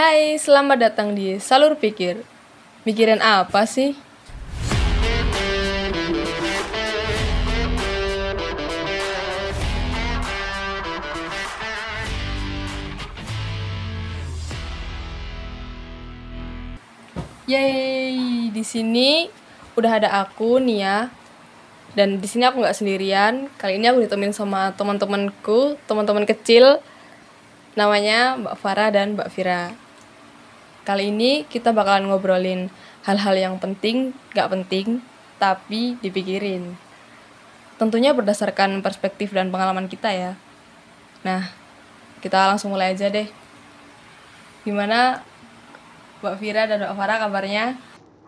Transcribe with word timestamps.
Hai, 0.00 0.40
selamat 0.40 0.80
datang 0.80 1.12
di 1.12 1.36
Salur 1.36 1.76
Pikir. 1.76 2.24
Mikirin 2.88 3.20
apa 3.20 3.68
sih? 3.68 3.92
Yeay, 17.44 18.48
di 18.56 18.64
sini 18.64 19.28
udah 19.76 20.00
ada 20.00 20.08
aku 20.24 20.64
Nia. 20.64 21.12
Dan 21.92 22.24
di 22.24 22.24
sini 22.24 22.48
aku 22.48 22.64
nggak 22.64 22.72
sendirian. 22.72 23.52
Kali 23.60 23.76
ini 23.76 23.84
aku 23.84 24.00
ditemenin 24.00 24.32
sama 24.32 24.72
teman-temanku, 24.72 25.76
teman-teman 25.84 26.24
kecil 26.24 26.80
namanya 27.76 28.40
Mbak 28.40 28.56
Farah 28.64 28.88
dan 28.88 29.12
Mbak 29.12 29.28
Vira. 29.36 29.79
Kali 30.80 31.12
ini 31.12 31.44
kita 31.44 31.76
bakalan 31.76 32.08
ngobrolin 32.08 32.72
hal-hal 33.04 33.36
yang 33.36 33.54
penting, 33.60 34.16
gak 34.32 34.48
penting, 34.48 35.04
tapi 35.36 36.00
dipikirin. 36.00 36.76
Tentunya 37.76 38.12
berdasarkan 38.12 38.84
perspektif 38.84 39.32
dan 39.32 39.48
pengalaman 39.48 39.88
kita 39.88 40.12
ya. 40.12 40.32
Nah, 41.24 41.48
kita 42.24 42.52
langsung 42.52 42.72
mulai 42.72 42.92
aja 42.92 43.08
deh. 43.08 43.28
Gimana 44.64 45.24
Mbak 46.20 46.36
Vira 46.36 46.68
dan 46.68 46.84
Mbak 46.84 46.96
Farah 46.96 47.18
kabarnya? 47.24 47.66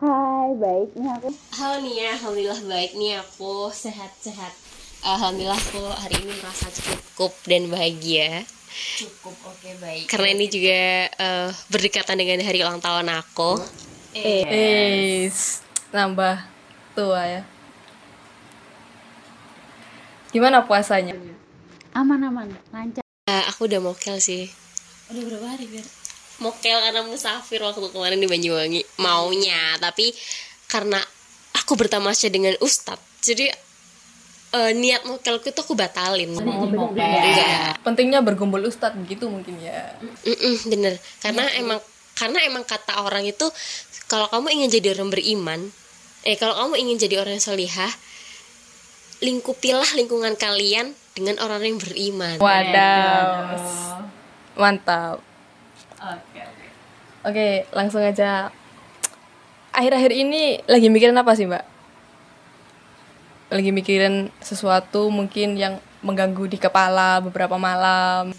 Hai, 0.01 0.49
baik 0.57 0.97
nih 0.97 1.09
aku. 1.21 1.29
Halo 1.57 1.77
Nia, 1.85 2.17
alhamdulillah 2.17 2.61
baik 2.65 2.93
nih 2.97 3.21
aku 3.21 3.69
sehat-sehat. 3.69 4.53
Alhamdulillah 5.05 5.59
aku 5.59 5.85
hari 6.01 6.17
ini 6.21 6.33
merasa 6.41 6.73
cukup 6.73 7.33
dan 7.45 7.69
bahagia 7.69 8.49
Cukup 8.73 9.37
oke 9.47 9.71
baik. 9.81 10.09
karena 10.09 10.29
ini 10.33 10.47
juga 10.49 11.09
eh, 11.09 11.49
berdekatan 11.69 12.17
dengan 12.17 12.41
hari 12.45 12.65
ulang 12.65 12.81
tahun 12.81 13.09
aku. 13.13 13.61
Eh, 14.13 15.29
nambah 15.93 16.37
tua 16.93 17.23
ya. 17.25 17.43
Gimana 20.33 20.65
puasanya? 20.65 21.13
Aman-aman, 21.93 22.49
lancar. 22.73 23.05
Eh, 23.29 23.45
aku 23.53 23.69
udah 23.69 23.81
mokel 23.85 24.17
sih. 24.17 24.49
Udah 25.13 25.23
berapa 25.29 25.47
hari 25.53 25.69
biar? 25.69 25.85
Mokel 26.41 26.81
karena 26.81 27.05
musafir 27.05 27.61
waktu 27.61 27.85
kemarin 27.93 28.17
di 28.17 28.29
Banyuwangi. 28.29 28.81
Maunya, 28.97 29.77
tapi 29.77 30.17
karena 30.73 30.97
aku 31.53 31.77
bertamasya 31.77 32.33
dengan 32.33 32.57
ustadz, 32.65 33.21
jadi 33.21 33.53
eh, 34.53 34.73
niat 34.77 35.03
mokelku 35.09 35.49
itu 35.49 35.61
aku 35.61 35.75
batalin. 35.75 36.33
Enggak. 36.37 37.81
Pentingnya 37.81 38.21
berkumpul 38.21 38.61
ustadz 38.69 38.97
begitu 39.01 39.29
mungkin 39.29 39.57
ya. 39.61 39.97
Mm-mm, 40.29 40.55
bener 40.69 40.95
karena 41.25 41.49
emang 41.57 41.81
karena 42.13 42.39
emang 42.45 42.63
kata 42.63 43.03
orang 43.03 43.25
itu 43.25 43.49
kalau 44.07 44.29
kamu 44.29 44.53
ingin 44.53 44.69
jadi 44.69 44.93
orang 44.95 45.09
beriman 45.09 45.61
eh 46.23 46.37
kalau 46.37 46.55
kamu 46.55 46.75
ingin 46.79 46.97
jadi 47.09 47.25
orang 47.25 47.41
yang 47.41 47.45
solihah 47.45 47.93
lingkupilah 49.25 49.87
lingkungan 49.97 50.37
kalian 50.37 50.93
dengan 51.17 51.41
orang 51.41 51.65
yang 51.65 51.79
beriman 51.81 52.37
Wadaw. 52.37 53.57
Mantap. 54.53 55.25
Oke 56.03 56.41
oke. 56.43 56.67
Oke, 57.23 57.49
langsung 57.73 58.03
aja. 58.05 58.51
Akhir-akhir 59.73 60.13
ini 60.13 60.61
lagi 60.69 60.93
mikirin 60.93 61.17
apa 61.17 61.33
sih, 61.33 61.49
Mbak? 61.49 61.65
Lagi 63.53 63.69
mikirin 63.69 64.33
sesuatu 64.41 65.13
mungkin 65.13 65.61
yang 65.61 65.77
mengganggu 66.01 66.49
di 66.49 66.57
kepala 66.57 67.21
beberapa 67.21 67.61
malam. 67.61 68.33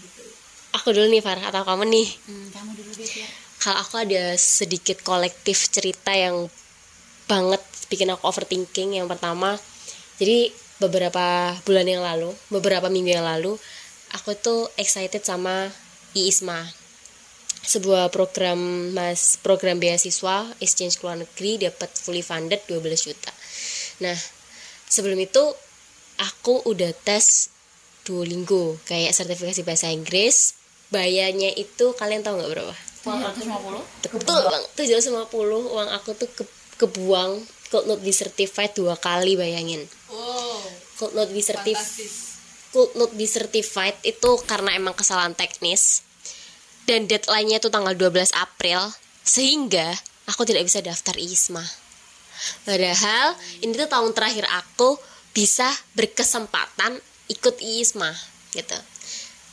aku 0.74 0.90
dulu 0.90 1.06
nih 1.06 1.22
Farah 1.22 1.54
atau 1.54 1.62
kamu 1.62 1.86
nih 1.86 2.08
Hmm, 2.26 2.50
kamu 2.50 2.72
dulu 2.74 2.92
deh 2.98 3.06
biar. 3.06 3.30
kalau 3.62 3.78
aku 3.78 3.96
ada 4.02 4.34
sedikit 4.36 5.06
kolektif 5.06 5.70
cerita 5.70 6.10
yang 6.10 6.50
banget 7.24 7.62
bikin 7.88 8.10
aku 8.10 8.26
overthinking 8.26 8.98
yang 8.98 9.06
pertama 9.06 9.54
jadi 10.18 10.50
beberapa 10.82 11.54
bulan 11.62 11.86
yang 11.86 12.02
lalu 12.02 12.34
beberapa 12.50 12.90
minggu 12.90 13.14
yang 13.14 13.22
lalu 13.24 13.54
aku 14.12 14.34
tuh 14.34 14.66
excited 14.76 15.22
sama 15.22 15.70
IISMA 16.12 16.66
sebuah 17.64 18.10
program 18.10 18.58
mas 18.92 19.38
program 19.40 19.78
beasiswa 19.78 20.58
exchange 20.58 20.98
ke 20.98 21.06
luar 21.06 21.22
negeri 21.22 21.70
dapat 21.70 21.94
fully 21.96 22.26
funded 22.26 22.60
12 22.66 22.82
juta 23.08 23.30
nah 24.02 24.18
sebelum 24.94 25.18
itu 25.18 25.42
aku 26.22 26.62
udah 26.70 26.94
tes 27.02 27.50
Duolingo 28.06 28.78
kayak 28.86 29.16
sertifikasi 29.18 29.66
bahasa 29.66 29.90
Inggris. 29.90 30.54
Bayarnya 30.94 31.50
itu 31.58 31.98
kalian 31.98 32.22
tahu 32.22 32.38
nggak 32.38 32.52
berapa? 32.54 32.76
450. 33.02 34.16
betul 34.16 34.40
bang 34.48 34.64
750 34.78 35.74
uang 35.74 35.90
aku 35.90 36.14
tuh 36.14 36.30
ke, 36.30 36.44
kebuang. 36.78 37.42
Could 37.74 37.90
not 37.90 38.06
be 38.06 38.14
certified 38.14 38.78
dua 38.78 38.94
kali 39.02 39.34
bayangin. 39.34 39.82
Wow. 40.14 40.62
could 41.02 41.18
not 41.18 41.34
be 41.34 41.42
certified 41.42 41.90
could 42.70 42.94
not 42.94 43.10
be 43.18 43.26
certified 43.26 43.98
itu 44.06 44.38
karena 44.46 44.78
emang 44.78 44.94
kesalahan 44.94 45.34
teknis. 45.34 46.06
Dan 46.84 47.08
deadline-nya 47.08 47.64
itu 47.64 47.72
tanggal 47.72 47.96
12 47.96 48.36
April 48.36 48.92
sehingga 49.24 49.96
aku 50.28 50.44
tidak 50.44 50.68
bisa 50.68 50.84
daftar 50.84 51.16
ISMA 51.16 51.64
padahal 52.68 53.36
ini 53.62 53.74
tuh 53.76 53.90
tahun 53.90 54.12
terakhir 54.16 54.46
aku 54.50 54.98
bisa 55.34 55.66
berkesempatan 55.98 57.02
ikut 57.32 57.56
ISMA 57.60 58.14
gitu. 58.54 58.78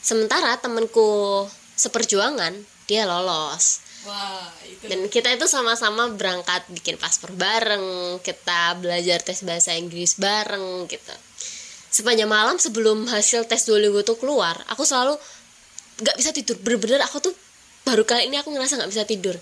Sementara 0.00 0.56
temenku 0.60 1.44
seperjuangan 1.76 2.52
dia 2.84 3.08
lolos. 3.08 3.80
Wah, 4.08 4.48
itu. 4.64 4.88
Dan 4.88 5.12
kita 5.12 5.28
itu 5.36 5.44
sama-sama 5.44 6.08
berangkat 6.16 6.64
bikin 6.72 6.96
paspor 6.96 7.36
bareng 7.36 8.16
kita 8.24 8.80
belajar 8.80 9.20
tes 9.20 9.44
bahasa 9.44 9.76
Inggris 9.76 10.16
bareng 10.16 10.88
gitu. 10.88 11.14
Sepanjang 11.90 12.30
malam 12.30 12.56
sebelum 12.56 13.04
hasil 13.08 13.44
tes 13.44 13.68
Duolingo 13.68 14.00
tuh 14.00 14.16
keluar 14.16 14.56
aku 14.72 14.88
selalu 14.88 15.20
nggak 16.00 16.16
bisa 16.16 16.30
tidur. 16.32 16.56
Bener-bener 16.64 17.04
aku 17.04 17.20
tuh 17.20 17.34
baru 17.84 18.04
kali 18.08 18.32
ini 18.32 18.40
aku 18.40 18.52
ngerasa 18.52 18.80
nggak 18.80 18.90
bisa 18.92 19.04
tidur 19.04 19.36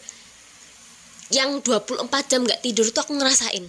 yang 1.28 1.60
24 1.60 2.00
jam 2.30 2.40
nggak 2.44 2.60
tidur 2.64 2.88
tuh 2.88 3.04
aku 3.04 3.12
ngerasain. 3.16 3.64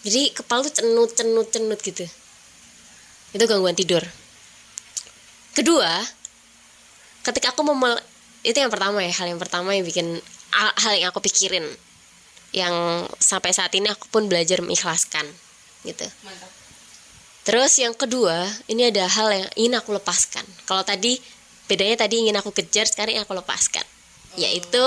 Jadi 0.00 0.22
kepala 0.32 0.66
tuh 0.66 0.74
cenut 0.82 1.10
cenut 1.14 1.48
cenut 1.52 1.78
gitu. 1.78 2.06
Itu 3.30 3.44
gangguan 3.46 3.76
tidur. 3.76 4.02
Kedua 5.54 5.90
ketika 7.20 7.52
aku 7.52 7.60
mau 7.66 7.76
mel- 7.76 8.02
itu 8.40 8.56
yang 8.56 8.72
pertama 8.72 9.04
ya 9.04 9.12
hal 9.12 9.26
yang 9.28 9.40
pertama 9.40 9.76
yang 9.76 9.84
bikin 9.84 10.18
hal 10.50 10.92
yang 10.96 11.12
aku 11.12 11.20
pikirin. 11.22 11.68
Yang 12.50 12.74
sampai 13.22 13.54
saat 13.54 13.70
ini 13.78 13.86
aku 13.92 14.10
pun 14.10 14.26
belajar 14.26 14.58
mengikhlaskan 14.64 15.26
gitu. 15.86 16.06
Mantap. 16.26 16.50
terus 17.40 17.72
yang 17.80 17.96
kedua 17.96 18.44
ini 18.68 18.92
ada 18.92 19.08
hal 19.08 19.32
yang 19.32 19.48
ingin 19.56 19.74
aku 19.80 19.96
lepaskan. 19.96 20.44
Kalau 20.68 20.84
tadi 20.84 21.16
bedanya 21.66 22.04
tadi 22.04 22.20
ingin 22.26 22.36
aku 22.36 22.50
kejar 22.52 22.84
sekarang 22.84 23.16
ingin 23.16 23.24
aku 23.24 23.38
lepaskan. 23.38 23.86
Yaitu 24.36 24.82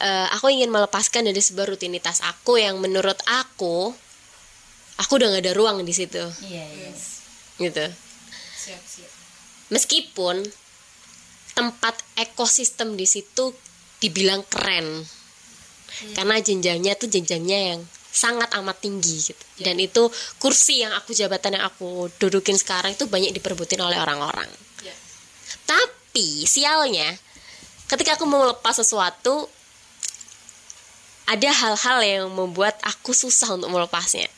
eh, 0.00 0.26
aku 0.34 0.50
ingin 0.50 0.70
melepaskan 0.70 1.28
dari 1.28 1.38
sebuah 1.38 1.70
rutinitas 1.70 2.22
aku 2.24 2.58
yang 2.58 2.78
menurut 2.82 3.18
aku 3.28 3.94
aku 4.98 5.12
udah 5.18 5.34
gak 5.34 5.44
ada 5.44 5.54
ruang 5.54 5.82
di 5.82 5.94
situ. 5.94 6.22
Iya, 6.46 6.64
iya. 6.64 6.90
gitu. 7.58 7.86
Siap, 8.64 8.82
siap. 8.82 9.10
meskipun 9.68 10.40
tempat 11.54 11.94
ekosistem 12.18 12.98
di 12.98 13.06
situ 13.06 13.54
dibilang 14.02 14.42
keren. 14.46 15.06
Karena 16.14 16.42
jenjangnya 16.42 16.98
tuh 16.98 17.06
jenjangnya 17.06 17.74
yang 17.74 17.80
sangat 18.14 18.50
amat 18.58 18.82
tinggi 18.82 19.30
gitu. 19.30 19.44
Dan 19.58 19.78
itu 19.78 20.06
kursi 20.38 20.82
yang 20.82 20.94
aku 20.94 21.14
jabatan 21.14 21.58
yang 21.58 21.66
aku 21.66 22.10
dudukin 22.18 22.58
sekarang 22.58 22.94
itu 22.94 23.06
banyak 23.10 23.34
diperbutin 23.34 23.82
oleh 23.82 23.98
orang-orang. 23.98 24.46
Ya. 24.82 24.94
tapi 25.64 26.44
sialnya 26.44 27.08
ketika 27.88 28.20
aku 28.20 28.28
mau 28.28 28.44
melepas 28.44 28.76
sesuatu 28.76 29.48
ada 31.24 31.50
hal-hal 31.50 31.98
yang 32.00 32.24
membuat 32.30 32.76
aku 32.82 33.12
susah 33.12 33.54
untuk 33.54 33.68
melepasnya 33.68 34.28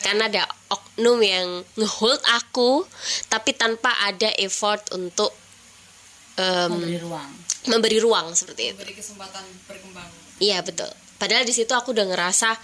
karena 0.00 0.28
ada 0.28 0.42
oknum 0.70 1.18
yang 1.18 1.46
ngehold 1.74 2.20
aku 2.32 2.84
tapi 3.26 3.52
tanpa 3.52 3.90
ada 4.04 4.30
effort 4.38 4.80
untuk 4.92 5.32
em, 6.36 6.70
Memberi 6.70 6.98
ruang. 6.98 7.30
memberi 7.66 7.98
ruang 7.98 8.26
seperti 8.32 8.70
itu 8.70 8.78
Beri 8.78 8.94
kesempatan 8.94 9.42
berkembang. 9.64 10.08
iya 10.38 10.60
betul 10.60 10.86
padahal 11.16 11.42
di 11.42 11.50
situ 11.50 11.70
aku 11.70 11.90
udah 11.90 12.06
ngerasa 12.06 12.54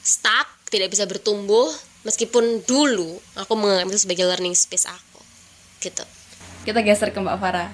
stuck 0.00 0.46
tidak 0.68 0.90
bisa 0.90 1.04
bertumbuh 1.04 1.68
meskipun 2.02 2.62
dulu 2.62 3.08
aku 3.34 3.52
menganggap 3.54 3.88
itu 3.88 4.04
sebagai 4.04 4.26
learning 4.26 4.52
space 4.52 4.84
aku 4.84 5.20
gitu 5.80 6.04
Kita 6.64 6.80
geser 6.80 7.12
ke 7.12 7.20
Mbak 7.20 7.36
Farah. 7.36 7.68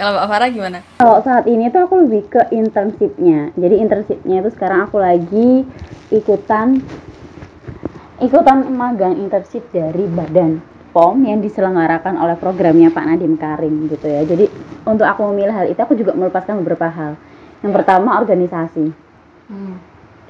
Kalau 0.00 0.16
Mbak 0.16 0.28
Farah 0.32 0.48
gimana? 0.48 0.78
Kalau 0.96 1.20
saat 1.20 1.44
ini 1.44 1.68
tuh 1.68 1.84
aku 1.84 2.08
lebih 2.08 2.32
ke 2.32 2.48
internshipnya. 2.56 3.52
Jadi 3.52 3.84
internshipnya 3.84 4.40
itu 4.40 4.48
sekarang 4.56 4.88
aku 4.88 4.96
lagi 4.96 5.68
ikutan 6.08 6.80
ikutan 8.16 8.64
magang 8.72 9.20
internship 9.20 9.68
dari 9.68 10.08
Badan 10.08 10.64
POM 10.96 11.20
yang 11.28 11.44
diselenggarakan 11.44 12.16
oleh 12.16 12.32
programnya 12.40 12.88
Pak 12.88 13.04
Nadiem 13.12 13.36
Karim 13.36 13.92
gitu 13.92 14.08
ya. 14.08 14.24
Jadi 14.24 14.48
untuk 14.88 15.04
aku 15.04 15.36
memilih 15.36 15.52
hal 15.52 15.66
itu 15.68 15.76
aku 15.76 15.92
juga 15.92 16.16
melepaskan 16.16 16.64
beberapa 16.64 16.88
hal. 16.88 17.20
Yang 17.60 17.72
pertama 17.84 18.16
organisasi. 18.24 18.96
Hmm. 19.52 19.76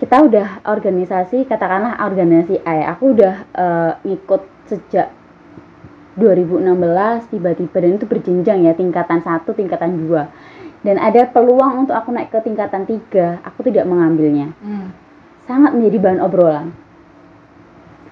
Kita 0.03 0.19
udah 0.27 0.67
organisasi, 0.67 1.47
katakanlah 1.47 1.95
organisasi 2.11 2.59
A. 2.67 2.73
ya. 2.75 2.85
Aku 2.99 3.15
udah 3.15 3.35
eh, 3.55 3.93
ngikut 4.03 4.43
sejak 4.67 5.20
2016 6.21 7.33
tiba-tiba 7.33 7.77
dan 7.81 7.91
itu 7.97 8.07
berjenjang 8.07 8.59
ya 8.69 8.73
tingkatan 8.77 9.25
satu, 9.25 9.57
tingkatan 9.57 9.97
dua. 10.07 10.29
Dan 10.81 10.97
ada 10.97 11.29
peluang 11.29 11.85
untuk 11.85 11.97
aku 11.97 12.13
naik 12.13 12.33
ke 12.33 12.41
tingkatan 12.45 12.85
tiga, 12.89 13.41
aku 13.45 13.65
tidak 13.65 13.85
mengambilnya. 13.89 14.53
Hmm. 14.61 14.93
Sangat 15.49 15.77
menjadi 15.77 15.99
bahan 16.01 16.21
obrolan. 16.21 16.67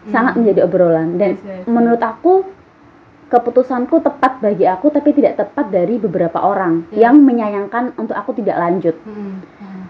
Sangat 0.08 0.40
menjadi 0.40 0.64
obrolan 0.64 1.20
dan 1.20 1.36
Yes, 1.36 1.44
yes, 1.44 1.56
yes. 1.62 1.68
menurut 1.68 2.00
aku 2.00 2.48
keputusanku 3.28 4.00
tepat 4.00 4.40
bagi 4.40 4.64
aku 4.64 4.88
tapi 4.88 5.12
tidak 5.12 5.36
tepat 5.36 5.68
dari 5.68 6.00
beberapa 6.00 6.40
orang 6.40 6.88
Yes. 6.88 7.04
yang 7.04 7.20
menyayangkan 7.20 7.92
untuk 8.00 8.16
aku 8.16 8.32
tidak 8.40 8.56
lanjut. 8.56 8.96
Hmm. 9.04 9.44
Hmm. 9.60 9.84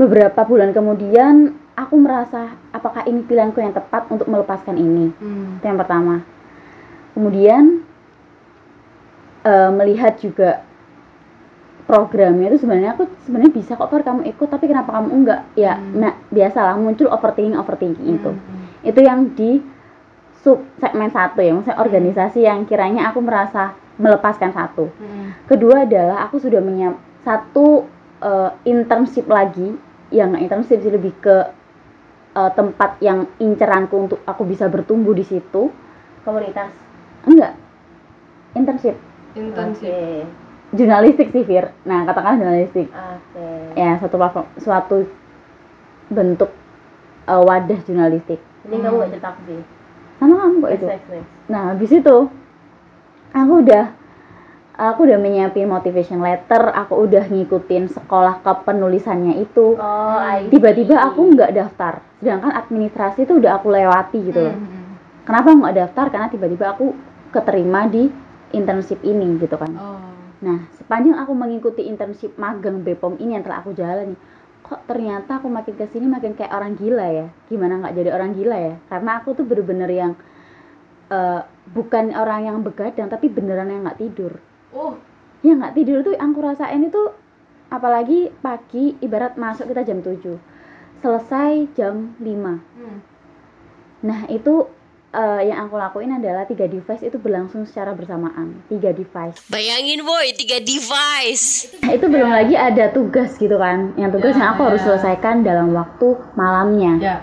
Beberapa 0.00 0.40
bulan 0.48 0.72
kemudian 0.72 1.60
aku 1.76 1.94
merasa 2.00 2.56
apakah 2.72 3.04
ini 3.04 3.22
pilihanku 3.22 3.60
yang 3.60 3.76
tepat 3.76 4.08
untuk 4.08 4.26
melepaskan 4.26 4.80
ini. 4.80 5.12
Hmm. 5.20 5.60
Itu 5.60 5.64
yang 5.68 5.78
pertama. 5.78 6.24
Kemudian 7.18 7.82
eh, 9.42 9.70
melihat 9.74 10.14
juga 10.22 10.62
programnya 11.88 12.52
itu 12.52 12.62
sebenarnya 12.62 12.94
aku 12.94 13.10
sebenarnya 13.26 13.52
bisa 13.58 13.74
kok 13.74 13.90
Far 13.90 14.06
kamu 14.06 14.28
ikut 14.30 14.46
tapi 14.46 14.70
kenapa 14.70 14.94
kamu 14.94 15.08
enggak? 15.10 15.40
Ya, 15.58 15.80
Hmm. 15.80 15.98
nah 15.98 16.12
biasalah 16.30 16.78
muncul 16.78 17.10
overthinking 17.10 17.58
overthinking 17.58 18.22
itu. 18.22 18.30
Hmm. 18.30 18.86
Itu 18.86 19.00
yang 19.02 19.34
di 19.34 19.58
sub 20.44 20.62
segmen 20.78 21.10
satu 21.10 21.42
ya, 21.42 21.50
maksudnya 21.50 21.82
organisasi 21.82 22.46
yang 22.46 22.62
kiranya 22.70 23.10
aku 23.10 23.18
merasa 23.18 23.74
melepaskan 23.98 24.54
satu. 24.54 24.94
Hmm. 24.94 25.34
Kedua 25.50 25.82
adalah 25.82 26.30
aku 26.30 26.38
sudah 26.38 26.62
menyiap 26.62 26.94
satu 27.26 27.88
eh, 28.22 28.50
internship 28.68 29.26
lagi 29.26 29.74
yang 30.14 30.38
internship 30.38 30.78
sih 30.84 30.92
lebih 30.94 31.18
ke 31.18 31.36
eh, 32.36 32.50
tempat 32.54 33.02
yang 33.02 33.26
inceranku 33.42 33.96
untuk 33.96 34.20
aku 34.22 34.46
bisa 34.46 34.70
bertumbuh 34.70 35.16
di 35.16 35.26
situ. 35.26 35.74
komunitas 36.22 36.87
Enggak. 37.28 37.52
Internship. 38.56 38.96
Intensif. 39.36 40.24
Jurnalistik 40.72 41.28
sih, 41.32 41.44
Fir. 41.44 41.72
Nah, 41.84 42.04
katakan 42.08 42.40
jurnalistik. 42.40 42.88
oke 42.88 43.46
Ya, 43.76 43.96
suatu 44.00 44.16
platform, 44.16 44.46
suatu 44.60 44.96
bentuk 46.08 46.50
eh, 47.28 47.42
wadah 47.44 47.80
jurnalistik. 47.84 48.40
ini 48.68 48.84
kamu 48.84 49.00
gak 49.00 49.10
cerita 49.16 49.28
aku 49.32 49.40
sih 49.48 49.60
Sama 50.20 50.34
kamu 50.44 50.56
kok 50.60 50.72
itu. 50.76 50.86
next 50.88 51.08
Nah, 51.48 51.62
habis 51.72 51.90
itu 51.94 52.16
aku 53.32 53.52
udah 53.64 53.84
aku 54.78 55.00
udah 55.08 55.18
menyiapin 55.20 55.68
motivation 55.68 56.20
letter, 56.20 56.70
aku 56.72 57.06
udah 57.08 57.24
ngikutin 57.28 57.88
sekolah 57.92 58.40
kepenulisannya 58.44 59.40
itu. 59.40 59.76
oh 59.76 60.18
Tiba-tiba 60.52 61.00
aku 61.00 61.32
nggak 61.32 61.54
daftar. 61.54 62.04
Sedangkan 62.20 62.52
administrasi 62.52 63.24
itu 63.24 63.40
udah 63.40 63.56
aku 63.56 63.72
lewati 63.72 64.18
gitu 64.26 64.40
loh. 64.42 64.56
Hmm. 64.56 64.96
Kenapa 65.24 65.48
nggak 65.54 65.74
daftar? 65.76 66.06
Karena 66.12 66.28
tiba-tiba 66.28 66.66
aku 66.76 66.92
keterima 67.30 67.86
di 67.88 68.08
internship 68.56 69.00
ini 69.04 69.36
gitu 69.40 69.56
kan. 69.56 69.72
Oh. 69.76 70.00
Nah, 70.38 70.70
sepanjang 70.78 71.18
aku 71.18 71.32
mengikuti 71.34 71.84
internship 71.84 72.38
magang 72.38 72.86
BPOM 72.86 73.18
ini 73.18 73.34
yang 73.34 73.44
telah 73.44 73.60
aku 73.60 73.74
jalani, 73.74 74.14
kok 74.62 74.86
ternyata 74.86 75.42
aku 75.42 75.50
makin 75.50 75.74
ke 75.74 75.86
sini 75.90 76.06
makin 76.06 76.38
kayak 76.38 76.54
orang 76.54 76.78
gila 76.78 77.06
ya. 77.10 77.26
Gimana 77.50 77.82
nggak 77.82 77.94
jadi 77.98 78.10
orang 78.14 78.30
gila 78.38 78.56
ya? 78.56 78.74
Karena 78.86 79.10
aku 79.18 79.34
tuh 79.34 79.44
bener-bener 79.44 79.90
yang 79.90 80.12
eh, 81.10 81.42
bukan 81.74 82.14
orang 82.14 82.46
yang 82.46 82.58
begadang, 82.62 83.10
tapi 83.10 83.26
beneran 83.26 83.68
yang 83.68 83.82
nggak 83.82 83.98
tidur. 83.98 84.38
Oh. 84.70 84.94
Ya 85.42 85.58
nggak 85.58 85.74
tidur 85.74 86.06
tuh 86.06 86.14
yang 86.14 86.32
aku 86.32 86.40
rasain 86.42 86.86
itu 86.86 87.02
apalagi 87.68 88.32
pagi 88.40 88.96
ibarat 89.04 89.36
masuk 89.36 89.68
kita 89.68 89.84
jam 89.84 90.00
7 90.00 90.40
selesai 91.04 91.68
jam 91.76 92.16
5 92.16 92.24
Hmm. 92.24 92.98
nah 94.00 94.24
itu 94.32 94.66
eh, 95.10 95.40
yang 95.44 95.64
aku 95.64 95.74
lakuin 95.74 96.12
adalah 96.12 96.44
tiga 96.44 96.64
device 96.64 97.00
itu 97.02 97.16
berlangsung 97.16 97.64
secara 97.64 97.92
bersamaan 97.92 98.60
tiga 98.66 98.90
device 98.90 99.40
bayangin 99.46 100.02
boy 100.02 100.28
tiga 100.32 100.58
device 100.58 101.72
Nah, 101.80 101.92
itu 101.92 102.06
belum 102.06 102.28
lagi 102.28 102.52
ada 102.52 102.88
tugas 102.88 103.32
gitu 103.34 103.56
kan 103.56 103.92
yang 103.94 104.08
tugas 104.08 104.32
Ya, 104.32 104.38
yang 104.38 104.48
aku 104.52 104.62
harus 104.64 104.80
ya. 104.80 104.86
selesaikan 104.86 105.40
dalam 105.40 105.72
waktu 105.72 106.06
malamnya 106.34 106.92
Ya. 106.98 107.16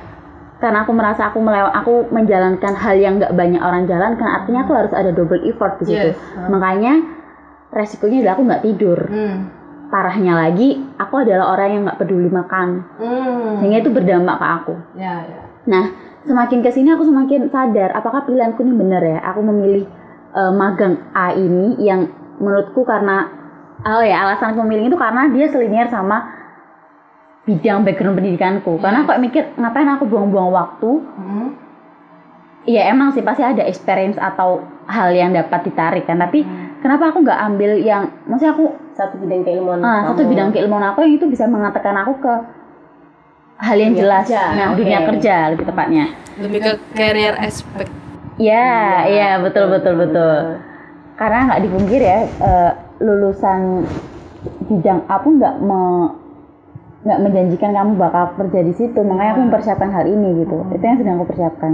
karena 0.56 0.82
aku 0.82 0.92
merasa 0.92 1.30
aku 1.30 1.38
melew 1.40 1.68
aku 1.68 1.94
menjalankan 2.10 2.74
hal 2.74 2.96
yang 2.96 3.14
nggak 3.16 3.32
banyak 3.32 3.60
orang 3.60 3.86
jalankan 3.86 4.26
artinya 4.26 4.64
aku 4.64 4.74
harus 4.74 4.90
ada 4.92 5.12
double 5.12 5.44
effort 5.44 5.78
di 5.78 5.86
situ 5.88 6.10
Yes, 6.10 6.18
uh. 6.34 6.48
makanya 6.48 6.94
resikonya 7.70 8.18
adalah 8.20 8.34
aku 8.34 8.44
nggak 8.44 8.64
tidur 8.64 9.00
Hmm. 9.06 9.38
parahnya 9.86 10.34
lagi 10.34 10.70
aku 10.96 11.22
adalah 11.22 11.54
orang 11.54 11.70
yang 11.70 11.82
nggak 11.86 12.00
peduli 12.00 12.30
makan 12.30 12.82
Hmm. 12.98 13.62
sehingga 13.62 13.78
itu 13.80 13.90
berdampak 13.90 14.36
ke 14.36 14.48
aku 14.48 14.74
Ya, 14.96 15.22
ya. 15.22 15.42
nah 15.66 15.86
semakin 16.26 16.60
ke 16.66 16.70
sini 16.74 16.92
aku 16.94 17.06
semakin 17.06 17.48
sadar 17.54 17.94
apakah 17.94 18.26
pilihanku 18.26 18.62
ini 18.66 18.74
benar 18.74 19.02
ya? 19.02 19.20
Aku 19.34 19.42
memilih 19.46 19.86
eh, 20.34 20.52
magang 20.54 21.02
A 21.14 21.34
ini 21.38 21.78
yang 21.82 22.10
menurutku 22.42 22.84
karena 22.84 23.30
oh 23.86 24.04
ya 24.04 24.26
alasan 24.26 24.54
aku 24.54 24.66
memilih 24.66 24.92
itu 24.92 24.98
karena 24.98 25.30
dia 25.32 25.48
selinier 25.48 25.88
sama 25.88 26.34
bidang 27.46 27.86
background 27.86 28.18
pendidikanku. 28.18 28.82
Karena 28.82 29.06
kok 29.06 29.22
mikir 29.22 29.44
ngapain 29.56 29.90
aku 29.94 30.10
buang-buang 30.10 30.50
waktu? 30.50 30.92
Hmm. 31.16 31.50
Iya 32.66 32.90
emang 32.90 33.14
sih 33.14 33.22
pasti 33.22 33.46
ada 33.46 33.62
experience 33.62 34.18
atau 34.18 34.66
hal 34.90 35.14
yang 35.14 35.30
dapat 35.30 35.70
ditarik 35.70 36.10
kan. 36.10 36.18
Tapi 36.18 36.42
kenapa 36.82 37.14
aku 37.14 37.22
nggak 37.22 37.40
ambil 37.54 37.78
yang 37.78 38.10
maksudnya 38.26 38.58
aku 38.58 38.74
satu 38.98 39.22
bidang 39.22 39.46
keilmuan 39.46 39.86
ah, 39.86 40.10
satu 40.10 40.26
bidang 40.26 40.50
keilmuan 40.50 40.82
aku 40.82 41.06
yang 41.06 41.14
itu 41.22 41.30
bisa 41.30 41.46
mengatakan 41.46 41.94
aku 42.02 42.18
ke 42.22 42.34
hal 43.56 43.78
yang 43.80 43.94
Dunia 43.96 44.02
jelas 44.04 44.26
kerja, 44.28 44.44
nah 44.52 44.68
oke. 44.72 44.78
dunia 44.84 45.00
kerja 45.08 45.36
lebih 45.56 45.66
tepatnya 45.68 46.06
Lebih 46.36 46.60
ke 46.60 46.72
career 46.92 47.34
aspect. 47.40 47.92
Iya, 48.36 49.08
iya 49.08 49.30
betul 49.40 49.72
betul 49.72 49.96
betul. 49.96 50.60
Karena 51.16 51.48
nggak 51.48 51.62
dipungkir 51.64 52.04
ya 52.04 52.28
eh, 52.28 52.72
lulusan 53.00 53.88
bidang 54.68 55.08
aku 55.08 55.40
nggak 55.40 55.56
me 55.64 56.12
nggak 57.08 57.22
menjanjikan 57.22 57.72
kamu 57.72 57.92
bakal 57.96 58.36
kerja 58.36 58.60
di 58.66 58.74
situ, 58.76 59.00
makanya 59.06 59.40
aku 59.40 59.42
mempersiapkan 59.48 59.90
hal 59.94 60.04
ini 60.10 60.44
gitu. 60.44 60.58
Itu 60.74 60.84
yang 60.84 60.98
sedang 61.00 61.16
aku 61.22 61.32
persiapkan. 61.32 61.74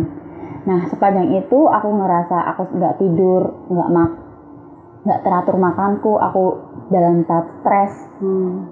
Nah 0.69 0.79
sepanjang 0.93 1.33
itu 1.33 1.59
aku 1.65 1.87
ngerasa 1.89 2.37
aku 2.53 2.61
nggak 2.77 2.95
tidur, 3.01 3.57
nggak 3.71 3.89
mak 3.89 4.09
nggak 5.01 5.21
teratur 5.21 5.57
makanku, 5.57 6.13
aku 6.15 6.43
dalam 6.89 7.25
tahap 7.25 7.49
stres. 7.61 7.93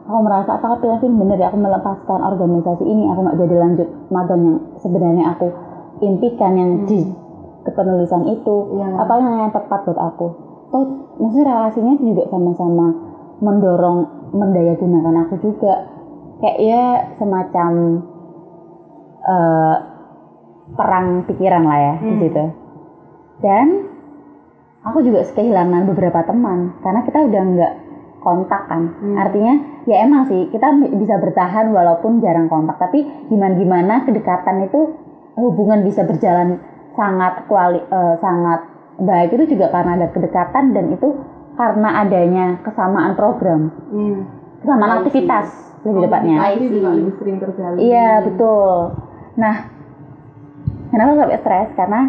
Aku 0.06 0.20
merasa 0.22 0.56
pilihan 0.78 1.02
ini 1.02 1.16
benar 1.18 1.38
ya 1.38 1.48
aku 1.50 1.58
melepaskan 1.58 2.20
organisasi 2.22 2.84
ini, 2.86 3.10
aku 3.10 3.20
nggak 3.26 3.40
jadi 3.40 3.56
lanjut 3.58 3.88
magang 4.10 4.42
yang 4.44 4.58
sebenarnya 4.78 5.26
aku 5.34 5.48
impikan 6.00 6.54
yang 6.54 6.72
di 6.86 7.04
kepenulisan 7.60 8.24
itu 8.26 8.56
Iya. 8.72 8.88
apa 8.98 9.14
yang 9.20 9.34
yang 9.38 9.52
tepat 9.52 9.84
buat 9.84 10.00
aku 10.00 10.28
toh 10.72 10.84
maksudnya 11.20 11.52
relasinya 11.52 11.94
juga 12.00 12.24
sama-sama 12.32 12.88
mendorong 13.44 14.00
mendaya 14.32 14.80
gunakan 14.80 15.28
aku 15.28 15.44
juga 15.44 15.92
kayak 16.40 16.58
ya 16.62 16.84
semacam 17.20 18.00
eh, 19.20 19.76
perang 20.72 21.08
pikiran 21.28 21.64
lah 21.66 21.80
ya 21.80 21.94
di 22.00 22.08
Hmm. 22.08 22.22
situ 22.22 22.46
dan 23.42 23.68
aku 24.82 25.02
juga 25.02 25.26
kehilangan 25.26 25.84
beberapa 25.86 26.24
teman 26.24 26.74
karena 26.80 27.02
kita 27.04 27.20
udah 27.22 27.42
nggak 27.46 27.74
kontak 28.20 28.68
kan 28.68 28.92
Hmm. 28.96 29.16
artinya 29.16 29.54
ya 29.84 30.04
emang 30.04 30.28
sih 30.28 30.48
kita 30.50 30.68
bisa 30.94 31.16
bertahan 31.18 31.72
walaupun 31.72 32.20
jarang 32.20 32.48
kontak 32.48 32.76
tapi 32.78 33.04
gimana 33.28 33.56
gimana 33.56 33.94
kedekatan 34.04 34.66
itu 34.66 34.96
hubungan 35.36 35.84
bisa 35.84 36.04
berjalan 36.04 36.60
sangat 36.94 37.48
kuali 37.48 37.80
eh, 37.80 38.16
sangat 38.18 38.68
baik 38.98 39.32
itu 39.32 39.56
juga 39.56 39.72
karena 39.72 39.96
ada 39.96 40.08
kedekatan 40.10 40.76
dan 40.76 40.92
itu 40.92 41.16
karena 41.56 41.90
adanya 41.98 42.46
kesamaan 42.60 43.16
program 43.16 43.72
Hmm. 43.88 44.28
kesamaan 44.60 44.90
I 44.90 44.92
see. 44.92 45.00
aktivitas 45.02 45.48
lebih 45.80 46.02
tepatnya 46.06 46.38
lebih 46.44 47.16
sering 47.16 47.38
terjalin. 47.40 47.78
Iya 47.80 48.20
betul. 48.20 49.00
Nah, 49.40 49.56
kenapa 50.92 51.12
sampai 51.16 51.40
stres? 51.40 51.70
Karena 51.72 52.02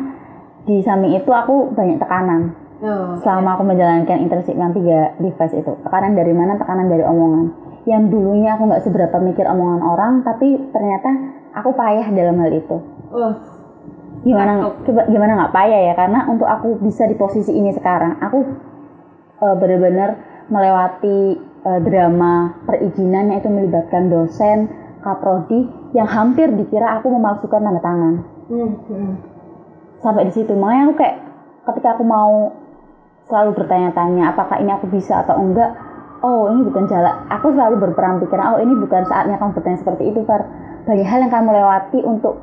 di 0.62 0.80
samping 0.80 1.14
itu 1.14 1.30
aku 1.30 1.72
banyak 1.72 1.96
tekanan 1.96 2.52
Oh. 2.80 3.12
selama 3.20 3.60
aku 3.60 3.68
menjalankan 3.68 4.24
internship 4.24 4.56
yang 4.56 4.72
tiga 4.72 5.12
device 5.20 5.52
itu. 5.52 5.68
Tekanan 5.84 6.16
dari 6.16 6.32
mana? 6.32 6.56
Tekanan 6.56 6.88
dari 6.88 7.04
omongan. 7.04 7.52
Yang 7.84 8.02
dulunya 8.08 8.56
aku 8.56 8.72
nggak 8.72 8.80
seberapa 8.80 9.20
mikir 9.20 9.44
omongan 9.44 9.84
orang, 9.84 10.12
tapi 10.24 10.56
ternyata 10.72 11.12
aku 11.52 11.76
payah 11.76 12.08
dalam 12.08 12.40
hal 12.40 12.48
itu. 12.48 12.76
Oh. 13.12 13.32
Gimana? 14.20 14.64
coba- 14.80 15.08
Gimana 15.08 15.32
nggak 15.36 15.52
payah 15.52 15.80
ya? 15.82 15.94
Karena 15.94 16.24
untuk 16.24 16.48
aku 16.48 16.80
bisa 16.80 17.04
di 17.04 17.16
posisi 17.16 17.52
ini 17.52 17.68
sekarang, 17.72 18.16
aku 18.16 18.38
eh, 19.40 19.54
benar-benar 19.56 20.10
melewati 20.48 21.18
eh, 21.36 21.80
drama 21.80 22.64
perizinan 22.64 23.28
yang 23.28 23.44
itu 23.44 23.48
melibatkan 23.48 24.08
dosen, 24.08 24.72
kaprodi 25.00 25.68
yang 25.92 26.08
hampir 26.08 26.48
dikira 26.48 26.96
aku 26.96 27.12
memalsukan 27.12 27.60
tanda 27.60 27.80
tangan. 27.80 28.14
Hmm. 28.48 29.20
Sampai 30.00 30.28
di 30.28 30.32
situ, 30.32 30.52
makanya 30.56 30.82
aku 30.88 30.94
kayak 30.96 31.16
ketika 31.70 31.88
aku 31.96 32.04
mau 32.08 32.56
selalu 33.28 33.54
bertanya-tanya 33.62 34.32
apakah 34.34 34.58
ini 34.58 34.72
aku 34.72 34.90
bisa 34.90 35.22
atau 35.22 35.38
enggak, 35.38 35.76
oh 36.24 36.48
ini 36.50 36.64
bukan 36.66 36.88
jalan. 36.88 37.14
Aku 37.28 37.52
selalu 37.52 37.78
berperan 37.78 38.18
pikiran 38.18 38.56
oh 38.56 38.60
ini 38.60 38.74
bukan 38.76 39.04
saatnya 39.06 39.36
kamu 39.36 39.54
bertanya 39.60 39.78
seperti 39.78 40.02
itu 40.10 40.20
Far. 40.24 40.42
Banyak 40.88 41.06
hal 41.06 41.20
yang 41.22 41.32
kamu 41.32 41.50
lewati 41.52 41.98
untuk 42.02 42.40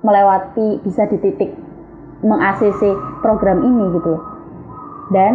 melewati 0.00 0.80
bisa 0.86 1.04
di 1.10 1.18
titik 1.20 1.50
meng-ACC 2.22 2.94
program 3.20 3.66
ini 3.66 3.84
gitu. 3.98 4.14
Dan 5.10 5.34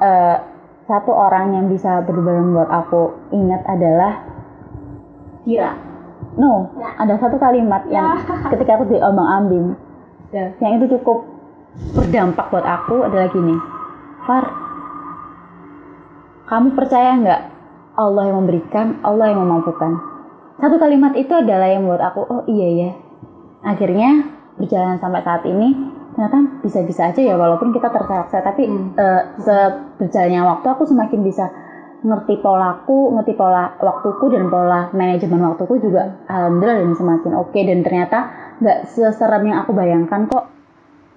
eh, 0.00 0.36
satu 0.88 1.12
orang 1.14 1.54
yang 1.54 1.66
bisa 1.70 2.02
benar-benar 2.02 2.42
membuat 2.42 2.70
aku 2.72 3.14
ingat 3.30 3.62
adalah 3.68 4.24
Kira 5.42 5.91
no 6.38 6.72
ada 6.96 7.18
satu 7.20 7.36
kalimat 7.36 7.84
yang 7.92 8.16
ketika 8.52 8.80
aku 8.80 8.88
diombang 8.88 9.28
ambing 9.42 9.66
Ya. 10.32 10.48
yang 10.64 10.80
itu 10.80 10.96
cukup 10.96 11.28
berdampak 11.92 12.48
buat 12.48 12.64
aku 12.64 13.04
adalah 13.04 13.28
gini. 13.28 13.52
Far 14.24 14.44
kamu 16.48 16.72
percaya 16.72 17.20
nggak 17.20 17.40
Allah 18.00 18.32
yang 18.32 18.36
memberikan 18.40 18.96
Allah 19.04 19.28
yang 19.28 19.44
memampukan? 19.44 20.00
Satu 20.56 20.80
kalimat 20.80 21.12
itu 21.20 21.36
adalah 21.36 21.68
yang 21.68 21.84
membuat 21.84 22.16
aku 22.16 22.24
oh 22.24 22.42
iya 22.48 22.68
ya. 22.72 22.90
Akhirnya 23.60 24.24
berjalan 24.56 24.96
sampai 25.04 25.20
saat 25.20 25.44
ini 25.44 25.76
ternyata 26.16 26.64
bisa-bisa 26.64 27.12
aja 27.12 27.20
ya 27.20 27.36
walaupun 27.36 27.72
kita 27.72 27.88
terseok 27.88 28.32
tapi 28.32 28.68
eh, 28.72 29.22
seberjalannya 29.40 30.44
waktu 30.44 30.66
aku 30.68 30.84
semakin 30.84 31.20
bisa 31.24 31.48
ngerti 32.02 32.42
polaku, 32.42 33.14
ngerti 33.14 33.32
pola 33.38 33.78
waktuku 33.78 34.34
dan 34.34 34.50
pola 34.50 34.90
manajemen 34.90 35.54
waktuku 35.54 35.78
juga 35.78 36.18
alhamdulillah 36.26 36.82
dan 36.82 36.92
semakin 36.98 37.32
oke 37.38 37.54
dan 37.54 37.78
ternyata 37.86 38.18
nggak 38.58 38.78
seserem 38.90 39.42
yang 39.46 39.62
aku 39.62 39.70
bayangkan 39.70 40.26
kok. 40.26 40.50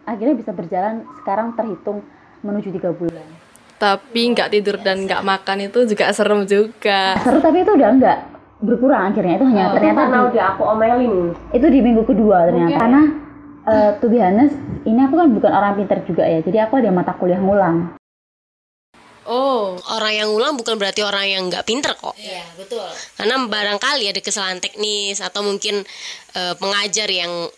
Akhirnya 0.06 0.38
bisa 0.38 0.54
berjalan 0.54 1.02
sekarang 1.22 1.58
terhitung 1.58 2.06
menuju 2.46 2.70
tiga 2.70 2.94
bulan. 2.94 3.26
Tapi 3.76 4.22
nggak 4.32 4.50
tidur 4.54 4.78
dan 4.78 5.10
nggak 5.10 5.26
makan 5.26 5.58
itu 5.66 5.90
juga 5.90 6.14
serem 6.14 6.46
juga. 6.46 7.18
seru 7.26 7.42
tapi 7.42 7.66
itu 7.66 7.74
udah 7.74 7.90
nggak 7.98 8.18
berkurang 8.62 9.10
akhirnya. 9.10 9.42
Itu 9.42 9.46
hanya 9.50 9.66
ternyata 9.74 10.00
karena 10.06 10.18
di- 10.22 10.28
udah 10.30 10.46
aku 10.54 10.62
omelin 10.64 11.14
itu 11.50 11.68
di 11.68 11.80
minggu 11.82 12.04
kedua 12.06 12.46
ternyata. 12.46 12.78
Karena 12.78 13.02
eh, 13.66 13.92
to 13.98 14.06
be 14.06 14.22
honest 14.22 14.54
ini 14.86 15.02
aku 15.02 15.18
kan 15.18 15.28
bukan 15.34 15.50
orang 15.52 15.74
pinter 15.82 16.00
juga 16.06 16.24
ya. 16.30 16.46
Jadi 16.46 16.58
aku 16.62 16.78
ada 16.78 16.94
mata 16.94 17.18
kuliah 17.18 17.42
ngulang 17.42 17.98
Oh, 19.26 19.74
orang 19.98 20.14
yang 20.14 20.28
ngulang 20.30 20.54
bukan 20.54 20.78
berarti 20.78 21.02
orang 21.02 21.26
yang 21.26 21.42
nggak 21.50 21.66
pinter 21.66 21.98
kok. 21.98 22.14
Iya, 22.18 22.46
betul. 22.58 22.86
karena 23.18 23.42
barangkali 23.46 24.06
ada 24.10 24.22
kesalahan 24.22 24.62
teknis 24.62 25.18
atau 25.20 25.42
mungkin 25.42 25.82
eh, 26.38 26.54
pengajar 26.58 27.10
yang 27.10 27.50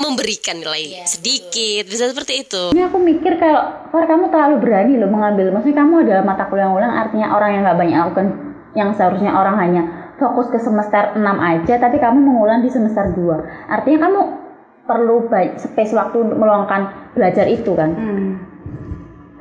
memberikan 0.00 0.58
nilai 0.58 1.06
sedikit 1.06 1.86
bisa 1.86 2.10
seperti 2.10 2.42
itu. 2.48 2.74
Ini 2.74 2.90
aku 2.90 2.98
mikir 2.98 3.38
kalau 3.38 3.86
Far 3.92 4.08
kamu 4.08 4.32
terlalu 4.32 4.56
berani 4.58 4.98
loh 4.98 5.06
mengambil. 5.06 5.52
Maksudnya 5.54 5.84
kamu 5.84 5.94
adalah 6.08 6.22
mata 6.26 6.44
kuliah 6.48 6.66
ngulang 6.66 6.90
artinya 6.90 7.36
orang 7.36 7.50
yang 7.54 7.62
nggak 7.62 7.78
banyak 7.78 7.98
lakukan 8.02 8.26
yang 8.72 8.90
seharusnya 8.96 9.30
orang 9.36 9.56
hanya 9.60 9.82
fokus 10.16 10.48
ke 10.48 10.58
semester 10.60 11.12
6 11.16 11.20
aja 11.20 11.74
tapi 11.82 11.98
kamu 11.98 12.18
mengulang 12.22 12.62
di 12.62 12.70
semester 12.70 13.10
2 13.10 13.68
artinya 13.68 13.98
kamu 14.08 14.20
perlu 14.86 15.26
baik 15.26 15.58
space 15.58 15.94
waktu 15.94 16.16
untuk 16.22 16.38
meluangkan 16.38 17.12
belajar 17.14 17.46
itu 17.50 17.74
kan 17.74 17.90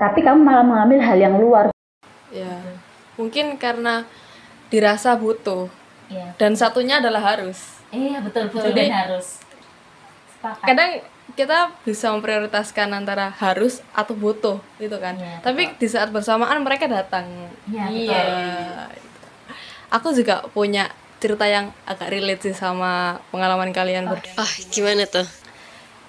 tapi 0.02 0.26
kamu 0.26 0.42
malah 0.42 0.66
mengambil 0.66 0.98
hal 0.98 1.14
yang 1.16 1.38
luar 1.38 1.70
ya. 2.34 2.58
Mungkin 3.22 3.62
karena 3.62 4.10
dirasa 4.74 5.14
butuh. 5.14 5.70
Iya. 6.10 6.34
Dan 6.42 6.58
satunya 6.58 6.98
adalah 6.98 7.22
harus. 7.22 7.78
iya 7.92 8.24
betul 8.24 8.48
betul 8.50 8.72
Jadi- 8.72 8.88
harus 8.88 9.38
sepakat 10.32 10.64
Kadang 10.64 10.92
kita 11.36 11.76
bisa 11.84 12.08
memprioritaskan 12.12 12.88
antara 12.92 13.30
harus 13.30 13.84
atau 13.94 14.16
butuh 14.18 14.58
gitu 14.82 14.98
kan. 14.98 15.16
Iya, 15.16 15.44
Tapi 15.46 15.76
di 15.78 15.88
saat 15.88 16.10
bersamaan 16.10 16.66
mereka 16.66 16.90
datang. 16.90 17.28
Iya, 17.70 17.86
Iya. 17.88 18.24
Aku 19.92 20.16
juga 20.16 20.42
punya 20.56 20.88
cerita 21.22 21.46
yang 21.46 21.70
agak 21.86 22.10
relate 22.10 22.42
sih 22.42 22.56
sama 22.58 23.22
pengalaman 23.30 23.70
kalian 23.70 24.10
berdua. 24.10 24.42
ah 24.42 24.52
gimana 24.74 25.06
tuh 25.06 25.28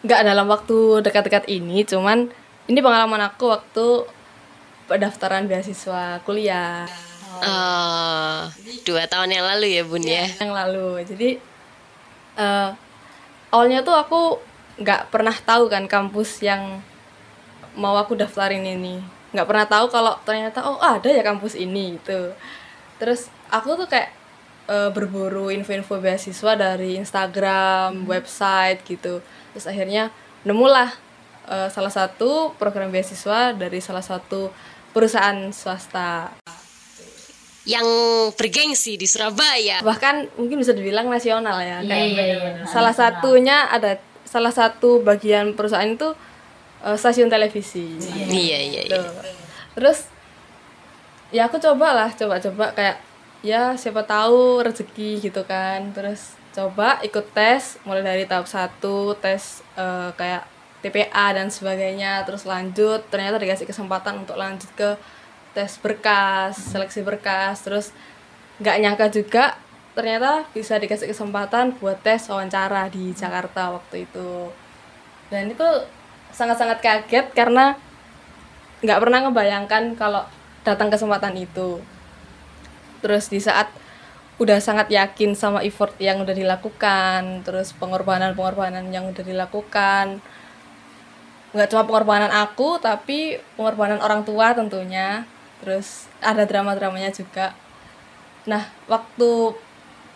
nggak 0.03 0.21
dalam 0.25 0.49
waktu 0.49 1.05
dekat-dekat 1.05 1.45
ini 1.53 1.85
cuman 1.85 2.33
ini 2.73 2.81
pengalaman 2.81 3.21
aku 3.29 3.52
waktu 3.52 4.09
pendaftaran 4.88 5.45
beasiswa 5.45 6.25
kuliah. 6.25 6.88
Eh, 7.45 8.41
dua 8.88 9.05
tahun 9.05 9.29
yang 9.29 9.45
lalu 9.45 9.76
ya 9.76 9.83
bun 9.85 10.00
ya? 10.00 10.25
Yang 10.41 10.52
lalu. 10.57 10.88
Jadi 11.05 11.31
eh, 12.41 12.71
awalnya 13.52 13.85
tuh 13.85 13.93
aku 13.93 14.41
nggak 14.81 15.12
pernah 15.12 15.37
tahu 15.37 15.69
kan 15.69 15.85
kampus 15.85 16.41
yang 16.41 16.81
mau 17.76 17.93
aku 18.00 18.17
daftarin 18.17 18.64
ini. 18.64 19.05
Nggak 19.37 19.49
pernah 19.52 19.67
tahu 19.69 19.93
kalau 19.93 20.17
ternyata 20.25 20.64
oh 20.64 20.81
ada 20.81 21.12
ya 21.12 21.21
kampus 21.21 21.52
ini 21.61 22.00
gitu. 22.00 22.33
Terus 22.97 23.29
aku 23.52 23.76
tuh 23.76 23.85
kayak 23.85 24.17
eh, 24.73 24.88
berburu 24.88 25.52
info-info 25.52 26.00
beasiswa 26.00 26.57
dari 26.57 26.97
Instagram 26.97 28.09
website 28.09 28.81
gitu. 28.88 29.21
Terus 29.52 29.69
akhirnya 29.69 30.09
nemulah 30.49 31.12
eh, 31.52 31.68
salah 31.68 31.92
satu 31.92 32.56
program 32.56 32.88
beasiswa 32.88 33.52
dari 33.52 33.85
salah 33.85 34.00
satu 34.00 34.49
perusahaan 34.97 35.52
swasta. 35.52 36.32
Yang 37.62 37.87
bergengsi 38.35 38.99
di 38.99 39.06
Surabaya. 39.06 39.85
Bahkan 39.87 40.35
mungkin 40.40 40.59
bisa 40.59 40.75
dibilang 40.75 41.06
nasional 41.06 41.62
ya 41.62 41.78
kayak 41.85 42.66
salah 42.66 42.90
satunya 42.90 43.71
ada 43.71 44.02
salah 44.26 44.50
satu 44.50 45.04
bagian 45.04 45.52
perusahaan 45.54 45.87
itu 45.87 46.11
eh, 46.82 46.97
stasiun 46.97 47.30
televisi. 47.30 48.00
Iya 48.26 48.59
iya 48.59 48.80
iya. 48.88 48.99
Terus 49.78 50.11
ya 51.30 51.47
aku 51.49 51.62
coba 51.62 51.94
lah 51.94 52.11
coba-coba 52.12 52.75
kayak 52.75 52.97
ya 53.47 53.78
siapa 53.78 54.02
tahu 54.02 54.66
rezeki 54.66 55.23
gitu 55.23 55.47
kan. 55.47 55.94
Terus 55.94 56.35
coba 56.52 56.99
ikut 57.00 57.32
tes 57.32 57.78
mulai 57.87 58.04
dari 58.04 58.25
tahap 58.26 58.50
satu 58.50 59.14
tes 59.23 59.62
eh, 59.78 60.11
kayak 60.18 60.51
TPA 60.83 61.39
dan 61.39 61.49
sebagainya. 61.49 62.27
Terus 62.27 62.45
lanjut 62.45 63.07
ternyata 63.09 63.39
dikasih 63.39 63.65
kesempatan 63.65 64.27
untuk 64.27 64.37
lanjut 64.37 64.69
ke 64.75 64.99
tes 65.55 65.79
berkas 65.79 66.59
seleksi 66.59 67.07
berkas. 67.07 67.62
Terus 67.62 67.95
nggak 68.59 68.77
nyangka 68.83 69.07
juga 69.09 69.45
ternyata 69.93 70.49
bisa 70.51 70.77
dikasih 70.77 71.09
kesempatan 71.12 71.79
buat 71.79 72.01
tes 72.03 72.27
wawancara 72.27 72.91
di 72.91 73.15
Jakarta 73.15 73.79
waktu 73.79 74.05
itu. 74.11 74.51
Dan 75.31 75.55
itu 75.55 75.65
sangat-sangat 76.35 76.83
kaget 76.83 77.27
karena 77.33 77.79
nggak 78.83 78.99
pernah 78.99 79.19
ngebayangkan 79.25 79.95
kalau 79.95 80.27
datang 80.67 80.91
kesempatan 80.91 81.39
itu. 81.39 81.79
Terus 83.01 83.31
di 83.31 83.39
saat 83.39 83.71
udah 84.41 84.59
sangat 84.59 84.91
yakin 84.91 85.39
sama 85.39 85.62
effort 85.62 85.95
yang 86.03 86.25
udah 86.25 86.35
dilakukan 86.35 87.47
terus 87.47 87.71
pengorbanan-pengorbanan 87.79 88.91
yang 88.91 89.07
udah 89.07 89.23
dilakukan 89.23 90.19
nggak 91.52 91.68
cuma 91.68 91.85
pengorbanan 91.85 92.32
aku 92.32 92.80
tapi 92.80 93.37
pengorbanan 93.56 94.00
orang 94.00 94.25
tua 94.25 94.56
tentunya. 94.56 95.25
Terus 95.62 96.11
ada 96.18 96.42
drama-dramanya 96.42 97.14
juga. 97.14 97.54
Nah 98.49 98.66
waktu 98.90 99.54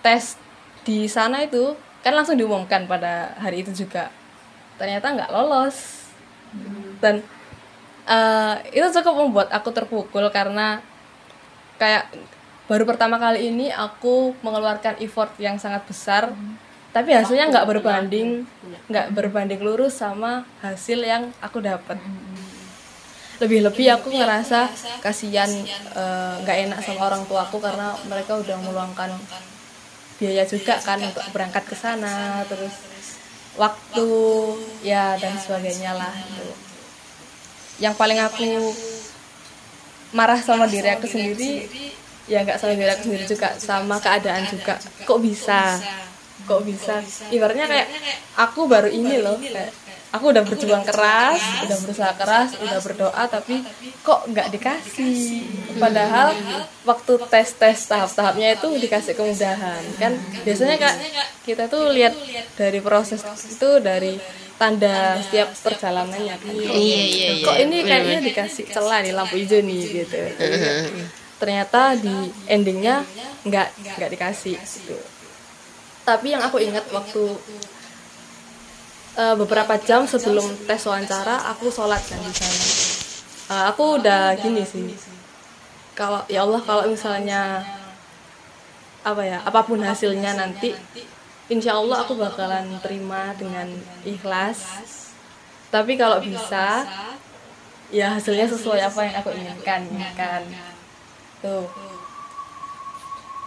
tes 0.02 0.34
di 0.82 1.06
sana 1.06 1.42
itu 1.46 1.78
kan 2.02 2.14
langsung 2.14 2.38
diumumkan 2.38 2.86
pada 2.90 3.36
hari 3.38 3.62
itu 3.62 3.86
juga. 3.86 4.10
Ternyata 4.80 5.14
nggak 5.14 5.32
lolos. 5.32 6.08
Dan 7.02 7.22
eh, 8.08 8.54
itu 8.72 8.86
cukup 9.00 9.14
membuat 9.26 9.48
aku 9.52 9.70
terpukul 9.70 10.26
karena 10.30 10.80
kayak 11.76 12.08
baru 12.66 12.82
pertama 12.82 13.20
kali 13.20 13.52
ini 13.52 13.70
aku 13.70 14.34
mengeluarkan 14.42 14.98
effort 14.98 15.30
yang 15.38 15.60
sangat 15.60 15.86
besar 15.86 16.34
tapi 16.96 17.12
hasilnya 17.12 17.52
nggak 17.52 17.68
berbanding 17.68 18.48
nggak 18.88 19.12
berbanding 19.12 19.60
lurus 19.60 20.00
sama 20.00 20.48
hasil 20.64 20.96
yang 21.04 21.28
aku 21.44 21.60
dapat. 21.60 22.00
Lebih-lebih 23.36 24.00
aku 24.00 24.16
ngerasa 24.16 24.72
kasihan 25.04 25.52
eh, 25.92 26.34
nggak 26.40 26.58
enak 26.64 26.78
sama 26.80 27.12
orang 27.12 27.28
tuaku 27.28 27.60
karena 27.60 27.92
mereka 28.08 28.40
udah 28.40 28.56
meluangkan 28.64 29.12
biaya 30.16 30.48
juga 30.48 30.80
kan 30.80 30.96
untuk 31.04 31.20
berangkat 31.36 31.68
ke 31.68 31.76
sana 31.76 32.40
terus 32.48 32.72
waktu 33.60 34.08
ya 34.80 35.20
dan 35.20 35.36
sebagainya 35.36 35.92
lah 35.92 36.12
gitu. 36.16 36.48
yang 37.84 37.92
paling 37.92 38.16
aku 38.24 38.72
marah 40.16 40.40
sama 40.40 40.64
diri 40.64 40.88
aku 40.96 41.04
sendiri 41.04 41.68
ya 42.24 42.40
nggak 42.40 42.56
sama 42.56 42.72
diri 42.72 42.88
aku 42.88 43.12
sendiri 43.12 43.24
juga 43.28 43.52
sama 43.60 44.00
keadaan 44.00 44.48
juga. 44.48 44.80
kok 44.80 45.20
bisa 45.20 45.76
kok 46.46 46.62
bisa 46.62 47.02
ibaratnya 47.34 47.66
kayak 47.66 47.88
aku 48.38 48.70
baru 48.70 48.88
ini 48.88 49.18
loh 49.18 49.36
kayak 49.42 49.74
aku 50.16 50.32
udah 50.32 50.44
berjuang 50.48 50.84
keras, 50.86 51.42
udah 51.68 51.76
berusaha 51.84 52.12
keras, 52.16 52.50
udah 52.56 52.80
berdoa 52.80 53.22
tapi 53.28 53.60
kok 54.00 54.24
nggak 54.30 54.48
dikasih. 54.54 55.44
Padahal 55.76 56.32
waktu 56.88 57.12
tes 57.28 57.48
tes 57.58 57.78
tahap-tahapnya 57.84 58.56
itu 58.56 58.68
dikasih 58.80 59.12
kemudahan 59.12 59.82
kan. 60.00 60.16
Biasanya 60.46 60.76
kak 60.80 60.94
kita 61.44 61.68
tuh 61.68 61.92
lihat 61.92 62.16
dari 62.56 62.80
proses 62.80 63.20
itu 63.44 63.70
dari 63.82 64.16
tanda 64.56 65.20
setiap 65.20 65.52
perjalanannya 65.52 66.36
kan. 66.40 66.52
Iya 66.54 66.72
iya 66.72 67.28
iya. 67.36 67.44
Kok 67.44 67.56
ini 67.60 67.76
kayaknya 67.84 68.18
dikasih 68.24 68.64
celah 68.72 69.04
nih 69.04 69.12
lampu 69.12 69.36
hijau 69.36 69.60
nih 69.60 69.82
gitu. 69.84 70.16
Ternyata 71.36 71.92
di 72.00 72.32
endingnya 72.48 73.04
nggak 73.44 73.68
nggak 74.00 74.10
dikasih 74.16 74.56
gitu. 74.56 74.96
Tapi 76.06 76.26
yang 76.30 76.42
aku 76.46 76.62
ingat 76.62 76.86
waktu 76.94 77.22
eh, 79.18 79.34
beberapa 79.34 79.75
jam 79.82 80.06
sebelum 80.06 80.46
tes 80.70 80.86
wawancara 80.86 81.50
aku 81.50 81.66
sholat 81.66 81.98
kan 82.06 82.22
di 82.22 82.30
sana. 82.30 82.66
Eh, 83.46 83.64
aku 83.75 83.98
udah 83.98 84.38
gini 84.38 84.62
sih. 84.62 84.94
Kalau 85.98 86.22
ya 86.30 86.46
Allah 86.46 86.62
kalau 86.62 86.86
misalnya 86.86 87.66
apa 89.06 89.22
ya 89.22 89.38
apa 89.42 89.62
pun 89.62 89.78
hasilnya 89.82 90.34
nanti 90.34 90.75
insya 91.46 91.78
Allah 91.78 92.02
aku 92.02 92.18
bakalan 92.18 92.66
terima 92.82 93.30
dengan 93.38 93.70
ikhlas 94.02 94.82
tapi 95.70 95.94
kalau 95.94 96.18
bisa 96.18 96.82
ya 97.94 98.18
hasilnya 98.18 98.50
sesuai 98.50 98.82
apa 98.82 99.00
yang 99.06 99.14
aku 99.22 99.30
inginkan 99.30 99.80
ya 99.94 100.10
kan 100.18 100.42
tuh 101.38 101.70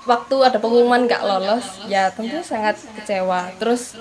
waktu 0.08 0.36
ada 0.44 0.58
pengumuman 0.62 1.08
gak 1.08 1.24
lolos 1.26 1.66
ya 1.92 2.12
tentu 2.14 2.40
sangat 2.44 2.80
kecewa. 3.00 3.52
Terus 3.60 3.96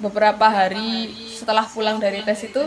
beberapa 0.00 0.48
hari 0.48 1.12
setelah 1.28 1.66
pulang 1.68 2.00
dari 2.00 2.24
tes 2.24 2.40
itu 2.46 2.62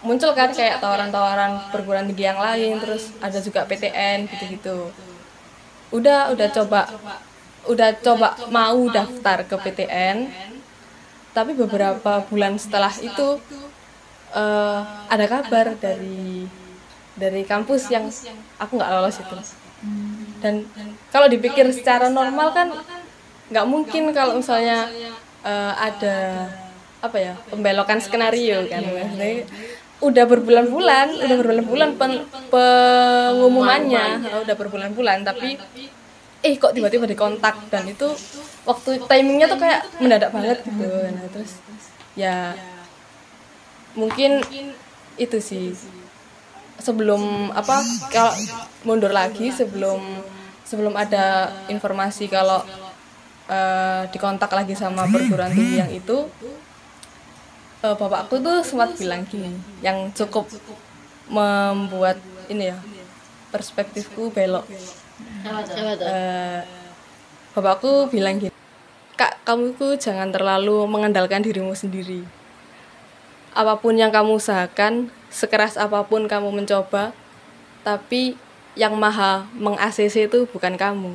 muncul 0.00 0.32
kan 0.32 0.48
kayak 0.54 0.80
tawaran-tawaran 0.80 1.68
perguruan 1.68 2.08
tinggi 2.08 2.24
yang 2.24 2.40
lain 2.40 2.80
terus 2.80 3.12
ada 3.20 3.38
juga 3.42 3.66
PTN 3.66 4.30
gitu-gitu. 4.30 4.88
Udah 5.90 6.30
udah 6.32 6.48
coba 6.54 6.80
udah 7.68 7.92
coba 8.00 8.38
mau 8.48 8.80
daftar 8.88 9.44
ke 9.44 9.56
PTN 9.60 10.32
tapi 11.30 11.52
beberapa 11.54 12.24
bulan 12.26 12.56
setelah 12.56 12.90
itu 12.98 13.38
eh, 14.32 14.80
ada 15.12 15.26
kabar 15.28 15.76
dari 15.76 16.48
dari 17.20 17.44
kampus 17.44 17.92
yang 17.92 18.08
aku 18.56 18.80
nggak 18.80 18.90
lolos 18.96 19.20
itu 19.20 19.36
dan 20.40 20.64
kalau 21.12 21.26
dipikir 21.28 21.66
secara 21.72 22.06
normal 22.08 22.52
kan 22.56 22.68
nggak 23.50 23.66
mungkin 23.66 24.14
kalau 24.14 24.38
misalnya 24.38 24.88
eh, 25.44 25.72
ada 25.74 26.46
apa 27.00 27.16
ya 27.16 27.32
pembelokan 27.48 27.98
skenario 28.00 28.68
kan. 28.68 28.84
Maksudnya, 28.84 29.48
udah 30.00 30.24
berbulan-bulan 30.28 31.06
udah 31.24 31.36
berbulan-bulan 31.40 31.90
pen- 32.00 32.24
pengumumannya 32.52 34.20
udah 34.44 34.56
berbulan-bulan 34.56 35.24
tapi 35.24 35.56
eh 36.40 36.54
kok 36.56 36.72
tiba-tiba 36.72 37.04
dikontak? 37.04 37.68
Dan 37.68 37.88
itu 37.88 38.08
waktu 38.64 38.90
timingnya 39.08 39.46
tuh 39.48 39.60
kayak 39.60 39.80
mendadak 40.00 40.30
banget 40.32 40.58
gitu. 40.64 40.88
Nah 40.88 41.26
terus 41.32 41.52
ya 42.16 42.56
mungkin 43.96 44.40
itu 45.20 45.38
sih 45.42 45.74
sebelum 46.80 47.52
apa 47.52 47.84
kalau 48.08 48.34
mundur 48.88 49.12
lagi 49.12 49.52
sebelum 49.52 50.00
sebelum 50.64 50.96
ada 50.96 51.52
informasi 51.68 52.26
kalau 52.26 52.64
eh, 53.46 54.02
dikontak 54.10 54.50
lagi 54.50 54.72
sama 54.72 55.04
perguruan 55.06 55.52
tinggi 55.52 55.76
yang 55.78 55.92
itu 55.92 56.26
eh, 57.84 57.94
bapakku 57.94 58.40
tuh 58.40 58.64
sempat 58.64 58.96
bilang 58.96 59.22
gini 59.28 59.52
yang 59.84 60.10
cukup 60.16 60.48
membuat 61.30 62.18
ini 62.50 62.74
ya 62.74 62.78
perspektifku 63.54 64.34
belok. 64.34 64.66
Eh, 65.46 66.60
bapakku 67.54 68.08
bilang 68.10 68.38
gini 68.38 68.54
kak 69.20 69.44
kamu 69.44 69.76
itu 69.76 70.00
jangan 70.00 70.32
terlalu 70.32 70.88
mengandalkan 70.88 71.44
dirimu 71.44 71.76
sendiri 71.76 72.24
apa 73.52 73.76
pun 73.76 73.92
yang 73.98 74.08
kamu 74.08 74.40
usahakan 74.40 75.12
sekeras 75.30 75.78
apa 75.78 76.02
pun 76.04 76.26
kamu 76.26 76.50
mencoba 76.50 77.14
tapi 77.86 78.36
yang 78.74 78.94
maha 78.98 79.46
meng 79.56 79.78
ACC 79.78 80.28
itu 80.28 80.44
bukan 80.50 80.74
kamu 80.76 81.14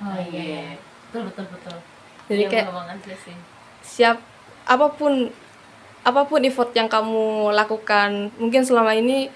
Oh 0.00 0.16
iya. 0.32 0.80
Betul 1.12 1.28
betul 1.28 1.44
betul. 1.52 1.76
jadi 2.30 2.42
kayak 2.48 2.66
siap 3.84 4.16
apa 4.64 4.86
pun 4.96 5.28
apa 6.00 6.24
pun 6.24 6.40
effort 6.46 6.72
yang 6.72 6.88
kamu 6.88 7.52
lakukan 7.52 8.32
mungkin 8.40 8.64
selama 8.64 8.96
ini 8.96 9.28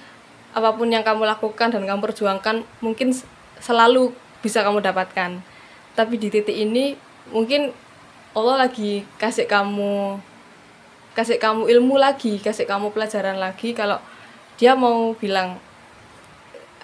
apa 0.54 0.72
pun 0.72 0.88
yang 0.88 1.04
kamu 1.04 1.26
lakukan 1.26 1.68
dan 1.74 1.82
kamu 1.84 2.00
perjuangkan 2.00 2.64
mungkin 2.80 3.12
selalu 3.60 4.14
bisa 4.40 4.62
kamu 4.62 4.80
dapatkan 4.80 5.42
tapi 5.98 6.14
di 6.16 6.30
titik 6.30 6.54
ini 6.54 6.94
mungkin 7.34 7.74
Allah 8.32 8.64
lagi 8.64 9.02
kasih 9.18 9.50
kamu 9.50 10.22
kasih 11.18 11.36
kamu 11.42 11.66
ilmu 11.70 11.98
lagi 11.98 12.38
kasih 12.38 12.64
kamu 12.64 12.94
pelajaran 12.94 13.36
lagi 13.36 13.74
kalau 13.74 13.98
dia 14.60 14.72
mau 14.78 15.12
bilang 15.18 15.58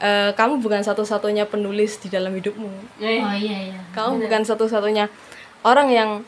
"Eh, 0.00 0.33
kamu 0.33 0.64
bukan 0.64 0.80
satu-satunya 0.80 1.44
penulis 1.44 2.00
di 2.00 2.09
dalam 2.09 2.33
hidupmu. 2.33 2.70
Oh 2.98 3.35
iya 3.37 3.59
iya. 3.68 3.80
kamu 3.92 4.24
bukan 4.24 4.42
satu-satunya. 4.48 5.12
Orang 5.61 5.92
yang 5.92 6.24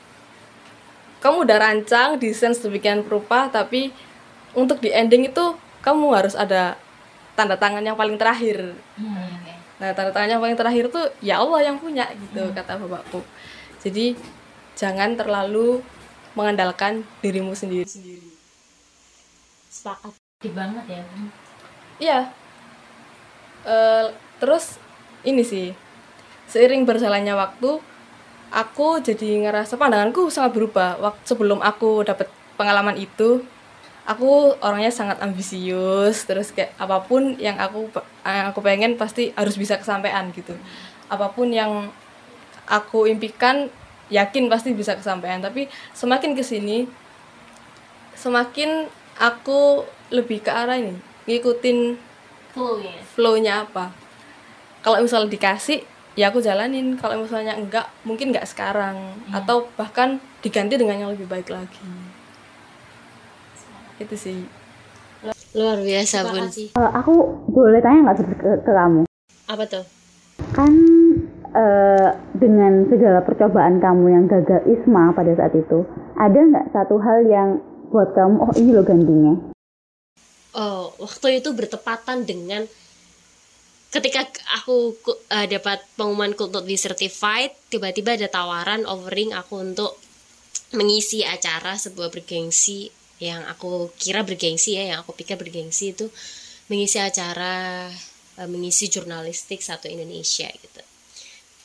kamu 1.24 1.46
udah 1.48 1.56
rancang 1.56 2.20
desain 2.20 2.52
sedemikian 2.52 3.00
rupa 3.06 3.48
tapi 3.48 3.94
untuk 4.52 4.82
di 4.82 4.92
ending 4.92 5.30
itu 5.30 5.56
kamu 5.80 6.12
harus 6.12 6.34
ada 6.36 6.76
tanda 7.32 7.56
tangan 7.56 7.80
yang 7.80 7.96
paling 7.96 8.20
terakhir. 8.20 8.76
Iya. 9.00 9.56
nah 9.82 9.90
tanda 9.98 10.14
tangan 10.14 10.38
yang 10.38 10.42
paling 10.44 10.54
terakhir 10.54 10.94
tuh 10.94 11.10
ya 11.18 11.42
Allah 11.42 11.58
yang 11.66 11.74
punya 11.80 12.06
gitu 12.14 12.52
kata 12.54 12.78
bapakku. 12.78 13.18
Jadi 13.82 14.14
jangan 14.78 15.18
terlalu 15.18 15.82
mengandalkan 16.38 17.02
dirimu 17.18 17.52
sendiri. 17.56 17.88
Sepakat. 19.72 20.21
Banget 20.50 20.84
ya. 20.90 21.02
Iya. 22.02 22.20
Eh, 23.62 24.06
terus 24.42 24.82
ini 25.22 25.46
sih 25.46 25.70
seiring 26.50 26.82
berjalannya 26.82 27.38
waktu 27.38 27.78
aku 28.52 29.00
jadi 29.00 29.48
ngerasa 29.48 29.78
pandanganku 29.78 30.28
sangat 30.28 30.52
berubah. 30.58 30.98
Waktu 31.00 31.24
sebelum 31.24 31.62
aku 31.62 32.02
dapat 32.04 32.28
pengalaman 32.58 32.98
itu, 32.98 33.40
aku 34.04 34.58
orangnya 34.60 34.92
sangat 34.92 35.22
ambisius. 35.22 36.28
Terus 36.28 36.52
kayak 36.52 36.76
apa 36.76 37.00
pun 37.06 37.38
yang 37.40 37.56
aku 37.56 37.88
yang 38.26 38.52
aku 38.52 38.60
pengen 38.60 39.00
pasti 39.00 39.32
harus 39.34 39.56
bisa 39.56 39.80
kesampaian 39.80 40.28
gitu. 40.36 40.52
Apa 41.08 41.32
pun 41.32 41.48
yang 41.48 41.88
aku 42.68 43.08
impikan 43.08 43.72
yakin 44.12 44.52
pasti 44.52 44.76
bisa 44.76 44.92
kesampaian. 44.98 45.40
Tapi 45.40 45.72
semakin 45.96 46.36
ke 46.36 46.44
sini 46.44 46.84
semakin 48.12 48.86
aku 49.16 49.88
lebih 50.12 50.44
ke 50.44 50.52
arah 50.52 50.76
ini 50.76 50.94
ngikutin 51.26 51.78
ya. 52.54 53.00
flow-nya 53.16 53.52
apa 53.64 53.90
kalau 54.84 55.00
misalnya 55.00 55.32
dikasih 55.32 55.80
ya 56.14 56.28
aku 56.28 56.44
jalanin 56.44 57.00
kalau 57.00 57.24
misalnya 57.24 57.56
enggak 57.56 57.88
mungkin 58.04 58.30
enggak 58.30 58.44
sekarang 58.44 59.16
atau 59.32 59.66
bahkan 59.80 60.20
diganti 60.44 60.76
dengan 60.76 61.00
yang 61.00 61.10
lebih 61.16 61.24
baik 61.24 61.48
lagi 61.48 61.80
itu 63.96 64.16
sih 64.18 64.44
Luar 65.52 65.78
biasa, 65.84 66.26
Bun. 66.32 66.48
Eh, 66.48 66.90
aku 66.96 67.14
boleh 67.52 67.78
tanya 67.84 68.10
nggak 68.10 68.16
ke, 68.24 68.50
ke 68.64 68.72
kamu? 68.72 69.04
Apa 69.52 69.64
tuh? 69.68 69.84
Kan 70.56 70.72
eh, 71.52 72.10
dengan 72.40 72.88
segala 72.88 73.20
percobaan 73.20 73.78
kamu 73.78 74.04
yang 74.10 74.24
gagal 74.26 74.64
isma 74.64 75.12
pada 75.12 75.30
saat 75.36 75.52
itu, 75.52 75.84
ada 76.16 76.40
nggak 76.40 76.72
satu 76.72 76.96
hal 76.98 77.28
yang 77.28 77.60
buat 77.92 78.16
kamu, 78.16 78.36
oh 78.40 78.52
ini 78.56 78.70
loh 78.72 78.82
gantinya? 78.82 79.51
Oh, 80.52 80.92
waktu 81.00 81.40
itu 81.40 81.48
bertepatan 81.56 82.28
dengan 82.28 82.68
ketika 83.88 84.28
aku 84.60 84.96
ku- 85.00 85.20
eh, 85.32 85.48
dapat 85.48 85.80
pengumuman 85.96 86.36
untuk 86.36 86.64
di 86.64 86.76
certified, 86.76 87.56
tiba-tiba 87.72 88.16
ada 88.16 88.28
tawaran 88.28 88.84
offering 88.84 89.32
aku 89.32 89.64
untuk 89.64 89.96
mengisi 90.76 91.24
acara 91.24 91.76
sebuah 91.76 92.12
bergengsi 92.12 92.88
yang 93.20 93.44
aku 93.48 93.92
kira 93.96 94.24
bergengsi 94.24 94.76
ya, 94.76 94.92
yang 94.92 94.98
aku 95.04 95.16
pikir 95.16 95.40
bergengsi 95.40 95.96
itu 95.96 96.08
mengisi 96.68 97.00
acara 97.00 97.88
eh, 98.36 98.48
mengisi 98.48 98.92
jurnalistik 98.92 99.64
satu 99.64 99.88
Indonesia 99.88 100.48
gitu. 100.52 100.82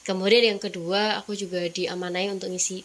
Kemudian 0.07 0.55
yang 0.55 0.61
kedua, 0.63 1.19
aku 1.19 1.35
juga 1.35 1.59
diamanai 1.67 2.31
untuk 2.31 2.47
ngisi 2.47 2.79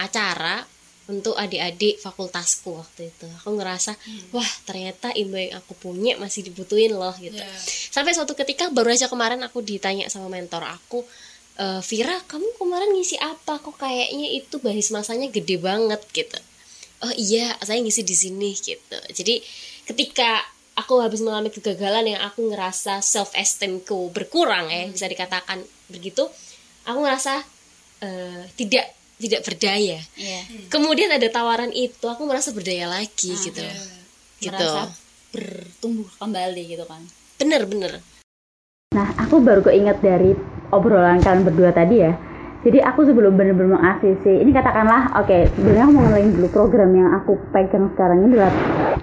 acara 0.00 0.64
untuk 1.04 1.36
adik-adik 1.36 2.00
fakultasku 2.00 2.80
waktu 2.80 3.12
itu. 3.12 3.26
Aku 3.44 3.52
ngerasa, 3.52 3.92
wah 4.32 4.50
ternyata 4.64 5.12
ilmu 5.12 5.36
yang 5.36 5.60
aku 5.60 5.76
punya 5.76 6.16
masih 6.16 6.40
dibutuhin 6.48 6.96
loh 6.96 7.12
gitu. 7.20 7.36
Sampai 7.92 8.16
suatu 8.16 8.32
ketika 8.32 8.72
baru 8.72 8.92
aja 8.92 9.12
kemarin 9.12 9.44
aku 9.44 9.60
ditanya 9.60 10.08
sama 10.08 10.32
mentor 10.32 10.64
aku, 10.64 11.04
"Eh, 11.60 11.80
Vira, 11.84 12.16
kamu 12.24 12.56
kemarin 12.56 12.90
ngisi 12.96 13.20
apa? 13.20 13.60
Kok 13.60 13.76
kayaknya 13.76 14.32
itu 14.32 14.56
basis 14.58 14.90
masanya 14.96 15.28
gede 15.28 15.60
banget 15.60 16.00
gitu. 16.12 16.40
oh 17.04 17.12
iya 17.20 17.52
saya 17.60 17.84
ngisi 17.84 18.00
di 18.00 18.16
sini 18.16 18.56
gitu 18.56 18.98
jadi 19.12 19.36
ketika 19.84 20.40
aku 20.74 21.04
habis 21.04 21.20
mengalami 21.20 21.52
kegagalan 21.52 22.16
yang 22.16 22.22
aku 22.24 22.48
ngerasa 22.48 23.04
self 23.04 23.36
esteemku 23.36 24.08
berkurang 24.10 24.72
ya 24.72 24.88
bisa 24.88 25.04
dikatakan 25.04 25.60
begitu 25.92 26.24
aku 26.88 26.98
ngerasa 27.04 27.44
eh, 28.00 28.48
tidak 28.56 28.88
tidak 29.16 29.46
berdaya 29.46 29.98
Iya. 30.14 30.40
kemudian 30.68 31.10
ada 31.10 31.28
tawaran 31.28 31.70
itu 31.70 32.04
aku 32.04 32.26
merasa 32.26 32.50
berdaya 32.50 32.86
lagi 32.86 33.34
gitu 33.34 33.60
loh 33.60 33.78
gitu 34.38 34.52
Merasa 34.54 34.92
bertumbuh 35.30 36.08
kembali 36.16 36.62
gitu 36.70 36.84
kan. 36.86 37.02
bener 37.36 37.66
bener 37.66 37.98
Nah, 38.94 39.10
aku 39.18 39.42
baru 39.42 39.58
keinget 39.58 39.98
dari 39.98 40.38
obrolan 40.70 41.18
kalian 41.18 41.42
berdua 41.42 41.74
tadi 41.74 41.98
ya. 41.98 42.14
Jadi 42.62 42.78
aku 42.78 43.02
sebelum 43.02 43.34
bener-bener 43.34 43.74
meng-ACC, 43.74 44.40
ini 44.40 44.54
katakanlah, 44.54 45.18
oke, 45.18 45.50
sebenarnya 45.52 45.84
aku 45.84 45.92
mau 45.92 46.02
ngenalin 46.06 46.30
dulu 46.32 46.48
program 46.48 46.90
yang 46.94 47.10
aku 47.12 47.34
pegang 47.50 47.90
sekarang 47.92 48.24
ini 48.24 48.38
adalah 48.38 48.54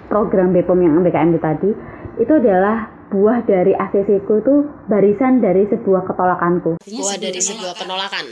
program 0.08 0.56
BPOM 0.56 0.80
yang 0.80 0.95
BKM 1.04 1.30
itu 1.30 1.41
tadi. 1.43 1.69
Itu 2.17 2.32
adalah 2.39 2.88
buah 3.12 3.43
dari 3.43 3.76
ACC 3.76 4.24
ku 4.24 4.39
itu 4.39 4.56
barisan 4.88 5.43
dari 5.43 5.67
sebuah 5.67 6.08
ketolakanku. 6.08 6.80
buah 6.80 7.17
dari 7.19 7.41
sebuah 7.43 7.76
penolakan 7.76 8.26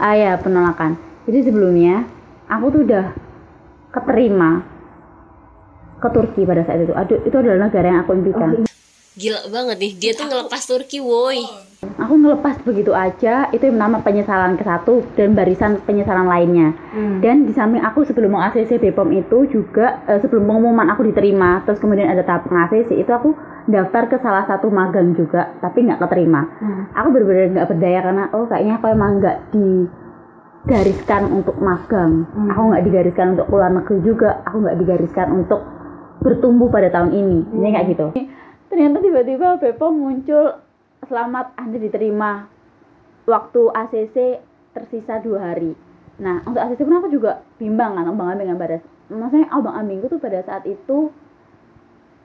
Ah 0.00 0.16
ya, 0.16 0.40
penolakan. 0.40 1.11
Jadi 1.22 1.38
sebelumnya 1.46 2.06
aku 2.50 2.64
tuh 2.74 2.80
udah 2.82 3.06
keterima 3.92 4.50
ke 6.02 6.08
Turki 6.10 6.42
pada 6.42 6.66
saat 6.66 6.82
itu. 6.82 6.92
Aduh, 6.92 7.22
itu 7.22 7.36
adalah 7.38 7.70
negara 7.70 7.86
yang 7.86 8.00
aku 8.02 8.12
impikan. 8.18 8.66
gila 9.12 9.44
banget 9.52 9.76
nih 9.76 9.92
dia 10.00 10.12
tuh 10.16 10.24
ngelepas 10.24 10.64
Turki 10.64 10.96
woi 10.96 11.44
Aku 11.82 12.14
ngelepas 12.14 12.62
begitu 12.62 12.94
aja, 12.94 13.50
itu 13.50 13.66
yang 13.66 13.74
nama 13.74 13.98
penyesalan 13.98 14.54
ke 14.54 14.62
satu 14.62 15.02
dan 15.18 15.34
barisan 15.34 15.82
penyesalan 15.82 16.30
lainnya. 16.30 16.78
Dan 17.18 17.42
di 17.42 17.50
samping 17.50 17.82
aku 17.82 18.06
sebelum 18.06 18.38
mau 18.38 18.42
ACC 18.46 18.78
BPOM 18.78 19.10
itu 19.10 19.50
juga 19.50 19.98
eh, 20.06 20.22
sebelum 20.22 20.46
pengumuman 20.46 20.86
aku 20.94 21.10
diterima, 21.10 21.58
terus 21.66 21.82
kemudian 21.82 22.06
ada 22.06 22.22
tahap 22.22 22.46
ACC 22.46 23.02
itu 23.02 23.10
aku 23.10 23.34
daftar 23.66 24.06
ke 24.06 24.16
salah 24.22 24.46
satu 24.46 24.70
magang 24.70 25.18
juga, 25.18 25.58
tapi 25.58 25.82
nggak 25.82 26.06
keterima. 26.06 26.46
Aku 26.94 27.10
benar-benar 27.10 27.50
nggak 27.50 27.68
berdaya 27.74 27.98
karena 27.98 28.24
oh 28.30 28.46
kayaknya 28.46 28.74
aku 28.78 28.86
emang 28.86 29.10
nggak 29.18 29.38
digariskan 30.62 31.22
untuk 31.34 31.58
magang. 31.58 32.26
Aku 32.54 32.70
nggak 32.70 32.84
digariskan 32.86 33.34
untuk 33.34 33.46
keluar 33.50 33.70
negeri 33.74 33.98
juga. 34.06 34.30
Aku 34.46 34.62
nggak 34.62 34.78
digariskan 34.78 35.28
untuk 35.34 35.60
bertumbuh 36.22 36.70
pada 36.70 36.88
tahun 36.94 37.10
ini. 37.10 37.38
Ini 37.50 37.68
kayak 37.74 37.86
gitu. 37.90 38.06
Ternyata 38.70 38.98
tiba-tiba 39.02 39.48
BPOM 39.58 39.94
muncul 39.98 40.62
selamat 41.04 41.58
Anda 41.58 41.76
diterima 41.82 42.46
waktu 43.26 43.62
ACC 43.74 44.16
tersisa 44.72 45.18
dua 45.20 45.52
hari. 45.52 45.74
Nah 46.22 46.40
untuk 46.46 46.62
ACC 46.62 46.86
pun 46.86 46.96
aku 47.02 47.10
juga 47.10 47.42
bimbang 47.58 47.98
kan 47.98 48.06
abang 48.06 48.32
ambing 48.32 48.54
pada 48.56 48.80
maksudnya 49.12 49.50
abang 49.52 49.76
ambingku 49.76 50.08
tuh 50.08 50.22
pada 50.22 50.40
saat 50.46 50.64
itu 50.64 51.12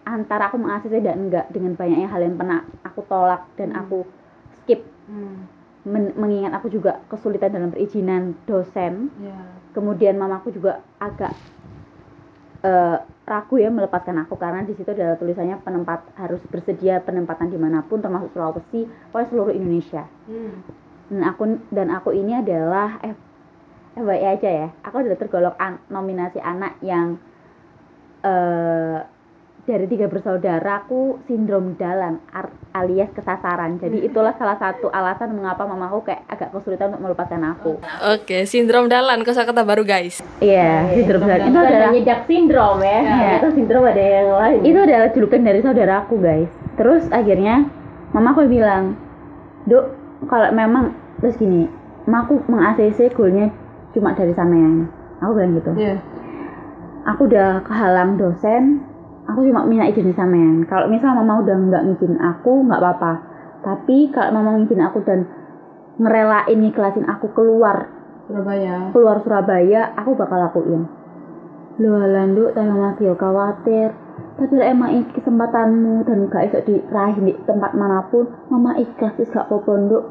antara 0.08 0.48
aku 0.48 0.56
meng 0.56 0.72
ACC 0.80 1.04
dan 1.04 1.28
enggak 1.28 1.52
dengan 1.52 1.76
banyaknya 1.76 2.08
hal 2.08 2.24
yang 2.24 2.40
pernah 2.40 2.64
aku 2.88 3.04
tolak 3.12 3.44
dan 3.60 3.76
aku 3.76 4.08
skip 4.64 4.88
Men- 5.88 6.12
mengingat 6.20 6.52
aku 6.52 6.68
juga 6.68 7.00
kesulitan 7.08 7.56
dalam 7.56 7.72
perizinan 7.72 8.36
dosen 8.44 9.08
kemudian 9.72 10.20
mamaku 10.20 10.52
juga 10.52 10.84
agak 11.00 11.32
eh, 12.62 12.98
ragu 13.24 13.56
ya 13.56 13.68
melepaskan 13.68 14.24
aku 14.24 14.36
karena 14.36 14.64
di 14.64 14.76
situ 14.76 14.88
adalah 14.88 15.16
tulisannya 15.16 15.60
penempat 15.60 16.12
harus 16.16 16.40
bersedia 16.48 17.00
penempatan 17.00 17.48
di 17.48 17.60
mana 17.60 17.84
pun 17.84 18.00
termasuk 18.00 18.32
Sulawesi 18.32 18.84
pokoknya 19.12 19.28
seluruh 19.28 19.54
Indonesia. 19.54 20.04
Dan 21.08 21.24
aku 21.24 21.44
dan 21.72 21.88
aku 21.88 22.12
ini 22.12 22.36
adalah 22.36 23.00
eh 23.00 23.16
FYI 23.96 24.26
aja 24.28 24.50
ya. 24.50 24.68
Aku 24.84 25.00
adalah 25.00 25.20
tergolong 25.20 25.56
an- 25.56 25.84
nominasi 25.88 26.40
anak 26.40 26.80
yang 26.80 27.16
eh 28.24 29.00
dari 29.68 29.84
tiga 29.86 30.08
bersaudara 30.08 30.80
aku 30.80 31.20
sindrom 31.24 31.76
dalan 31.76 32.24
ar- 32.32 32.50
alias 32.74 33.12
kesasaran 33.12 33.76
jadi 33.76 34.00
itulah 34.02 34.32
salah 34.34 34.56
satu 34.56 34.88
alasan 34.88 35.36
mengapa 35.36 35.64
mamaku 35.64 36.08
kayak 36.08 36.24
agak 36.26 36.50
kesulitan 36.50 36.90
untuk 36.90 37.04
melepaskan 37.04 37.44
aku 37.46 37.76
Oke, 38.08 38.44
sindrom 38.46 38.88
dalan 38.88 39.22
kosakata 39.22 39.62
baru 39.62 39.84
guys. 39.84 40.24
iya 40.40 40.88
sindrom 40.90 41.20
dalan 41.22 41.46
itu 41.46 41.60
adalah 41.60 41.90
nyedak 41.92 42.22
sindrom 42.24 42.78
ya. 42.80 43.00
Iya. 43.02 43.32
Itu 43.38 43.48
sindrom 43.54 43.84
ada 43.84 44.00
yang 44.00 44.28
lain. 44.32 44.60
itu 44.64 44.80
adalah 44.80 45.08
julukan 45.12 45.42
dari 45.42 45.60
saudaraku 45.60 46.16
guys 46.18 46.50
terus 46.74 47.04
akhirnya 47.10 47.68
mama 48.10 48.32
aku 48.32 48.48
bilang 48.48 48.96
dok 49.66 49.92
kalau 50.26 50.48
memang 50.50 50.96
terus 51.20 51.36
gini 51.36 51.68
mamaku 52.04 52.40
meng 52.48 52.64
ACC 52.66 53.12
goalnya 53.12 53.52
cuma 53.92 54.16
dari 54.16 54.32
sampean 54.32 54.88
aku 55.20 55.32
bilang 55.34 55.60
gitu 55.60 55.72
Iya. 55.76 56.00
aku 57.04 57.28
udah 57.28 57.68
kehalang 57.68 58.16
dosen 58.16 58.80
aku 59.28 59.44
cuma 59.44 59.68
minta 59.68 59.86
izin 59.92 60.16
sampean 60.16 60.64
kalau 60.66 60.88
misal 60.88 61.12
mama 61.12 61.44
udah 61.44 61.56
nggak 61.56 61.84
ngizin 61.84 62.16
aku 62.18 62.64
nggak 62.64 62.80
apa-apa. 62.80 63.14
Tapi 63.62 64.08
kalau 64.16 64.40
mama 64.40 64.56
ngizin 64.58 64.80
aku 64.80 65.04
dan 65.04 65.28
ngerelain 66.00 66.58
ngikhlasin 66.58 67.04
aku 67.10 67.34
keluar 67.36 67.92
Surabaya. 68.28 68.96
keluar 68.96 69.18
Surabaya 69.22 69.92
aku 70.00 70.16
bakal 70.16 70.40
lakuin. 70.40 70.84
Lu 71.78 71.94
landu 72.00 72.56
tapi 72.56 72.68
mama 72.72 72.96
yo 72.98 73.14
khawatir. 73.20 73.92
Tapi 74.38 74.54
emang 74.62 74.94
iki 74.94 75.18
kesempatanmu 75.18 76.06
dan 76.06 76.30
gak 76.30 76.54
iso 76.54 76.62
diraih 76.62 77.18
di 77.18 77.34
tempat 77.50 77.74
mana 77.74 78.06
pun 78.06 78.30
mama 78.54 78.78
ikhlas 78.78 79.18
wis 79.18 79.34
gak 79.34 79.50
apa-apa 79.50 79.72
nduk. 79.82 80.04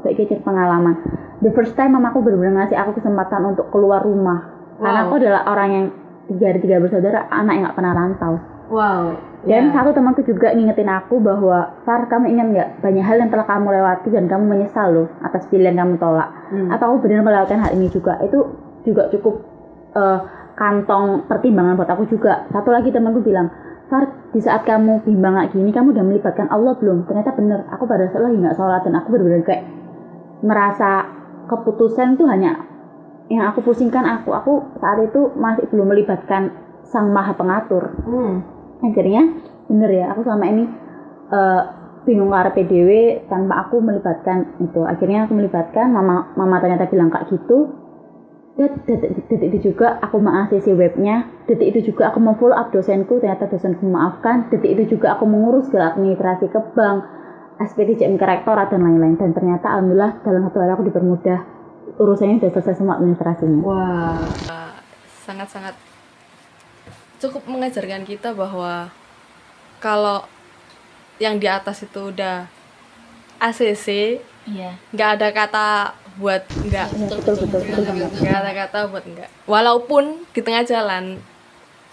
Pengalaman. 0.43 0.99
The 1.43 1.55
first 1.55 1.79
time 1.79 1.95
mamaku 1.95 2.27
benar-benar 2.27 2.67
ngasih 2.67 2.75
aku 2.75 2.99
kesempatan 2.99 3.55
untuk 3.55 3.71
keluar 3.71 4.03
rumah. 4.03 4.51
Karena 4.83 5.07
Wow. 5.07 5.09
aku 5.11 5.15
adalah 5.23 5.43
orang 5.47 5.69
yang 5.71 5.87
tiga 6.27 6.47
dari 6.51 6.59
tiga 6.59 6.77
bersaudara 6.83 7.31
anak 7.31 7.53
yang 7.55 7.65
gak 7.71 7.77
pernah 7.79 7.95
rantau 7.95 8.35
Wow. 8.67 9.15
dan 9.47 9.71
Iya. 9.71 9.73
satu 9.73 9.95
temanku 9.95 10.21
juga 10.21 10.51
ngingetin 10.51 10.91
aku 10.91 11.23
bahwa 11.23 11.71
Far 11.87 12.07
kamu 12.07 12.35
ingat 12.35 12.47
nggak 12.51 12.69
banyak 12.83 13.05
hal 13.05 13.17
yang 13.17 13.31
telah 13.31 13.47
kamu 13.47 13.69
lewati 13.71 14.09
dan 14.11 14.27
kamu 14.27 14.45
menyesal 14.45 14.89
loh 14.91 15.07
atas 15.23 15.47
pilihan 15.47 15.75
kamu 15.75 15.97
tolak 15.97 16.31
Hmm. 16.51 16.67
atau 16.69 16.91
aku 16.91 17.07
benar 17.07 17.23
melewati 17.23 17.55
hal 17.55 17.71
ini 17.73 17.87
juga 17.87 18.19
itu 18.21 18.43
juga 18.83 19.07
cukup 19.09 19.35
eh, 19.95 20.19
kantong 20.55 21.25
pertimbangan 21.25 21.77
buat 21.77 21.87
aku 21.89 22.05
juga 22.07 22.43
satu 22.49 22.71
lagi 22.71 22.91
temanku 22.91 23.23
bilang 23.23 23.47
Far 23.87 24.03
di 24.35 24.43
saat 24.43 24.67
kamu 24.67 25.07
bimbang 25.07 25.39
kayak 25.39 25.55
gini 25.55 25.71
kamu 25.71 25.95
udah 25.95 26.03
melibatkan 26.03 26.51
Allah 26.51 26.75
belum 26.75 27.07
ternyata 27.07 27.31
bener 27.33 27.71
aku 27.71 27.87
pada 27.87 28.11
saat 28.11 28.19
lagi 28.21 28.37
nggak 28.37 28.57
sholat 28.57 28.83
dan 28.83 28.99
aku 28.99 29.15
benar-benar 29.15 29.47
kayak 29.47 29.63
merasa 30.43 31.07
keputusan 31.47 32.19
itu 32.19 32.27
hanya 32.27 32.67
yang 33.27 33.47
aku 33.47 33.63
pusingkan 33.63 34.03
aku 34.03 34.31
aku 34.31 34.53
saat 34.79 34.99
itu 35.01 35.31
masih 35.35 35.67
belum 35.71 35.87
melibatkan 35.87 36.51
sang 36.83 37.11
maha 37.11 37.31
pengatur 37.33 37.95
Hmm. 38.03 38.43
Akhirnya 38.93 39.23
bener 39.67 39.91
ya 39.91 40.05
aku 40.15 40.21
selama 40.23 40.45
ini 40.47 40.65
eh, 41.33 41.63
bingung 42.07 42.31
ke 42.31 42.63
PDW 42.63 42.91
tanpa 43.27 43.67
aku 43.67 43.83
melibatkan 43.83 44.55
itu. 44.63 44.87
Akhirnya 44.87 45.27
aku 45.27 45.35
melibatkan 45.35 45.91
mama 45.91 46.31
mama 46.39 46.63
ternyata 46.63 46.87
bilang 46.87 47.11
kayak 47.11 47.27
gitu. 47.35 47.75
Dan 48.57 48.73
detik, 48.89 49.29
detik 49.29 49.53
itu 49.53 49.59
juga 49.69 50.01
aku 50.01 50.17
meng-ACC 50.17 50.73
webnya 50.73 51.29
detik 51.45 51.77
itu 51.77 51.93
juga 51.93 52.09
aku 52.09 52.25
mau 52.25 52.41
follow 52.41 52.57
up 52.57 52.73
dosenku 52.73 53.21
ternyata 53.21 53.53
dosenku 53.53 53.85
memaafkan 53.85 54.49
detik 54.49 54.81
itu 54.81 54.97
juga 54.97 55.13
aku 55.13 55.29
mengurus 55.29 55.69
segala 55.69 55.93
administrasi 55.93 56.49
ke 56.49 56.61
bank 56.73 57.05
JM 57.61 58.17
ke 58.17 58.25
rektorat 58.25 58.73
dan 58.73 58.81
lain-lain. 58.81 59.21
Dan 59.21 59.37
ternyata 59.37 59.77
alhamdulillah 59.77 60.25
dalam 60.25 60.41
satu 60.49 60.57
hari 60.63 60.73
aku 60.73 60.85
dipermudah 60.89 61.39
urusannya 62.01 62.41
sudah 62.41 62.53
selesai 62.57 62.81
semua 62.81 62.97
administrasinya. 62.97 63.61
Wah, 63.65 64.25
sangat-sangat 65.25 65.96
cukup 67.23 67.49
mengajarkan 67.49 68.05
kita 68.05 68.37
bahwa 68.37 68.93
kalau 69.81 70.25
yang 71.17 71.41
di 71.41 71.49
atas 71.49 71.85
itu 71.85 72.13
udah 72.13 72.45
ACC, 73.41 74.21
iya. 74.49 74.77
nggak 74.93 75.11
ada 75.21 75.29
kata 75.33 75.69
buat 76.17 76.45
nggak, 76.49 76.89
betul 76.97 77.19
betul 77.21 77.61
betul 77.61 77.83
banget 77.85 78.11
nggak 78.21 78.37
ada 78.41 78.53
kata 78.53 78.79
buat 78.89 79.05
nggak. 79.05 79.31
Walaupun 79.45 80.25
di 80.33 80.41
tengah 80.41 80.65
jalan 80.65 81.21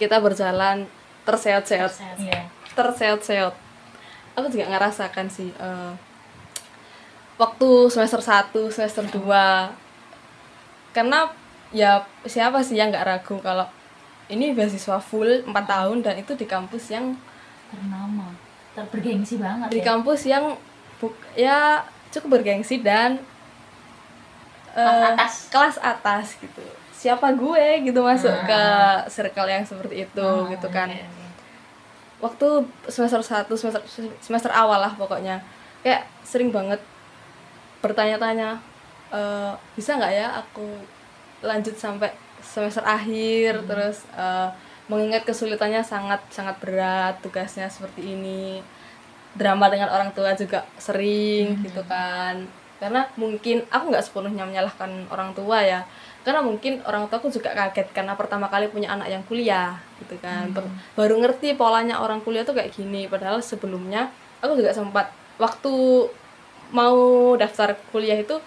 kita 0.00 0.20
berjalan 0.20 0.88
terseot-seot, 1.24 1.92
iya. 2.20 2.48
Terseot-seot. 2.72 3.54
Aku 4.34 4.46
juga 4.50 4.66
ngerasakan 4.72 5.28
sih 5.30 5.52
eh, 5.56 5.92
waktu 7.36 7.68
semester 7.90 8.20
1, 8.20 8.52
semester 8.70 9.04
2 9.08 10.94
karena 10.94 11.26
ya 11.74 12.06
siapa 12.22 12.62
sih 12.62 12.78
yang 12.78 12.94
nggak 12.94 13.02
ragu 13.06 13.36
kalau 13.42 13.66
ini 14.28 14.56
beasiswa 14.56 14.96
full 14.98 15.44
4 15.44 15.52
tahun 15.52 16.00
dan 16.00 16.16
itu 16.16 16.32
di 16.32 16.48
kampus 16.48 16.88
yang 16.88 17.12
ternama. 17.68 18.32
Terbergengsi 18.74 19.38
banget 19.38 19.68
di 19.70 19.80
kampus 19.84 20.26
yang 20.26 20.56
buk- 20.98 21.28
ya 21.36 21.84
cukup 22.10 22.40
bergengsi 22.40 22.80
dan 22.80 23.20
eh, 24.74 25.08
atas. 25.14 25.50
kelas 25.52 25.76
atas 25.78 26.34
gitu. 26.40 26.64
Siapa 26.94 27.36
gue 27.36 27.84
gitu 27.84 28.00
masuk 28.00 28.32
ke 28.48 28.62
circle 29.12 29.48
yang 29.50 29.62
seperti 29.62 30.08
itu 30.08 30.28
gitu 30.50 30.68
kan. 30.72 30.88
waktu 32.24 32.48
semester 32.88 33.20
1 33.20 33.44
semester 33.52 33.82
semester 34.18 34.50
awal 34.50 34.80
lah 34.80 34.92
pokoknya. 34.96 35.44
Kayak 35.84 36.08
sering 36.24 36.48
banget 36.48 36.80
bertanya-tanya 37.84 38.56
eh, 39.12 39.52
bisa 39.76 40.00
nggak 40.00 40.12
ya 40.16 40.40
aku 40.40 40.64
lanjut 41.44 41.76
sampai 41.76 42.08
semester 42.44 42.84
akhir 42.84 43.64
terus 43.64 44.04
eh, 44.12 44.48
mengingat 44.84 45.24
kesulitannya 45.24 45.80
sangat 45.80 46.20
sangat 46.28 46.60
berat 46.60 47.16
tugasnya 47.24 47.72
seperti 47.72 48.04
ini 48.04 48.60
drama 49.34 49.66
dengan 49.66 49.90
orang 49.90 50.14
tua 50.14 50.36
juga 50.36 50.62
sering 50.78 51.64
gitu 51.64 51.82
kan. 51.88 52.46
Karena 52.78 53.08
mungkin 53.16 53.64
aku 53.72 53.90
nggak 53.90 54.04
sepenuhnya 54.04 54.44
menyalahkan 54.44 55.08
orang 55.10 55.32
tua 55.34 55.64
ya. 55.64 55.82
Karena 56.22 56.40
mungkin 56.40 56.80
orang 56.84 57.08
tuaku 57.08 57.28
juga 57.28 57.52
kaget 57.52 57.92
karena 57.92 58.16
pertama 58.16 58.48
kali 58.48 58.68
punya 58.70 58.92
anak 58.94 59.10
yang 59.10 59.22
kuliah 59.26 59.76
gitu 59.98 60.14
kan. 60.22 60.52
Per- 60.54 60.70
baru 60.94 61.18
ngerti 61.20 61.56
polanya 61.58 62.00
orang 62.00 62.22
kuliah 62.22 62.46
tuh 62.46 62.54
kayak 62.54 62.76
gini. 62.76 63.10
Padahal 63.10 63.42
sebelumnya 63.42 64.12
aku 64.44 64.60
juga 64.60 64.70
sempat 64.70 65.10
waktu 65.40 66.06
mau 66.70 67.34
daftar 67.34 67.74
kuliah 67.90 68.20
itu 68.20 68.38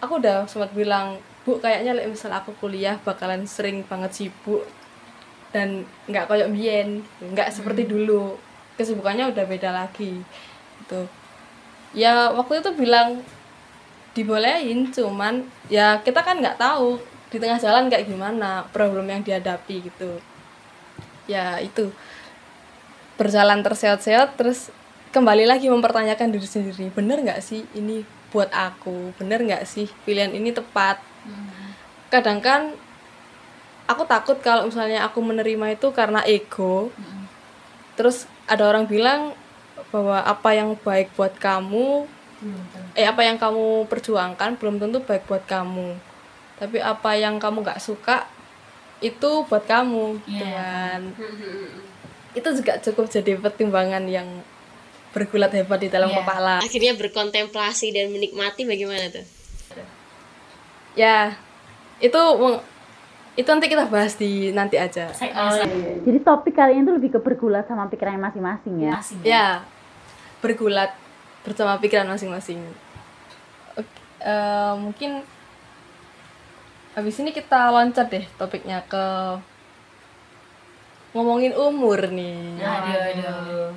aku 0.00 0.18
udah 0.18 0.48
sempat 0.48 0.72
bilang 0.72 1.20
bu 1.50 1.58
kayaknya 1.58 1.98
like, 1.98 2.06
misal 2.06 2.30
aku 2.30 2.54
kuliah 2.62 2.94
bakalan 3.02 3.42
sering 3.50 3.82
banget 3.82 4.14
sibuk 4.14 4.62
dan 5.50 5.82
nggak 6.06 6.30
koyok 6.30 6.54
bien 6.54 7.02
nggak 7.18 7.50
seperti 7.50 7.90
dulu. 7.90 8.38
Kesibukannya 8.78 9.34
udah 9.34 9.44
beda 9.50 9.74
lagi 9.74 10.22
gitu. 10.78 11.10
Ya 11.90 12.30
waktu 12.30 12.62
itu 12.62 12.70
bilang 12.78 13.26
dibolehin 14.14 14.94
cuman 14.94 15.42
ya 15.66 15.98
kita 16.06 16.22
kan 16.22 16.38
nggak 16.38 16.54
tahu 16.54 17.02
di 17.34 17.42
tengah 17.42 17.58
jalan 17.58 17.90
kayak 17.90 18.06
gimana 18.06 18.62
problem 18.70 19.10
yang 19.10 19.26
dihadapi 19.26 19.90
gitu. 19.90 20.22
Ya 21.26 21.58
itu. 21.58 21.90
Berjalan 23.18 23.66
terseot-seot 23.66 24.38
terus 24.38 24.70
kembali 25.10 25.50
lagi 25.50 25.66
mempertanyakan 25.66 26.30
diri 26.30 26.46
sendiri 26.46 26.94
bener 26.94 27.18
nggak 27.26 27.42
sih 27.42 27.66
ini 27.74 28.06
buat 28.30 28.54
aku? 28.54 29.18
Bener 29.18 29.42
nggak 29.42 29.66
sih 29.66 29.90
pilihan 30.06 30.30
ini 30.30 30.54
tepat 30.54 31.09
kadang 32.10 32.42
kan 32.42 32.74
aku 33.86 34.02
takut 34.06 34.38
kalau 34.38 34.66
misalnya 34.66 35.02
aku 35.02 35.18
menerima 35.22 35.74
itu 35.74 35.90
karena 35.90 36.22
ego. 36.26 36.90
Terus 37.98 38.24
ada 38.46 38.66
orang 38.66 38.86
bilang 38.86 39.34
bahwa 39.90 40.22
apa 40.22 40.54
yang 40.54 40.78
baik 40.78 41.10
buat 41.18 41.34
kamu 41.36 42.06
eh 42.96 43.04
apa 43.04 43.20
yang 43.20 43.36
kamu 43.36 43.84
perjuangkan 43.90 44.56
belum 44.56 44.80
tentu 44.80 45.02
baik 45.02 45.26
buat 45.26 45.44
kamu. 45.44 45.98
Tapi 46.56 46.78
apa 46.80 47.16
yang 47.16 47.36
kamu 47.36 47.60
nggak 47.66 47.82
suka 47.82 48.24
itu 49.02 49.44
buat 49.48 49.64
kamu. 49.66 50.22
Gitu 50.24 50.44
kan 50.46 51.00
itu 52.38 52.48
juga 52.62 52.78
cukup 52.78 53.10
jadi 53.10 53.34
pertimbangan 53.34 54.06
yang 54.06 54.26
bergulat 55.10 55.50
hebat 55.50 55.82
di 55.82 55.90
dalam 55.90 56.14
Iya. 56.14 56.22
kepala. 56.22 56.54
Akhirnya 56.62 56.94
berkontemplasi 56.94 57.90
dan 57.90 58.14
menikmati 58.14 58.62
bagaimana 58.62 59.10
tuh 59.10 59.26
ya 60.98 61.34
itu 62.00 62.20
itu 63.38 63.46
nanti 63.46 63.66
kita 63.70 63.86
bahas 63.86 64.18
di 64.18 64.50
nanti 64.50 64.76
aja. 64.76 65.08
Jadi 66.02 66.18
topik 66.20 66.56
kali 66.58 66.76
ini 66.76 66.82
tuh 66.82 66.94
lebih 66.98 67.16
ke 67.16 67.20
bergulat 67.22 67.64
sama 67.70 67.86
pikirannya 67.86 68.20
masing-masing 68.20 68.74
ya. 68.82 68.94
ya 69.22 69.46
bergulat 70.42 70.92
bersama 71.46 71.78
pikiran 71.78 72.10
masing-masing. 72.10 72.60
Eh, 74.20 74.74
mungkin 74.76 75.24
habis 76.92 77.16
ini 77.22 77.32
kita 77.32 77.72
loncat 77.72 78.12
deh 78.12 78.26
topiknya 78.36 78.84
ke 78.84 79.04
ngomongin 81.16 81.56
umur 81.56 82.10
nih. 82.12 82.60
Aduh, 82.60 83.00
aduh. 83.00 83.68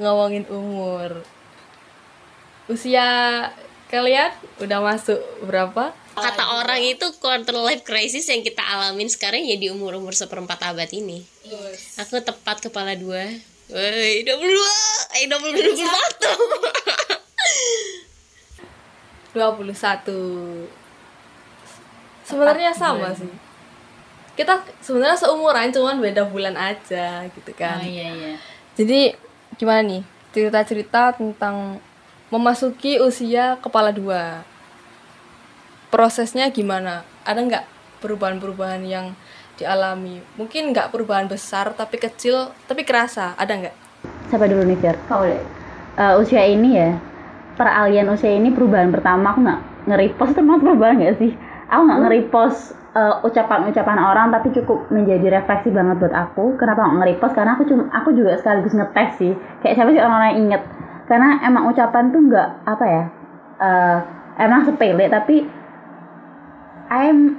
ngomongin 0.00 0.44
umur. 0.48 1.22
Usia 2.66 3.06
kalian 3.90 4.30
udah 4.62 4.78
masuk 4.78 5.18
berapa? 5.42 5.90
Kata 6.14 6.62
orang 6.62 6.78
itu 6.86 7.10
quarter 7.18 7.58
life 7.58 7.82
crisis 7.82 8.30
yang 8.30 8.46
kita 8.46 8.62
alamin 8.62 9.10
sekarang 9.10 9.42
ya 9.42 9.58
di 9.58 9.66
umur 9.66 9.98
umur 9.98 10.14
seperempat 10.14 10.62
abad 10.62 10.86
ini. 10.94 11.26
Aku 11.98 12.22
tepat 12.22 12.62
kepala 12.62 12.94
dua. 12.94 13.26
Woi, 13.70 14.26
22, 14.26 14.34
eh 15.14 15.30
20, 15.30 15.30
21 15.30 15.86
21 19.30 20.66
sebenarnya 22.26 22.74
sama 22.74 23.14
sih. 23.14 23.30
Kita 24.34 24.58
sebenarnya 24.82 25.18
seumuran 25.18 25.70
cuman 25.70 26.02
beda 26.02 26.26
bulan 26.26 26.58
aja 26.58 27.26
gitu 27.30 27.54
kan. 27.54 27.78
Oh 27.78 27.86
iya 27.86 28.10
iya. 28.10 28.34
jadi 28.74 29.14
gimana 29.54 29.82
nih? 29.86 30.02
Cerita-cerita 30.34 31.14
tentang 31.14 31.78
memasuki 32.30 33.02
usia 33.02 33.58
kepala 33.58 33.90
dua 33.90 34.46
prosesnya 35.90 36.46
gimana 36.48 37.02
ada 37.26 37.42
nggak 37.42 37.64
perubahan-perubahan 38.00 38.82
yang 38.86 39.12
dialami 39.58 40.24
mungkin 40.40 40.72
nggak 40.72 40.88
perubahan 40.94 41.28
besar 41.28 41.74
tapi 41.76 42.00
kecil 42.00 42.54
tapi 42.64 42.86
kerasa 42.86 43.36
ada 43.36 43.52
nggak 43.52 43.76
Siapa 44.30 44.46
dulu 44.46 44.62
nih 44.62 44.78
Fir? 44.78 44.96
Kau 45.10 45.26
deh. 45.26 45.42
Eh, 45.98 46.14
usia 46.22 46.46
ini 46.46 46.78
ya, 46.78 46.96
peralihan 47.58 48.08
usia 48.14 48.30
ini 48.30 48.54
perubahan 48.54 48.94
pertama 48.94 49.34
aku 49.34 49.42
nggak 49.42 49.60
nge-repost 49.90 50.32
termasuk 50.38 50.62
perubahan 50.64 50.96
nggak 51.02 51.16
sih? 51.18 51.34
Aku 51.66 51.82
nggak 51.82 52.00
nge-repost 52.06 52.60
eh, 52.94 53.14
ucapan-ucapan 53.26 53.98
orang 53.98 54.26
tapi 54.30 54.54
cukup 54.54 54.86
menjadi 54.94 55.42
refleksi 55.42 55.74
banget 55.74 55.98
buat 55.98 56.14
aku. 56.14 56.54
Kenapa 56.56 56.86
nggak 56.86 56.96
nge-repost? 57.02 57.34
Karena 57.34 57.52
aku 57.58 57.64
cuma 57.66 57.84
aku 57.90 58.08
juga 58.14 58.38
sekaligus 58.38 58.74
ngetes 58.78 59.10
sih. 59.18 59.32
Kayak 59.66 59.74
siapa 59.76 59.90
sih 59.92 60.00
orang-orang 60.00 60.28
yang 60.30 60.40
inget? 60.46 60.62
Karena 61.10 61.42
emang 61.42 61.66
ucapan 61.66 62.14
tuh 62.14 62.22
nggak 62.30 62.48
apa 62.70 62.84
ya? 62.86 63.04
eh, 63.60 63.98
emang 64.40 64.64
sepele 64.64 65.10
tapi 65.10 65.44
I'm 66.88 67.36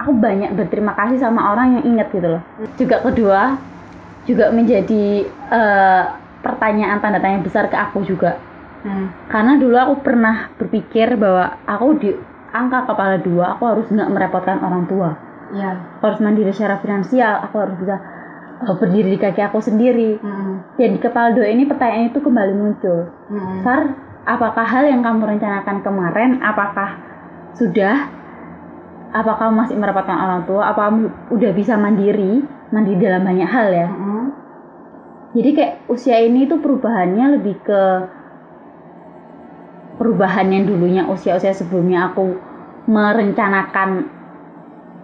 aku 0.00 0.16
banyak 0.16 0.56
berterima 0.58 0.96
kasih 0.96 1.20
sama 1.22 1.52
orang 1.54 1.78
yang 1.78 1.84
inget 1.94 2.08
gitu 2.10 2.26
loh. 2.26 2.42
Juga 2.80 3.04
kedua 3.04 3.60
juga 4.24 4.50
menjadi 4.50 5.28
eh, 5.28 6.04
pertanyaan 6.42 6.98
tanda 6.98 7.22
tanya 7.22 7.38
besar 7.44 7.70
ke 7.70 7.76
aku 7.78 8.02
juga 8.02 8.40
karena 9.30 9.62
dulu 9.62 9.76
aku 9.78 9.94
pernah 10.02 10.50
berpikir 10.58 11.14
bahwa 11.14 11.54
aku 11.70 12.02
di 12.02 12.10
angka 12.50 12.90
kepala 12.90 13.16
dua 13.22 13.54
aku 13.54 13.62
harus 13.70 13.86
nggak 13.88 14.10
merepotkan 14.10 14.58
orang 14.58 14.84
tua 14.90 15.14
ya 15.54 15.78
harus 16.02 16.18
mandiri 16.18 16.50
secara 16.50 16.82
finansial 16.82 17.46
aku 17.46 17.62
harus 17.62 17.76
bisa 17.78 17.96
berdiri 18.62 19.14
di 19.14 19.18
kaki 19.18 19.40
aku 19.42 19.58
sendiri. 19.58 20.18
Dan 20.78 20.88
di 20.96 20.98
kepala 21.02 21.34
dua 21.34 21.50
ini 21.50 21.66
pertanyaan 21.66 22.10
itu 22.14 22.18
kembali 22.22 22.54
muncul. 22.54 23.10
Sar 23.66 23.92
apakah 24.22 24.66
hal 24.66 24.86
yang 24.86 25.02
kamu 25.02 25.36
rencanakan 25.36 25.82
kemarin 25.82 26.30
apakah 26.40 26.98
sudah? 27.58 28.08
Apa 29.12 29.36
kamu 29.36 29.52
masih 29.60 29.76
merepotkan 29.76 30.16
orang 30.16 30.42
tua? 30.48 30.72
Apa 30.72 30.88
kamu 30.88 31.00
udah 31.36 31.50
bisa 31.52 31.76
mandiri? 31.76 32.40
Mandiri 32.72 33.02
dalam 33.04 33.28
banyak 33.28 33.48
hal 33.50 33.68
ya? 33.68 33.88
Jadi 35.32 35.50
kayak 35.52 35.74
usia 35.88 36.20
ini 36.20 36.48
tuh 36.48 36.60
perubahannya 36.60 37.40
lebih 37.40 37.56
ke 37.60 37.82
perubahan 40.00 40.48
yang 40.48 40.64
dulunya 40.64 41.04
usia-usia 41.08 41.52
sebelumnya 41.52 42.12
aku 42.12 42.36
merencanakan 42.88 44.08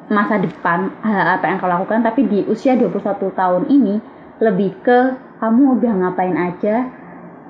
masa 0.09 0.41
depan 0.41 0.89
hal 1.05 1.37
apa 1.37 1.45
yang 1.49 1.61
kau 1.61 1.69
lakukan 1.69 2.01
tapi 2.01 2.25
di 2.25 2.41
usia 2.49 2.75
21 2.77 3.29
tahun 3.33 3.63
ini 3.69 3.95
lebih 4.41 4.81
ke 4.81 4.99
kamu 5.39 5.79
udah 5.79 5.93
ngapain 6.01 6.35
aja 6.35 6.89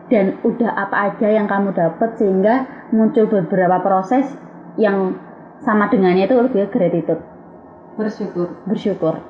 dan 0.09 0.41
udah 0.43 0.71
apa 0.73 1.13
aja 1.13 1.29
yang 1.29 1.47
kamu 1.47 1.73
dapat 1.77 2.17
sehingga 2.17 2.67
muncul 2.91 3.29
beberapa 3.29 3.79
proses 3.85 4.25
yang 4.81 5.17
sama 5.63 5.91
dengannya 5.91 6.25
itu 6.25 6.35
lebih 6.39 6.71
gratitude. 6.73 7.21
Bersyukur. 7.99 8.49
Bersyukur. 8.65 9.21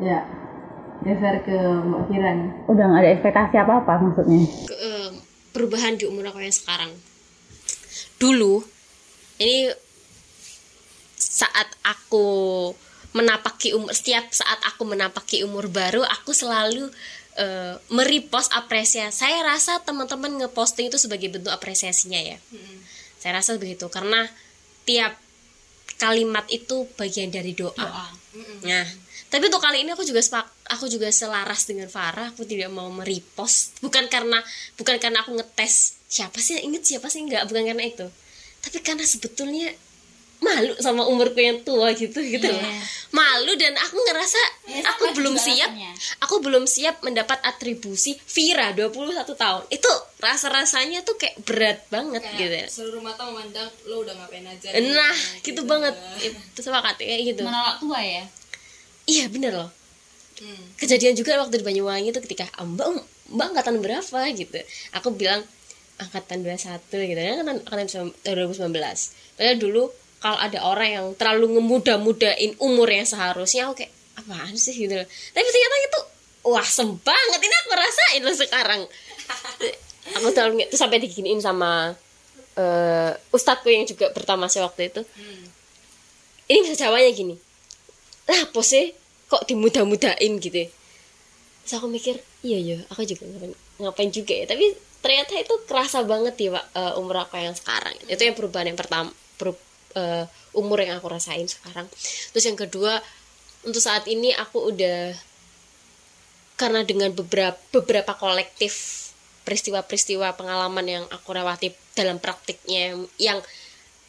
Ya. 0.00 0.24
Geser 1.04 1.44
ke 1.44 1.58
mbak 1.84 2.08
udah 2.70 2.84
nggak 2.88 3.00
ada 3.04 3.10
ekspektasi 3.12 3.56
apa 3.60 3.84
apa 3.84 3.92
maksudnya. 4.00 4.40
Ke- 4.64 4.78
eh, 4.80 5.08
perubahan 5.52 6.00
di 6.00 6.08
umur 6.08 6.32
aku 6.32 6.40
yang 6.40 6.54
sekarang. 6.54 6.96
Dulu 8.16 8.64
ini 9.42 9.68
saat 11.44 11.68
aku 11.84 12.26
menapaki 13.14 13.76
umur 13.76 13.92
setiap 13.94 14.26
saat 14.34 14.58
aku 14.66 14.82
menapaki 14.88 15.46
umur 15.46 15.70
baru 15.70 16.02
aku 16.02 16.32
selalu 16.34 16.88
eh, 17.36 17.76
merepost 17.92 18.50
apresiasi. 18.56 19.22
Saya 19.22 19.44
rasa 19.44 19.84
teman-teman 19.84 20.32
ngeposting 20.40 20.88
itu 20.88 20.96
sebagai 20.96 21.28
bentuk 21.30 21.52
apresiasinya 21.52 22.18
ya. 22.18 22.38
Saya 23.20 23.40
rasa 23.40 23.56
begitu 23.60 23.86
karena 23.92 24.26
tiap 24.88 25.16
kalimat 26.00 26.44
itu 26.50 26.90
bagian 26.98 27.30
dari 27.30 27.54
doa, 27.54 28.10
Nah, 28.66 28.82
tapi 29.30 29.46
untuk 29.46 29.62
kali 29.62 29.86
ini 29.86 29.94
aku 29.94 30.02
juga 30.02 30.18
sepak, 30.18 30.42
aku 30.74 30.90
juga 30.90 31.06
selaras 31.14 31.70
dengan 31.70 31.86
Farah. 31.86 32.34
Aku 32.34 32.42
tidak 32.42 32.66
mau 32.74 32.90
merepost, 32.90 33.78
bukan 33.78 34.10
karena 34.10 34.42
bukan 34.74 34.98
karena 34.98 35.22
aku 35.22 35.38
ngetes 35.38 36.02
siapa 36.10 36.42
sih 36.42 36.58
yang 36.58 36.74
inget 36.74 36.82
siapa 36.82 37.06
sih? 37.06 37.22
Enggak, 37.22 37.46
bukan 37.46 37.62
karena 37.62 37.84
itu. 37.86 38.06
Tapi 38.58 38.78
karena 38.82 39.06
sebetulnya 39.06 39.70
malu 40.40 40.74
sama 40.76 41.02
umurku 41.04 41.36
yang 41.36 41.60
tua 41.60 41.92
gitu 41.92 42.18
gitu 42.18 42.46
loh. 42.46 42.62
Malu 43.10 43.54
dan 43.54 43.74
aku 43.74 43.96
ngerasa 43.96 44.40
aku 44.86 45.14
belum 45.14 45.34
siap. 45.34 45.70
Aku 46.20 46.38
belum 46.38 46.64
siap 46.64 47.00
mendapat 47.00 47.38
atribusi 47.40 48.18
Vira 48.24 48.70
21 48.70 48.90
tahun. 49.30 49.62
Itu 49.68 49.86
rasa-rasanya 50.18 51.02
tuh 51.02 51.14
kayak 51.14 51.36
berat 51.42 51.78
banget 51.88 52.22
gitu. 52.34 52.50
ya. 52.50 52.66
seluruh 52.66 52.98
mata 52.98 53.22
memandang 53.24 53.68
lo 53.84 54.00
udah 54.00 54.14
ngapain 54.14 54.42
aja 54.42 54.68
Nah, 54.74 55.14
gitu 55.40 55.62
banget. 55.62 55.94
Itu 56.20 56.60
sepakat 56.60 56.98
kayak 56.98 57.20
gitu. 57.30 57.42
menolak 57.42 57.78
tua 57.78 58.00
ya 58.00 58.24
Iya 59.04 59.28
bener 59.28 59.52
loh. 59.54 59.70
kejadian 60.74 61.14
juga 61.14 61.38
waktu 61.38 61.60
di 61.60 61.64
Banyuwangi 61.64 62.10
itu 62.10 62.20
ketika 62.20 62.50
"Ah, 62.52 62.66
mbak 62.66 62.90
mbak 63.30 63.46
angkatan 63.48 63.78
berapa 63.78 64.18
gitu 64.34 64.58
aku 64.90 65.14
bilang 65.14 65.40
angkatan 65.96 66.42
21 66.42 66.82
gitu 67.06 67.16
ya 67.16 67.38
angkatan 67.38 67.62
angkatan 67.62 67.86
2019 68.26 68.74
padahal 69.38 69.56
dulu 69.56 69.82
kalau 70.24 70.40
ada 70.40 70.64
orang 70.64 70.88
yang 70.88 71.06
terlalu 71.20 71.60
ngemuda-mudain 71.60 72.56
umur 72.56 72.88
yang 72.88 73.04
seharusnya 73.04 73.68
aku 73.68 73.84
kayak 73.84 73.92
apaan 74.16 74.56
sih? 74.56 74.72
Gitu 74.72 74.96
loh. 74.96 75.04
Tapi 75.04 75.48
ternyata 75.52 75.76
itu 75.84 76.00
wah 76.48 76.64
sem 76.64 76.88
banget 77.04 77.40
ini 77.44 77.54
aku 77.60 77.70
rasain 77.76 78.22
loh 78.24 78.32
sekarang. 78.32 78.80
Aku 80.20 80.36
terlalu 80.36 80.68
itu 80.68 80.76
sampai 80.76 81.00
diginiin 81.00 81.40
sama 81.40 81.96
eh 82.60 83.12
ustadku 83.32 83.72
yang 83.72 83.88
juga 83.88 84.12
bertamasi 84.12 84.60
waktu 84.60 84.92
itu. 84.92 85.00
Ini 86.44 86.60
bisa 86.60 86.76
jawabnya 86.88 87.08
gini 87.12 87.36
lah 88.28 88.48
apa 88.48 88.60
sih? 88.64 88.92
Kok 89.28 89.48
dimudah-mudahin 89.48 90.40
gitu 90.40 90.56
ya? 90.64 90.68
Terus 91.64 91.72
aku 91.80 91.88
mikir 91.88 92.20
iya 92.44 92.60
ya 92.60 92.78
aku 92.92 93.08
juga 93.08 93.24
ngapain, 93.28 93.52
ngapain 93.80 94.10
juga 94.12 94.32
ya? 94.36 94.44
Tapi 94.44 94.76
ternyata 95.00 95.32
itu 95.40 95.54
kerasa 95.64 96.04
banget 96.04 96.36
ya 96.36 96.56
Pak, 96.56 96.66
eh, 96.76 97.00
umur 97.00 97.24
aku 97.24 97.40
yang 97.40 97.56
sekarang. 97.56 97.96
Itu 98.04 98.20
yang 98.20 98.36
perubahan 98.36 98.72
yang 98.72 98.78
pertama 98.80 99.12
eh, 99.94 100.24
umur 100.54 100.78
yang 100.82 100.98
aku 100.98 101.08
rasain 101.10 101.46
sekarang. 101.46 101.86
Terus 102.34 102.44
yang 102.44 102.58
kedua 102.58 102.98
untuk 103.64 103.80
saat 103.80 104.04
ini 104.06 104.30
aku 104.36 104.74
udah 104.74 105.16
karena 106.54 106.86
dengan 106.86 107.10
beberapa 107.10 107.58
beberapa 107.74 108.14
kolektif 108.14 109.04
peristiwa-peristiwa 109.42 110.38
pengalaman 110.38 110.86
yang 110.86 111.04
aku 111.10 111.34
lewati 111.34 111.74
dalam 111.92 112.22
praktiknya 112.22 112.94
yang 113.18 113.42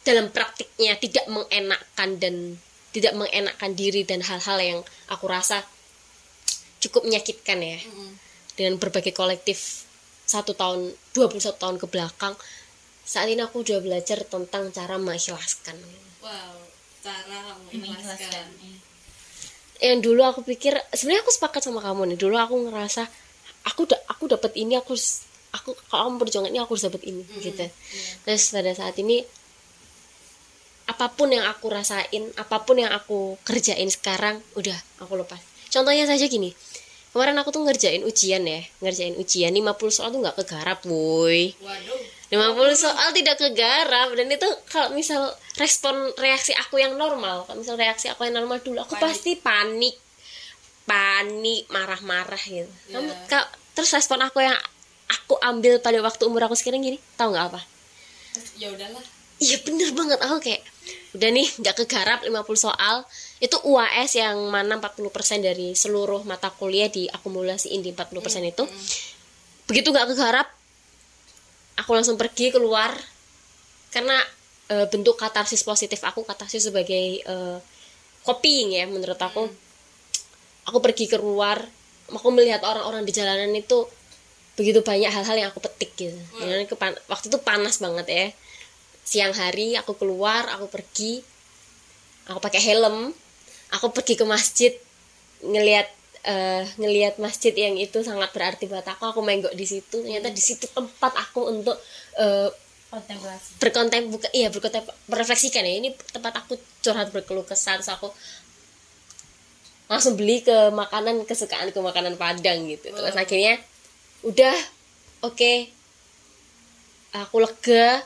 dalam 0.06 0.30
praktiknya 0.30 0.94
tidak 0.96 1.26
mengenakkan 1.26 2.16
dan 2.22 2.56
tidak 2.94 3.12
mengenakkan 3.18 3.74
diri 3.74 4.06
dan 4.06 4.22
hal-hal 4.22 4.58
yang 4.62 4.80
aku 5.10 5.26
rasa 5.26 5.66
cukup 6.80 7.04
menyakitkan 7.04 7.58
ya. 7.60 7.78
Dengan 8.56 8.80
berbagai 8.80 9.12
kolektif 9.12 9.84
satu 10.24 10.56
tahun 10.56 10.94
21 11.12 11.60
tahun 11.60 11.76
ke 11.76 11.86
belakang 11.90 12.34
saat 13.06 13.30
ini 13.30 13.38
aku 13.38 13.62
udah 13.62 13.78
belajar 13.78 14.26
tentang 14.26 14.74
cara 14.74 14.98
mengikhlaskan. 14.98 15.78
Wow, 16.18 16.58
cara 17.06 17.54
mengikhlaskan. 17.70 18.50
yang 19.76 20.00
dulu 20.00 20.24
aku 20.24 20.40
pikir 20.40 20.72
sebenarnya 20.90 21.22
aku 21.22 21.32
sepakat 21.32 21.62
sama 21.62 21.78
kamu 21.78 22.12
nih. 22.12 22.18
Dulu 22.18 22.34
aku 22.34 22.54
ngerasa 22.66 23.06
aku 23.70 23.86
da 23.86 23.96
aku 24.10 24.26
dapat 24.26 24.58
ini 24.58 24.74
aku 24.74 24.98
aku 25.54 25.70
kalau 25.86 26.10
kamu 26.10 26.16
perjuangan 26.26 26.50
ini 26.50 26.58
aku 26.58 26.74
harus 26.74 26.86
dapat 26.90 27.02
ini 27.06 27.22
gitu. 27.38 27.66
terus 28.26 28.50
pada 28.50 28.72
saat 28.74 28.96
ini 28.98 29.22
apa 30.86 31.10
pun 31.12 31.30
yang 31.30 31.46
aku 31.46 31.66
rasain 31.70 32.30
apa 32.38 32.62
pun 32.62 32.78
yang 32.78 32.90
aku 32.90 33.38
kerjain 33.46 33.86
sekarang 33.86 34.42
udah 34.58 34.76
aku 34.98 35.14
lepas. 35.14 35.38
Contohnya 35.70 36.08
saja 36.08 36.26
gini 36.26 36.56
kemarin 37.16 37.38
aku 37.40 37.48
tuh 37.48 37.64
ngerjain 37.64 38.04
ujian 38.04 38.44
ya 38.44 38.60
ngerjain 38.84 39.16
ujian 39.16 39.48
50 39.48 39.88
soal 39.88 40.12
tuh 40.12 40.20
nggak 40.20 40.36
kegarap 40.42 40.84
woi. 40.84 41.56
Waduh, 41.60 42.00
50 42.26 42.34
soal 42.74 43.08
tidak 43.12 43.36
kegarap. 43.36 44.10
Dan 44.12 44.26
itu 44.28 44.44
kalau 44.66 44.90
misal 44.90 45.28
respon 45.54 45.94
reaksi 46.16 46.50
aku 46.52 46.76
yang 46.76 46.94
normal 46.94 47.46
kalau 47.46 47.58
misal 47.58 47.74
reaksi 47.74 48.06
aku 48.06 48.24
yang 48.24 48.36
normal 48.36 48.58
dulu 48.58 48.80
aku 48.80 48.94
pasti 48.98 49.34
panik. 49.34 49.94
Panik 50.82 51.66
marah-marah 51.68 52.38
gitu. 52.40 52.70
Kamu- 52.88 53.16
ka- 53.26 53.46
terus 53.72 53.90
respon 53.90 54.22
aku 54.22 54.38
yang 54.38 54.54
aku 55.06 55.38
ambil 55.40 55.78
pada 55.78 55.98
waktu 55.98 56.22
umur 56.24 56.46
aku 56.46 56.54
sekarang 56.54 56.80
gini 56.80 56.98
tahu 57.14 57.30
nggak 57.30 57.46
apa? 57.48 57.60
Ya 58.56 58.70
udahlah. 58.70 59.02
iya 59.36 59.60
bener 59.60 59.92
banget. 59.92 60.16
Aku 60.18 60.40
kayak 60.40 60.62
udah 61.12 61.28
nih 61.28 61.46
nggak 61.60 61.76
kegarap 61.84 62.20
50 62.22 62.32
soal. 62.56 63.04
Itu 63.36 63.60
UAS 63.62 64.16
yang 64.16 64.48
mana 64.48 64.80
40% 64.80 65.04
dari 65.38 65.76
seluruh 65.76 66.24
mata 66.24 66.48
kuliah 66.48 66.88
diakumulasiin 66.88 67.84
di 67.84 67.92
40% 67.92 68.16
itu. 68.46 68.64
Begitu 69.66 69.88
nggak 69.90 70.08
kegarap 70.10 70.48
aku 71.76 71.90
langsung 71.92 72.16
pergi 72.18 72.52
keluar. 72.52 72.92
Karena 73.92 74.18
e, 74.68 74.88
bentuk 74.90 75.16
katarsis 75.16 75.64
positif 75.64 76.02
aku 76.04 76.26
katarsis 76.26 76.68
sebagai 76.68 77.22
e, 77.22 77.36
copying 78.26 78.76
ya 78.76 78.84
menurut 78.88 79.16
aku. 79.16 79.48
Aku 80.66 80.82
pergi 80.82 81.06
keluar 81.06 81.62
aku 82.10 82.28
melihat 82.30 82.62
orang-orang 82.62 83.02
di 83.02 83.10
jalanan 83.10 83.50
itu 83.50 83.86
begitu 84.54 84.80
banyak 84.80 85.10
hal-hal 85.10 85.36
yang 85.36 85.48
aku 85.50 85.60
petik 85.60 85.92
gitu. 85.98 86.16
Dan 86.38 86.64
kepan- 86.70 86.98
waktu 87.10 87.28
itu 87.28 87.38
panas 87.42 87.82
banget 87.82 88.06
ya. 88.06 88.26
Siang 89.06 89.34
hari 89.34 89.74
aku 89.74 89.98
keluar 89.98 90.46
aku 90.54 90.70
pergi. 90.70 91.20
Aku 92.30 92.38
pakai 92.38 92.62
helm. 92.62 93.10
Aku 93.74 93.90
pergi 93.90 94.14
ke 94.14 94.24
masjid 94.24 94.72
ngelihat 95.42 95.90
eh, 96.26 96.66
ngelihat 96.76 97.22
masjid 97.22 97.54
yang 97.54 97.78
itu 97.78 98.02
sangat 98.02 98.34
berarti 98.34 98.66
buat 98.66 98.82
aku. 98.82 99.14
Aku 99.14 99.20
menggok 99.22 99.54
di 99.54 99.64
situ. 99.64 100.02
Ternyata 100.02 100.34
di 100.34 100.42
situ 100.42 100.66
tempat 100.74 101.14
aku 101.14 101.46
untuk 101.46 101.78
eh, 102.18 102.50
kontemplasi. 102.90 103.58
berkontem 103.58 104.06
bukan 104.10 104.30
iya 104.34 104.50
berkontem 104.50 104.82
merefleksikan 105.06 105.62
ya. 105.62 105.74
Ini 105.78 105.88
tempat 106.10 106.42
aku 106.42 106.58
curhat 106.82 107.14
berkeluh 107.14 107.46
kesah 107.46 107.78
terus 107.78 107.90
aku 107.90 108.10
langsung 109.86 110.18
beli 110.18 110.42
ke 110.42 110.74
makanan 110.74 111.22
kesukaan 111.30 111.70
ke 111.70 111.78
makanan 111.78 112.18
padang 112.18 112.66
gitu. 112.66 112.90
Terus 112.90 113.14
akhirnya 113.14 113.62
udah 114.26 114.56
oke. 115.22 115.70
Aku 117.14 117.38
lega. 117.40 118.02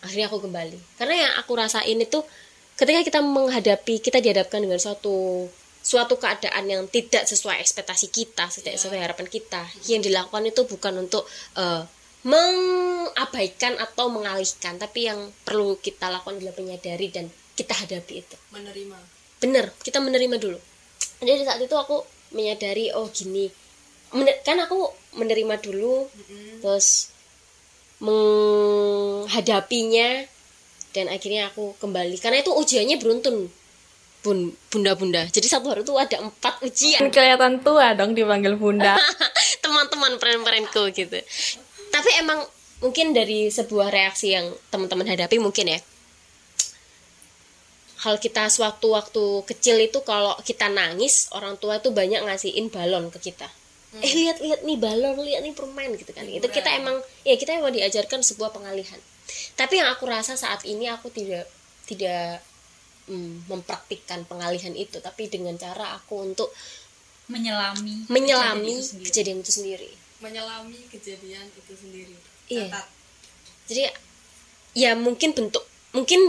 Akhirnya 0.00 0.32
aku 0.32 0.40
kembali. 0.40 0.78
Karena 0.96 1.14
yang 1.28 1.32
aku 1.42 1.52
rasain 1.58 1.98
itu 1.98 2.24
ketika 2.78 3.04
kita 3.04 3.20
menghadapi 3.20 4.00
kita 4.00 4.24
dihadapkan 4.24 4.64
dengan 4.64 4.80
suatu 4.80 5.44
suatu 5.80 6.20
keadaan 6.20 6.68
yang 6.68 6.84
tidak 6.92 7.24
sesuai 7.24 7.56
ekspektasi 7.64 8.12
kita 8.12 8.52
tidak 8.52 8.76
sesuai 8.76 9.00
harapan 9.00 9.26
kita 9.26 9.64
yang 9.88 10.04
dilakukan 10.04 10.44
itu 10.44 10.68
bukan 10.68 11.08
untuk 11.08 11.24
eh, 11.56 11.82
mengabaikan 12.20 13.80
atau 13.80 14.12
mengalihkan 14.12 14.76
tapi 14.76 15.08
yang 15.08 15.32
perlu 15.40 15.80
kita 15.80 16.12
lakukan 16.12 16.36
adalah 16.36 16.52
menyadari 16.60 17.08
dan 17.08 17.32
kita 17.56 17.72
hadapi 17.76 18.24
itu. 18.24 18.36
Menerima. 18.52 18.96
bener 19.40 19.72
kita 19.80 20.04
menerima 20.04 20.36
dulu. 20.36 20.60
Jadi 21.24 21.48
saat 21.48 21.64
itu 21.64 21.72
aku 21.72 22.04
menyadari 22.36 22.92
oh 22.92 23.08
gini. 23.08 23.48
Men- 24.12 24.36
kan 24.44 24.60
aku 24.60 24.84
menerima 25.16 25.64
dulu 25.64 26.12
terus 26.60 27.08
menghadapinya 28.04 30.28
dan 30.92 31.08
akhirnya 31.08 31.48
aku 31.48 31.72
kembali. 31.80 32.20
Karena 32.20 32.44
itu 32.44 32.52
ujiannya 32.52 33.00
beruntun 33.00 33.48
bun 34.20 34.52
bunda-bunda. 34.68 35.24
Jadi 35.28 35.46
satu 35.48 35.72
hari 35.72 35.80
itu 35.80 35.96
ada 35.96 36.20
empat 36.20 36.60
ujian. 36.64 37.08
Kelihatan 37.08 37.64
tua 37.64 37.96
dong 37.96 38.12
dipanggil 38.12 38.56
bunda. 38.56 38.96
Teman-teman 39.64 40.20
peren-perenku 40.20 40.92
gitu. 40.92 41.18
Tapi 41.90 42.10
emang 42.20 42.44
mungkin 42.80 43.12
dari 43.12 43.48
sebuah 43.48 43.92
reaksi 43.92 44.32
yang 44.36 44.52
teman-teman 44.68 45.08
hadapi 45.08 45.36
mungkin 45.40 45.76
ya. 45.76 45.80
Kalau 48.00 48.16
kita 48.16 48.48
suatu 48.48 48.96
waktu 48.96 49.44
kecil 49.44 49.76
itu 49.76 50.00
kalau 50.00 50.32
kita 50.40 50.72
nangis 50.72 51.28
orang 51.36 51.60
tua 51.60 51.84
tuh 51.84 51.92
banyak 51.92 52.24
ngasihin 52.24 52.72
balon 52.72 53.12
ke 53.12 53.20
kita. 53.20 53.44
Eh 54.00 54.12
lihat-lihat 54.24 54.64
nih 54.64 54.78
balon 54.80 55.20
lihat 55.20 55.44
nih 55.44 55.52
permen 55.52 55.92
gitu 56.00 56.16
kan. 56.16 56.24
Itu 56.24 56.48
kita 56.48 56.80
emang 56.80 56.96
ya 57.28 57.36
kita 57.36 57.60
emang 57.60 57.76
diajarkan 57.76 58.24
sebuah 58.24 58.56
pengalihan. 58.56 58.96
Tapi 59.52 59.84
yang 59.84 59.92
aku 59.92 60.08
rasa 60.08 60.32
saat 60.40 60.64
ini 60.64 60.88
aku 60.88 61.12
tidak 61.12 61.44
tidak 61.84 62.40
mm, 63.10 63.50
mempraktikkan 63.50 64.22
pengalihan 64.30 64.72
itu 64.78 65.02
tapi 65.02 65.26
dengan 65.26 65.58
cara 65.58 65.98
aku 65.98 66.22
untuk 66.22 66.54
menyelami 67.26 68.06
menyelami 68.06 68.78
kejadian 68.78 68.78
itu 68.78 68.86
sendiri. 68.86 69.06
kejadian 69.10 69.38
itu 69.42 69.52
sendiri 69.52 69.90
Menyelami 70.20 70.76
kejadian 70.92 71.48
itu 71.48 71.72
sendiri. 71.72 72.16
Iya. 72.52 72.68
Catat. 72.68 72.86
jadi 73.70 73.82
ya 74.74 74.92
mungkin 74.94 75.34
bentuk 75.34 75.64
mungkin 75.90 76.20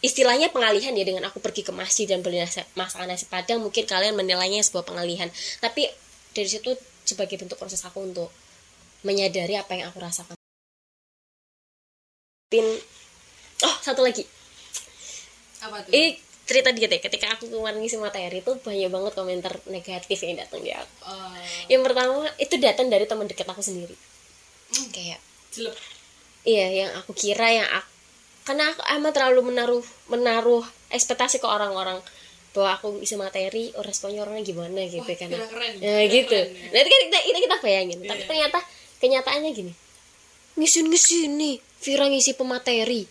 istilahnya 0.00 0.48
pengalihan 0.48 0.96
ya 0.96 1.04
dengan 1.04 1.28
aku 1.28 1.44
pergi 1.44 1.60
ke 1.60 1.72
masjid 1.76 2.08
dan 2.08 2.24
beli 2.24 2.40
nasi, 2.40 2.64
masakan 2.72 3.12
nasi 3.12 3.28
padang 3.28 3.60
mungkin 3.60 3.84
kalian 3.84 4.16
menilainya 4.16 4.64
sebuah 4.64 4.88
pengalihan 4.88 5.28
tapi 5.60 5.84
dari 6.32 6.48
situ 6.48 6.72
sebagai 7.04 7.36
bentuk 7.36 7.60
proses 7.60 7.84
aku 7.84 8.00
untuk 8.00 8.32
menyadari 9.04 9.56
apa 9.60 9.76
yang 9.76 9.92
aku 9.92 10.00
rasakan 10.00 10.36
pin 12.48 12.64
oh 13.64 13.76
satu 13.84 14.00
lagi 14.00 14.24
Apa 15.60 15.84
tuh? 15.84 15.92
ini 15.92 16.16
cerita 16.50 16.74
dikit 16.74 16.90
ya 16.90 16.98
ketika 16.98 17.26
aku 17.30 17.46
kemarin 17.46 17.78
ngisi 17.78 17.94
materi 17.94 18.42
itu 18.42 18.52
banyak 18.56 18.90
banget 18.90 19.12
komentar 19.14 19.54
negatif 19.66 20.18
yang 20.18 20.34
datang 20.36 20.58
di 20.58 20.74
aku 20.74 20.94
Eh, 21.06 21.70
yang 21.70 21.86
pertama 21.86 22.26
itu 22.36 22.58
datang 22.58 22.90
dari 22.90 23.06
teman 23.06 23.24
dekat 23.24 23.46
aku 23.46 23.62
sendiri 23.62 23.94
kayak 24.90 25.22
jelek. 25.50 25.74
Iya, 26.40 26.66
yang 26.72 26.90
aku 26.96 27.12
kira 27.12 27.52
yang 27.52 27.68
aku, 27.68 27.90
karena 28.44 28.70
aku 28.70 28.80
amat 28.80 29.12
terlalu 29.12 29.40
menaruh 29.46 29.84
menaruh 30.08 30.62
ekspektasi 30.88 31.36
ke 31.36 31.44
orang-orang 31.44 32.00
bahwa 32.50 32.70
aku 32.74 32.86
isi 32.98 33.12
materi, 33.14 33.70
oh 33.74 33.84
responnya 33.84 34.24
orangnya 34.24 34.46
gimana 34.48 34.80
gitu 34.84 35.04
Wah, 35.04 35.14
kan. 35.14 35.28
kira 35.28 35.46
keren. 35.46 35.72
Ya 35.76 36.00
Kira 36.00 36.06
gitu. 36.08 36.32
keren, 36.32 36.48
ya. 36.50 36.70
Nah, 36.72 36.78
itu 36.80 36.88
kan 36.88 37.00
kita, 37.04 37.18
kita 37.44 37.56
bayangin. 37.60 37.98
Tapi 38.00 38.14
Iya. 38.16 38.26
ternyata 38.26 38.58
kenyataannya 38.98 39.50
gini. 39.52 39.72
Ngisi-ngisi 40.56 41.28
nih, 41.28 41.54
Vira 41.80 42.06
ngisi 42.08 42.32
pemateri. 42.32 43.02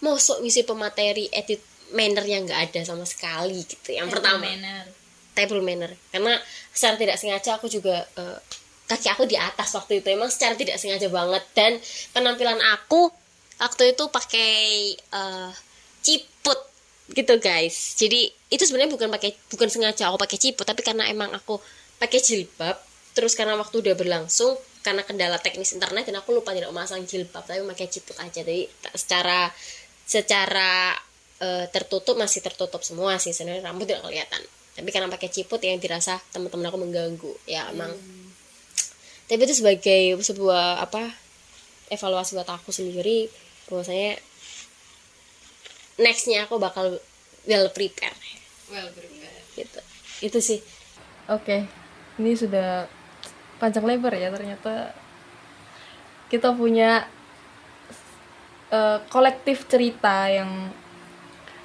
Mosok 0.00 0.40
ngisi 0.40 0.62
pemateri 0.62 1.32
edit 1.32 1.64
manner 1.92 2.24
yang 2.26 2.46
nggak 2.46 2.70
ada 2.70 2.80
sama 2.86 3.04
sekali 3.06 3.62
gitu. 3.66 3.94
Yang 3.94 4.18
pertama. 4.18 4.46
Manner. 4.46 4.86
table 5.30 5.62
manner 5.62 5.94
karena 6.10 6.34
secara 6.74 6.98
tidak 6.98 7.16
sengaja 7.16 7.56
aku 7.56 7.70
juga 7.70 8.02
eh, 8.18 8.38
kaki 8.90 9.08
aku 9.14 9.24
di 9.30 9.38
atas 9.38 9.70
waktu 9.78 10.02
itu 10.02 10.10
emang 10.10 10.26
secara 10.26 10.58
tidak 10.58 10.76
sengaja 10.76 11.06
banget 11.06 11.44
dan 11.54 11.78
penampilan 12.10 12.58
aku 12.58 13.08
waktu 13.62 13.94
itu 13.94 14.04
pakai 14.10 14.60
eh, 14.98 15.50
ciput 16.02 16.58
gitu 17.14 17.38
guys 17.38 17.94
jadi 17.94 18.26
itu 18.50 18.62
sebenarnya 18.66 18.90
bukan 18.90 19.08
pakai 19.10 19.38
bukan 19.54 19.70
sengaja 19.70 20.10
aku 20.10 20.18
pakai 20.18 20.38
ciput 20.38 20.66
tapi 20.66 20.82
karena 20.82 21.06
emang 21.06 21.30
aku 21.30 21.62
pakai 22.02 22.18
jilbab 22.18 22.76
terus 23.14 23.38
karena 23.38 23.54
waktu 23.54 23.82
udah 23.82 23.94
berlangsung 23.94 24.58
karena 24.82 25.06
kendala 25.06 25.36
teknis 25.38 25.76
internet 25.76 26.08
dan 26.10 26.18
aku 26.18 26.34
lupa 26.34 26.56
tidak 26.56 26.74
memasang 26.74 27.06
jilbab 27.06 27.46
tapi 27.46 27.62
pakai 27.62 27.86
ciput 27.86 28.16
aja 28.18 28.42
jadi 28.42 28.66
secara 28.98 29.52
secara 30.06 30.90
eh, 31.40 31.66
tertutup 31.72 32.14
masih 32.20 32.44
tertutup 32.44 32.84
semua 32.84 33.16
sih 33.16 33.32
sebenarnya 33.32 33.64
rambut 33.64 33.88
tidak 33.88 34.04
kelihatan. 34.04 34.42
Tapi 34.76 34.88
karena 34.94 35.08
pakai 35.10 35.28
ciput 35.28 35.60
yang 35.60 35.80
dirasa 35.82 36.20
teman-teman 36.30 36.70
aku 36.70 36.78
mengganggu. 36.78 37.32
Ya 37.48 37.68
emang. 37.72 37.90
Tapi 39.26 39.40
itu 39.44 39.54
sebagai 39.56 40.16
sebuah 40.20 40.84
apa 40.84 41.10
evaluasi 41.90 42.38
buat 42.38 42.48
aku 42.48 42.70
sendiri 42.70 43.26
bahwasanya 43.66 44.18
nextnya 46.00 46.46
aku 46.46 46.56
bakal 46.56 46.98
well 47.44 47.66
prepare. 47.74 48.14
Well 48.70 48.88
prepared 48.94 49.44
gitu. 49.58 49.80
Itu 50.22 50.38
sih. 50.38 50.60
Oke, 51.30 51.66
ini 52.18 52.34
sudah 52.34 52.90
panjang 53.62 53.84
lebar 53.84 54.16
ya 54.16 54.32
ternyata 54.32 54.96
kita 56.32 56.56
punya 56.56 57.04
eh, 58.72 58.98
kolektif 59.12 59.68
cerita 59.68 60.26
yang 60.30 60.72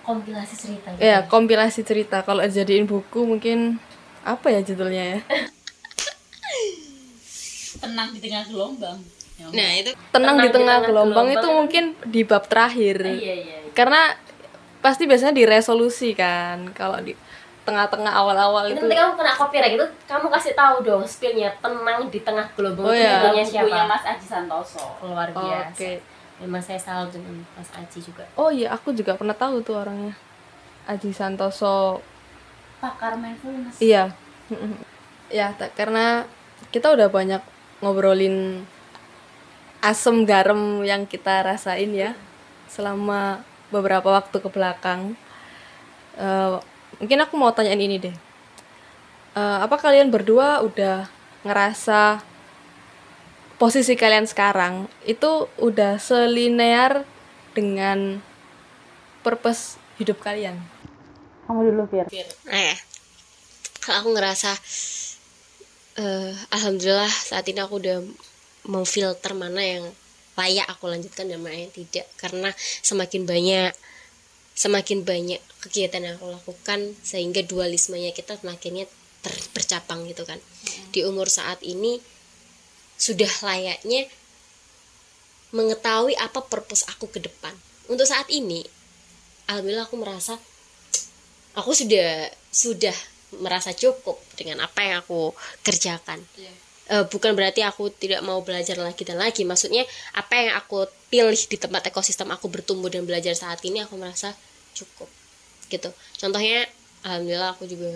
kompilasi 0.06 0.53
cerita 0.56 0.88
ya 0.95 1.26
kompilasi 1.26 1.82
cerita. 1.82 2.22
Kalau 2.22 2.39
jadiin 2.41 2.86
buku 2.86 3.26
mungkin 3.26 3.82
apa 4.22 4.47
ya 4.47 4.62
judulnya 4.62 5.03
ya? 5.12 5.20
tenang 7.76 8.10
di 8.14 8.20
tengah 8.22 8.45
gelombang 8.47 8.99
Ya, 9.36 9.51
nah 9.51 9.68
itu 9.76 9.91
Tenang, 10.16 10.39
di 10.39 10.47
tengah 10.47 10.88
gelombang, 10.88 11.28
itu 11.28 11.43
mungkin 11.43 11.91
di 12.08 12.24
bab 12.24 12.47
terakhir. 12.47 13.03
iya 13.03 13.36
iya 13.36 13.58
Karena 13.76 14.16
pasti 14.80 15.03
biasanya 15.03 15.36
diresolusi 15.36 16.16
kan 16.16 16.72
kalau 16.72 17.03
di 17.03 17.12
tengah-tengah 17.68 18.14
awal-awal 18.16 18.70
itu 18.70 18.80
itu. 18.80 18.86
nanti 18.86 18.95
kamu 18.95 19.14
kena 19.20 19.34
copyright 19.36 19.74
gitu 19.76 19.86
kamu 20.08 20.26
kasih 20.32 20.53
tahu 20.56 20.76
dong 20.86 21.03
spillnya 21.03 21.49
tenang 21.60 22.08
di 22.08 22.22
tengah 22.22 22.47
gelombang 22.56 22.86
Oh, 22.88 22.93
itu 22.93 23.01
iya. 23.01 23.18
bukunya 23.20 23.43
bukunya 23.43 23.43
siapa 23.43 23.89
Mas 23.89 24.03
Aji 24.06 24.28
Santoso 24.30 24.86
luar 25.03 25.28
Oh, 25.34 25.41
biasa 25.43 25.74
Oke. 25.74 25.91
Memang 26.40 26.60
saya 26.60 26.80
salut 26.80 27.16
dengan 27.16 27.44
Mas 27.56 27.72
Aji 27.72 28.00
juga 28.04 28.28
Oh 28.36 28.52
iya, 28.52 28.72
aku 28.76 28.92
juga 28.92 29.16
pernah 29.16 29.36
tahu 29.36 29.64
tuh 29.64 29.80
orangnya. 29.80 30.16
Aji 30.86 31.10
Santoso 31.16 32.04
pakar 32.78 33.16
mindfulness 33.18 33.80
Iya. 33.80 34.12
ya, 35.34 35.56
tak- 35.58 35.74
karena 35.74 36.28
kita 36.70 36.92
udah 36.94 37.08
banyak 37.10 37.42
ngobrolin 37.82 38.68
asam 39.82 40.26
garam 40.26 40.82
yang 40.82 41.06
kita 41.06 41.46
rasain 41.46 41.94
ya 41.94 42.18
selama 42.66 43.46
beberapa 43.70 44.10
waktu 44.14 44.38
ke 44.42 44.50
belakang. 44.50 45.14
Eh, 46.18 46.58
mungkin 47.00 47.20
aku 47.22 47.34
mau 47.38 47.54
tanyain 47.54 47.80
ini 47.80 47.98
deh. 48.02 48.16
Eh, 49.36 49.58
apa 49.62 49.76
kalian 49.78 50.10
berdua 50.10 50.64
udah 50.64 51.06
ngerasa 51.46 52.22
posisi 53.56 53.95
kalian 53.95 54.28
sekarang 54.28 54.91
itu 55.08 55.47
udah 55.60 55.99
selinear 55.99 57.08
dengan 57.56 58.20
purpose 59.24 59.80
hidup 59.97 60.20
kalian? 60.20 60.60
kamu 61.45 61.62
dulu 61.72 61.84
Fir. 61.88 62.28
Nah 62.49 62.62
ya. 62.74 62.78
Kalau 63.86 63.97
aku 64.01 64.10
ngerasa 64.18 64.51
eh 65.95 66.34
alhamdulillah 66.51 67.08
saat 67.08 67.45
ini 67.47 67.62
aku 67.62 67.80
udah 67.80 68.01
memfilter 68.66 69.32
mana 69.38 69.62
yang 69.62 69.86
layak 70.36 70.68
aku 70.68 70.89
lanjutkan 70.89 71.30
dan 71.30 71.39
mana 71.39 71.70
yang 71.70 71.74
tidak. 71.74 72.10
Karena 72.18 72.49
semakin 72.82 73.30
banyak 73.30 73.72
semakin 74.56 75.06
banyak 75.06 75.41
kegiatan 75.62 76.01
yang 76.01 76.16
aku 76.18 76.34
lakukan 76.34 76.97
sehingga 77.06 77.45
dualismenya 77.45 78.16
kita 78.16 78.41
semakinnya 78.41 78.89
ter- 79.22 79.47
bercabang 79.53 80.10
gitu 80.10 80.26
kan. 80.26 80.41
Di 80.89 81.06
umur 81.06 81.30
saat 81.30 81.62
ini 81.62 82.01
sudah 82.96 83.30
layaknya 83.43 84.08
mengetahui 85.56 86.16
apa 86.20 86.43
purpose 86.43 86.88
aku 86.91 87.08
ke 87.12 87.20
depan. 87.24 87.54
Untuk 87.88 88.08
saat 88.08 88.28
ini 88.32 88.66
alhamdulillah 89.48 89.88
aku 89.88 89.98
merasa 90.00 90.36
aku 91.56 91.72
sudah 91.72 92.28
sudah 92.50 92.96
merasa 93.39 93.76
cukup 93.76 94.20
dengan 94.36 94.64
apa 94.64 94.80
yang 94.84 94.98
aku 95.04 95.32
kerjakan. 95.64 96.24
Iya. 96.39 96.54
Eh, 96.86 97.06
bukan 97.10 97.34
berarti 97.34 97.66
aku 97.66 97.89
tidak 97.89 98.22
mau 98.22 98.46
belajar 98.46 98.78
lagi 98.78 99.02
dan 99.02 99.18
lagi. 99.18 99.41
Maksudnya 99.41 99.84
apa 100.14 100.34
yang 100.38 100.54
aku 100.54 100.86
pilih 101.10 101.34
di 101.34 101.58
tempat 101.58 101.89
ekosistem 101.89 102.30
aku 102.30 102.46
bertumbuh 102.46 102.93
dan 102.93 103.10
belajar 103.10 103.34
saat 103.34 103.64
ini 103.66 103.82
aku 103.82 103.98
merasa 103.98 104.38
cukup 104.78 105.10
gitu. 105.72 105.89
Contohnya 106.22 106.68
alhamdulillah 107.02 107.58
aku 107.58 107.66
juga 107.66 107.89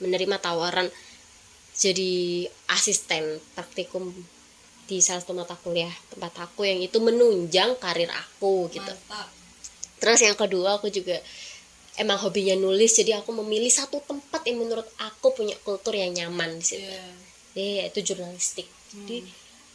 menerima 0.00 0.40
tawaran 0.40 0.88
jadi 1.76 2.44
asisten 2.72 3.40
praktikum 3.52 4.12
di 4.90 4.98
salah 4.98 5.22
satu 5.22 5.38
mata 5.38 5.54
kuliah 5.54 5.94
tempat 6.10 6.50
aku 6.50 6.66
yang 6.66 6.82
itu 6.82 6.98
menunjang 6.98 7.78
karir 7.78 8.10
aku 8.10 8.66
gitu 8.74 8.90
mantap 8.90 9.30
Terus 10.00 10.24
yang 10.24 10.32
kedua 10.34 10.80
aku 10.80 10.88
juga 10.88 11.20
emang 12.00 12.16
hobinya 12.24 12.56
nulis 12.56 12.96
jadi 12.96 13.20
aku 13.20 13.36
memilih 13.44 13.68
satu 13.68 14.00
tempat 14.00 14.40
yang 14.48 14.64
menurut 14.64 14.88
aku 14.96 15.36
punya 15.36 15.52
kultur 15.60 15.92
yang 15.92 16.10
nyaman 16.16 16.56
di 16.56 16.64
situ. 16.64 16.88
Iya. 16.88 17.04
Jadi 17.52 17.70
yaitu 17.84 18.00
jurnalistik. 18.00 18.64
Jadi 18.90 19.28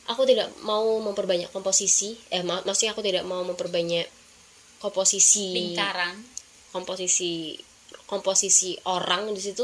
aku 0.09 0.25
tidak 0.25 0.49
mau 0.65 0.97
memperbanyak 0.97 1.53
komposisi, 1.53 2.17
eh 2.33 2.41
mak- 2.41 2.65
maksudnya 2.65 2.97
aku 2.97 3.05
tidak 3.05 3.21
mau 3.29 3.45
memperbanyak 3.45 4.09
komposisi 4.81 5.53
lingkaran 5.53 6.17
komposisi 6.73 7.55
komposisi 8.09 8.75
orang 8.89 9.29
di 9.31 9.39
situ, 9.39 9.63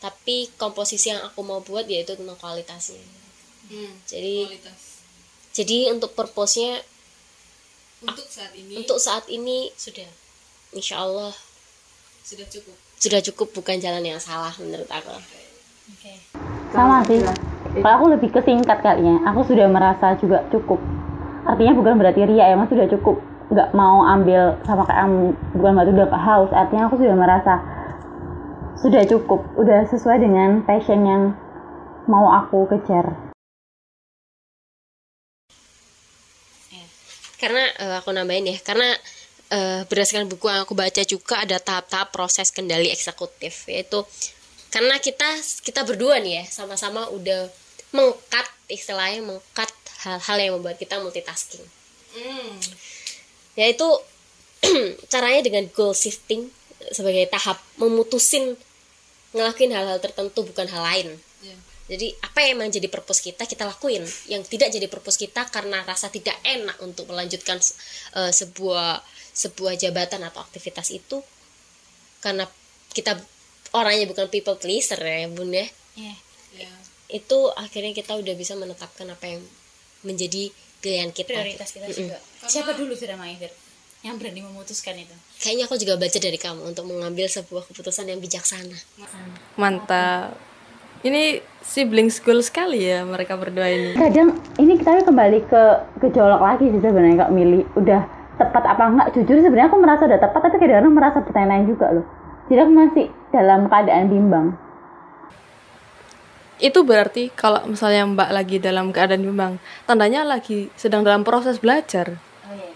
tapi 0.00 0.48
komposisi 0.56 1.12
yang 1.12 1.20
aku 1.20 1.44
mau 1.44 1.60
buat 1.60 1.84
yaitu 1.84 2.16
tentang 2.16 2.40
kualitasnya. 2.40 3.17
Hmm, 3.66 3.92
Jadi 4.06 4.46
kualitas. 4.46 4.80
jadi 5.52 5.92
untuk 5.92 6.14
purpose-nya 6.14 6.80
untuk 8.00 8.24
saat 8.30 8.54
ini 8.54 8.72
untuk 8.78 8.98
saat 9.02 9.26
ini 9.26 9.74
sudah. 9.74 10.06
insya 10.70 11.02
Allah 11.02 11.34
sudah 12.22 12.46
cukup. 12.46 12.76
sudah 12.96 13.20
cukup 13.24 13.48
bukan 13.52 13.76
jalan 13.82 14.04
yang 14.04 14.20
salah 14.22 14.54
menurut 14.62 14.86
aku. 14.86 15.10
oke. 15.10 16.12
Sama 16.70 17.02
sih. 17.08 17.18
Kalau 17.80 17.94
aku 18.00 18.06
lebih 18.16 18.30
ke 18.32 18.40
singkat 18.44 18.80
kalinya 18.80 19.20
aku 19.28 19.44
sudah 19.48 19.66
merasa 19.68 20.16
juga 20.16 20.44
cukup. 20.48 20.80
Artinya 21.44 21.72
bukan 21.76 21.94
berarti 21.96 22.24
ria 22.24 22.52
emang 22.52 22.68
sudah 22.68 22.88
cukup. 22.88 23.20
Nggak 23.48 23.72
mau 23.72 24.04
ambil 24.04 24.56
sama 24.64 24.84
kayak 24.84 25.08
kamu. 25.08 25.24
Bukan 25.56 25.72
berarti 25.76 25.92
udah 25.92 26.08
haus. 26.20 26.50
Artinya 26.52 26.88
aku 26.88 26.96
sudah 27.00 27.16
merasa 27.16 27.54
sudah 28.80 29.02
cukup. 29.04 29.40
Udah 29.56 29.84
sesuai 29.88 30.20
dengan 30.20 30.64
passion 30.64 31.04
yang 31.04 31.22
mau 32.08 32.28
aku 32.32 32.64
kejar 32.72 33.27
karena 37.38 37.64
eh, 37.78 37.94
aku 38.02 38.10
nambahin 38.12 38.52
ya 38.52 38.58
karena 38.60 38.88
eh, 39.54 39.82
berdasarkan 39.86 40.28
buku 40.28 40.46
yang 40.50 40.62
aku 40.66 40.74
baca 40.74 41.02
juga 41.06 41.40
ada 41.42 41.56
tahap-tahap 41.62 42.12
proses 42.12 42.52
kendali 42.52 42.90
eksekutif 42.92 43.66
yaitu 43.70 44.04
karena 44.68 45.00
kita 45.00 45.28
kita 45.64 45.86
berdua 45.86 46.20
nih 46.20 46.42
ya 46.42 46.44
sama-sama 46.50 47.08
udah 47.08 47.48
mengkat 47.94 48.46
istilahnya 48.68 49.24
mengkat 49.24 49.70
hal-hal 50.04 50.36
yang 50.36 50.52
membuat 50.60 50.76
kita 50.76 51.00
multitasking 51.00 51.64
hmm. 52.12 52.52
yaitu 53.56 53.88
caranya 55.12 55.40
dengan 55.40 55.64
goal 55.72 55.94
shifting 55.94 56.50
sebagai 56.92 57.26
tahap 57.30 57.58
memutusin 57.78 58.58
ngelakuin 59.32 59.72
hal-hal 59.74 60.00
tertentu 60.00 60.44
bukan 60.46 60.66
hal 60.70 60.82
lain. 60.84 61.08
Jadi 61.88 62.12
apa 62.20 62.38
yang 62.44 62.60
emang 62.60 62.68
jadi 62.68 62.88
purpose 62.92 63.24
kita 63.24 63.48
kita 63.48 63.64
lakuin. 63.64 64.04
Yang 64.28 64.52
tidak 64.52 64.68
jadi 64.76 64.86
purpose 64.92 65.16
kita 65.16 65.48
karena 65.48 65.80
rasa 65.88 66.12
tidak 66.12 66.36
enak 66.44 66.76
untuk 66.84 67.08
melanjutkan 67.08 67.56
eh, 68.14 68.32
sebuah 68.32 69.00
sebuah 69.32 69.74
jabatan 69.80 70.28
atau 70.28 70.44
aktivitas 70.44 70.92
itu 70.92 71.24
karena 72.20 72.44
kita 72.92 73.16
orangnya 73.72 74.04
bukan 74.10 74.28
people 74.28 74.60
pleaser 74.60 75.00
ya 75.00 75.24
bun 75.32 75.48
ya. 75.48 75.64
Iya. 75.96 76.14
ya 76.60 76.70
itu 77.08 77.38
akhirnya 77.56 77.96
kita 77.96 78.20
udah 78.20 78.34
bisa 78.36 78.52
menetapkan 78.52 79.08
apa 79.08 79.24
yang 79.24 79.40
menjadi 80.04 80.52
pilihan 80.84 81.10
kita. 81.10 81.32
Prioritas 81.32 81.72
kita 81.72 81.88
juga. 81.88 82.20
Siapa 82.44 82.76
dulu 82.76 82.92
Fira 82.92 83.16
Maifir 83.16 83.48
yang 84.04 84.20
berani 84.20 84.44
memutuskan 84.44 84.94
itu? 84.94 85.16
Kayaknya 85.40 85.64
aku 85.66 85.76
juga 85.80 85.94
baca 85.96 86.18
dari 86.20 86.38
kamu 86.38 86.60
untuk 86.68 86.84
mengambil 86.84 87.26
sebuah 87.26 87.64
keputusan 87.72 88.12
yang 88.12 88.20
bijaksana. 88.20 88.76
Mantap. 89.56 90.47
Ini 90.98 91.38
sibling 91.62 92.08
school 92.08 92.40
sekali 92.40 92.80
ya 92.80 93.04
mereka 93.04 93.36
berdua 93.36 93.68
ini. 93.68 93.92
kadang 93.92 94.40
ini 94.56 94.80
kita 94.80 95.04
kembali 95.04 95.44
ke 95.52 95.62
gejolak 96.00 96.40
lagi 96.40 96.72
sih 96.72 96.80
sebenarnya 96.80 97.28
kak 97.28 97.32
milih 97.36 97.60
udah 97.76 98.00
tepat 98.40 98.64
apa 98.64 98.82
enggak 98.88 99.08
jujur 99.12 99.36
sebenarnya 99.44 99.68
aku 99.68 99.76
merasa 99.76 100.08
udah 100.08 100.16
tepat 100.16 100.40
tapi 100.48 100.56
kadang-kadang 100.58 100.94
merasa 100.96 101.18
bertanya 101.20 101.60
juga 101.68 101.86
loh 101.92 102.06
jadi 102.48 102.64
aku 102.64 102.72
masih 102.72 103.06
dalam 103.28 103.68
keadaan 103.68 104.06
bimbang 104.08 104.46
itu 106.58 106.80
berarti 106.82 107.30
kalau 107.36 107.62
misalnya 107.68 108.02
Mbak 108.08 108.30
lagi 108.34 108.56
dalam 108.58 108.90
keadaan 108.90 109.22
bimbang, 109.22 109.52
tandanya 109.86 110.26
lagi 110.26 110.74
sedang 110.74 111.06
dalam 111.06 111.22
proses 111.22 111.62
belajar. 111.62 112.18
oh 112.48 112.54
iya 112.56 112.74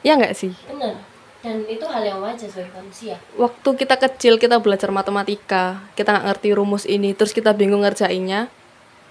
Ya 0.00 0.12
nggak 0.16 0.32
sih? 0.32 0.56
benar 0.70 0.96
dan 1.42 1.66
itu 1.66 1.82
hal 1.90 2.06
yang 2.06 2.22
wajar 2.22 2.46
sebagai 2.46 2.70
manusia 2.78 3.18
Waktu 3.34 3.68
kita 3.74 3.98
kecil 3.98 4.38
kita 4.38 4.62
belajar 4.62 4.94
matematika, 4.94 5.82
kita 5.98 6.14
nggak 6.14 6.26
ngerti 6.30 6.48
rumus 6.54 6.86
ini, 6.86 7.12
terus 7.18 7.34
kita 7.34 7.50
bingung 7.50 7.82
ngerjainnya, 7.82 8.46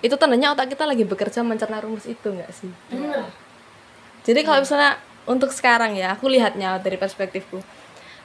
itu 0.01 0.15
tandanya 0.15 0.55
otak 0.55 0.71
kita 0.71 0.88
lagi 0.88 1.03
bekerja 1.03 1.43
mencerna 1.43 1.84
rumus 1.84 2.07
itu 2.07 2.32
nggak 2.32 2.51
sih? 2.55 2.71
benar 2.89 3.29
Jadi 4.21 4.39
kalau 4.45 4.61
misalnya 4.63 5.01
untuk 5.25 5.53
sekarang 5.53 5.93
ya, 5.97 6.17
aku 6.17 6.29
lihatnya 6.29 6.77
dari 6.82 6.97
perspektifku. 6.97 7.61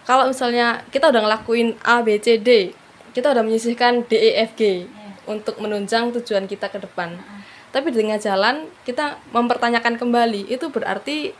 Kalau 0.07 0.28
misalnya 0.30 0.86
kita 0.92 1.11
udah 1.11 1.20
ngelakuin 1.24 1.76
A, 1.82 2.00
B, 2.00 2.16
C, 2.22 2.38
D, 2.38 2.72
kita 3.11 3.32
udah 3.32 3.42
menyisihkan 3.42 4.07
D, 4.07 4.12
E, 4.14 4.30
F, 4.44 4.54
G 4.54 4.86
untuk 5.26 5.59
menunjang 5.59 6.14
tujuan 6.14 6.46
kita 6.46 6.70
ke 6.70 6.78
depan. 6.78 7.18
Tapi 7.74 7.92
di 7.92 8.00
tengah 8.00 8.20
jalan 8.20 8.70
kita 8.86 9.18
mempertanyakan 9.34 9.98
kembali, 9.98 10.48
itu 10.48 10.70
berarti 10.70 11.34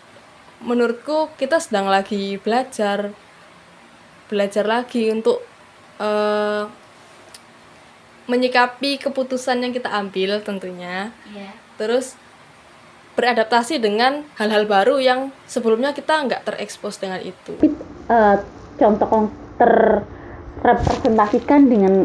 menurutku 0.65 1.29
kita 1.37 1.61
sedang 1.61 1.91
lagi 1.91 2.41
belajar, 2.41 3.13
belajar 4.31 4.65
lagi 4.65 5.13
untuk 5.13 5.43
eh, 6.01 6.65
menyikapi 8.27 8.99
keputusan 8.99 9.63
yang 9.63 9.73
kita 9.73 9.91
ambil 9.93 10.41
tentunya. 10.43 11.13
Iya. 11.31 11.51
Terus 11.79 12.17
beradaptasi 13.17 13.81
dengan 13.81 14.29
hal-hal 14.37 14.69
baru 14.69 15.01
yang 15.01 15.33
sebelumnya 15.49 15.97
kita 15.97 16.29
nggak 16.29 16.45
terekspos 16.45 17.01
dengan 17.01 17.25
itu. 17.25 17.57
Eh, 18.07 18.37
contoh 18.77 19.09
yang 19.09 19.33
terrepresentasikan 19.57 21.65
dengan 21.65 22.05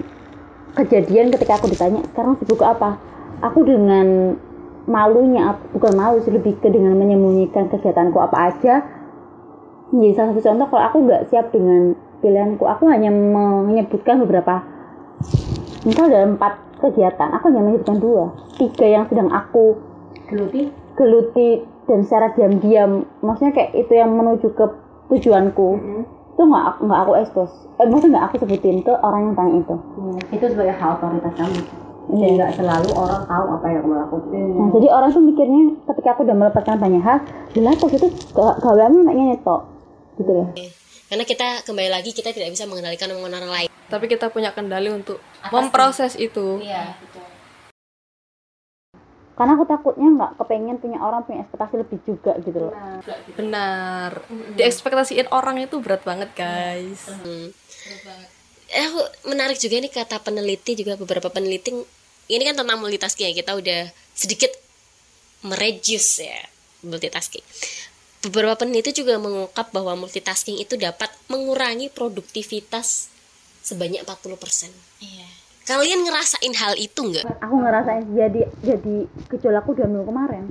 kejadian 0.72 1.36
ketika 1.36 1.60
aku 1.60 1.68
ditanya 1.68 2.00
sekarang 2.16 2.40
sibuk 2.40 2.64
apa? 2.64 2.96
Aku 3.44 3.68
dengan 3.68 4.40
malunya 4.90 5.58
bukan 5.76 5.94
malu 5.94 6.18
sih 6.24 6.34
lebih 6.34 6.58
ke 6.58 6.70
dengan 6.74 6.98
menyembunyikan 6.98 7.70
kegiatanku 7.70 8.18
apa 8.18 8.38
aja. 8.54 8.76
Menjadi 9.92 10.14
salah 10.16 10.30
satu 10.32 10.42
contoh 10.48 10.68
kalau 10.72 10.84
aku 10.88 10.98
nggak 11.04 11.24
siap 11.30 11.46
dengan 11.52 11.94
pilihanku 12.24 12.64
aku 12.64 12.88
hanya 12.88 13.12
menyebutkan 13.12 14.24
beberapa. 14.24 14.64
Misal 15.84 16.10
dalam 16.10 16.40
empat 16.40 16.80
kegiatan 16.80 17.30
aku 17.36 17.52
hanya 17.52 17.62
menyebutkan 17.62 18.00
dua. 18.00 18.34
Tiga 18.58 18.86
yang 18.88 19.04
sedang 19.12 19.30
aku 19.30 19.78
geluti. 20.30 20.72
geluti 20.96 21.50
dan 21.90 22.08
secara 22.08 22.32
diam-diam. 22.34 23.06
Maksudnya 23.20 23.52
kayak 23.54 23.72
itu 23.76 23.94
yang 23.94 24.16
menuju 24.16 24.48
ke 24.56 24.66
tujuanku. 25.12 25.70
Itu 26.32 26.42
nggak 26.48 26.64
aku 26.64 26.80
nggak 26.88 27.02
aku 27.04 27.12
expose. 27.20 27.54
Eh 27.78 27.86
maksudnya 27.86 28.18
nggak 28.18 28.26
aku 28.32 28.36
sebutin 28.48 28.82
ke 28.82 28.94
orang 29.04 29.30
yang 29.30 29.36
tanya 29.36 29.56
itu. 29.60 29.76
Itu 30.32 30.46
sebagai 30.48 30.76
hal 30.80 30.98
otoritas 30.98 31.34
kamu 31.36 31.91
Iya. 32.10 32.18
jadi 32.18 32.34
nggak 32.42 32.54
selalu 32.58 32.90
orang 32.98 33.24
tahu 33.30 33.46
apa 33.62 33.66
yang 33.70 33.82
kamu 33.86 33.96
lakukan 34.02 34.42
nah 34.58 34.68
jadi 34.74 34.88
orang 34.90 35.10
tuh 35.14 35.24
mikirnya 35.24 35.64
ketika 35.94 36.10
aku 36.18 36.22
udah 36.26 36.36
melepaskan 36.38 36.78
banyak 36.82 37.04
hal 37.06 37.18
jelas 37.54 37.76
kok 37.78 37.92
itu 37.94 38.08
gawamu 38.36 38.98
maknya 39.06 39.24
netok 39.38 39.62
gitu 40.18 40.32
ya 40.34 40.48
karena 41.12 41.28
kita 41.28 41.68
kembali 41.68 41.92
lagi 41.92 42.16
kita 42.16 42.32
tidak 42.32 42.56
bisa 42.56 42.64
mengendalikan 42.72 43.12
omongan 43.12 43.44
orang 43.44 43.52
lain. 43.52 43.70
Tapi 43.92 44.08
kita 44.08 44.32
punya 44.32 44.56
kendali 44.56 44.88
untuk 44.88 45.20
memproses 45.52 46.16
itu. 46.16 46.64
Iya 46.64 46.96
betul. 47.04 47.28
Karena 49.36 49.52
aku 49.60 49.68
takutnya 49.68 50.08
nggak 50.08 50.32
kepengen 50.40 50.80
punya 50.80 51.04
orang 51.04 51.28
punya 51.28 51.44
ekspektasi 51.44 51.84
lebih 51.84 52.00
juga 52.08 52.32
gitu 52.40 52.64
loh. 52.64 52.72
Benar. 53.36 54.24
Diekspektasiin 54.56 55.28
orang 55.36 55.60
itu 55.60 55.84
berat 55.84 56.08
banget 56.08 56.32
guys 56.32 57.12
eh 58.72 58.88
menarik 59.28 59.60
juga 59.60 59.78
nih 59.78 59.92
kata 59.92 60.24
peneliti 60.24 60.80
juga 60.80 60.96
beberapa 60.96 61.28
peneliti 61.28 61.76
ini 62.32 62.44
kan 62.48 62.56
tentang 62.56 62.80
multitasking 62.80 63.28
ya 63.28 63.36
kita 63.36 63.52
udah 63.60 63.82
sedikit 64.16 64.52
mereduce 65.44 66.24
ya 66.24 66.40
multitasking. 66.86 67.44
Beberapa 68.22 68.54
peneliti 68.64 68.94
juga 68.94 69.18
mengungkap 69.18 69.74
bahwa 69.74 69.98
multitasking 70.06 70.62
itu 70.62 70.78
dapat 70.78 71.10
mengurangi 71.26 71.90
produktivitas 71.90 73.10
sebanyak 73.62 74.02
40% 74.06 74.70
Iya. 75.02 75.28
kalian 75.70 76.02
ngerasain 76.02 76.54
hal 76.58 76.74
itu 76.78 77.02
nggak? 77.02 77.26
Aku 77.46 77.56
ngerasain 77.62 78.06
jadi 78.14 78.42
jadi 78.66 78.96
gejolakku 79.30 79.78
dua 79.78 79.86
minggu 79.86 80.10
kemarin 80.10 80.46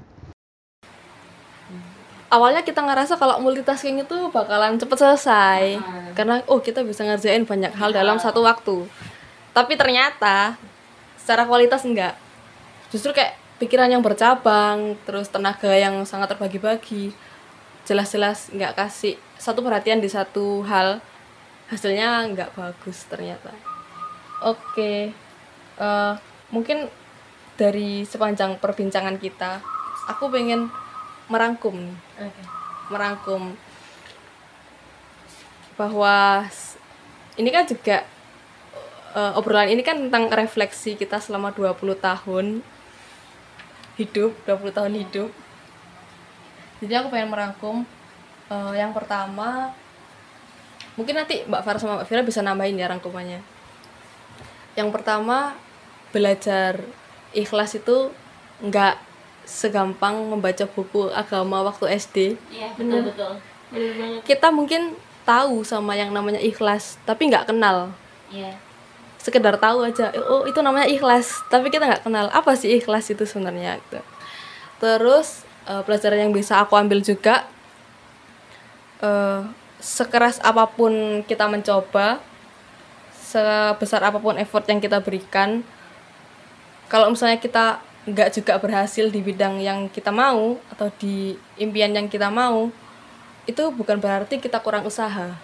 awalnya 2.30 2.62
kita 2.62 2.80
ngerasa 2.80 3.18
kalau 3.18 3.42
multitasking 3.42 4.06
itu 4.06 4.30
bakalan 4.30 4.78
cepet 4.78 4.98
selesai. 4.98 5.62
Karena 6.14 6.40
oh 6.46 6.62
kita 6.62 6.86
bisa 6.86 7.02
ngerjain 7.02 7.44
banyak 7.44 7.74
hal 7.74 7.90
dalam 7.90 8.16
satu 8.16 8.46
waktu. 8.46 8.86
Tapi 9.50 9.74
ternyata 9.74 10.54
secara 11.18 11.44
kualitas 11.44 11.82
enggak. 11.82 12.14
Justru 12.94 13.10
kayak 13.10 13.34
pikiran 13.58 13.90
yang 13.90 14.00
bercabang 14.00 14.96
terus 15.04 15.28
tenaga 15.28 15.74
yang 15.74 16.06
sangat 16.06 16.32
terbagi-bagi. 16.32 17.12
Jelas-jelas 17.84 18.54
nggak 18.54 18.78
kasih 18.78 19.18
satu 19.36 19.60
perhatian 19.66 19.98
di 19.98 20.08
satu 20.08 20.62
hal. 20.64 21.02
Hasilnya 21.66 22.30
nggak 22.30 22.54
bagus 22.54 23.06
ternyata. 23.10 23.50
Oke 24.40 25.12
eh, 25.80 26.14
mungkin 26.54 26.86
dari 27.56 28.04
sepanjang 28.08 28.56
perbincangan 28.60 29.16
kita 29.20 29.60
aku 30.08 30.32
pengen 30.32 30.72
merangkum 31.30 31.76
nih 31.76 31.98
merangkum 32.90 33.54
bahwa 35.78 36.44
ini 37.40 37.48
kan 37.48 37.64
juga 37.64 38.04
eh, 39.16 39.32
obrolan 39.38 39.72
ini 39.72 39.80
kan 39.80 39.96
tentang 39.96 40.28
refleksi 40.28 40.98
kita 40.98 41.16
selama 41.22 41.54
20 41.56 41.96
tahun 41.96 42.46
hidup 43.96 44.32
20 44.44 44.76
tahun 44.76 44.92
hidup. 45.00 45.30
Jadi 46.80 46.92
aku 46.96 47.08
pengen 47.08 47.32
merangkum 47.32 47.88
eh, 48.52 48.72
yang 48.76 48.92
pertama 48.92 49.72
mungkin 50.98 51.16
nanti 51.16 51.46
Mbak 51.48 51.62
Farah 51.64 51.80
sama 51.80 51.94
Mbak 52.02 52.06
Vira 52.12 52.22
bisa 52.26 52.44
nambahin 52.44 52.76
ya 52.76 52.90
rangkumannya. 52.92 53.40
Yang 54.76 54.88
pertama 54.92 55.56
belajar 56.10 56.82
ikhlas 57.32 57.78
itu 57.78 58.10
nggak 58.60 59.09
segampang 59.50 60.14
membaca 60.30 60.62
buku 60.70 61.10
agama 61.10 61.66
waktu 61.66 61.98
SD 61.98 62.16
iya 62.54 62.70
betul 62.78 63.10
betul. 63.10 63.32
Kita 64.26 64.50
mungkin 64.54 64.94
tahu 65.26 65.62
sama 65.66 65.94
yang 65.98 66.14
namanya 66.14 66.38
ikhlas 66.38 66.98
tapi 67.02 67.26
nggak 67.26 67.50
kenal. 67.50 67.90
Iya. 68.30 68.54
Sekedar 69.18 69.58
tahu 69.58 69.86
aja 69.86 70.14
oh 70.14 70.46
itu 70.46 70.58
namanya 70.62 70.86
ikhlas 70.86 71.42
tapi 71.50 71.70
kita 71.74 71.90
nggak 71.90 72.06
kenal. 72.06 72.30
Apa 72.30 72.54
sih 72.54 72.78
ikhlas 72.78 73.10
itu 73.10 73.26
sebenarnya? 73.26 73.82
Gitu. 73.82 73.98
terus 74.80 75.44
eh, 75.68 75.82
pelajaran 75.84 76.24
yang 76.24 76.32
bisa 76.32 76.56
aku 76.62 76.72
ambil 76.72 77.04
juga 77.04 77.44
eh, 79.04 79.44
sekeras 79.76 80.40
apa 80.40 80.64
pun 80.72 81.20
kita 81.28 81.44
mencoba 81.52 82.20
sebesar 83.12 84.00
apa 84.02 84.16
pun 84.18 84.40
effort 84.40 84.64
yang 84.66 84.80
kita 84.80 84.98
berikan 85.04 85.62
kalau 86.90 87.12
misalnya 87.12 87.38
kita 87.38 87.78
nggak 88.10 88.34
juga 88.34 88.58
berhasil 88.58 89.06
di 89.08 89.20
bidang 89.22 89.62
yang 89.62 89.86
kita 89.88 90.10
mau 90.10 90.58
atau 90.72 90.90
di 90.98 91.38
impian 91.56 91.94
yang 91.94 92.10
kita 92.10 92.28
mau 92.28 92.68
itu 93.48 93.62
bukan 93.72 93.98
berarti 93.98 94.38
kita 94.38 94.60
kurang 94.60 94.84
usaha 94.86 95.34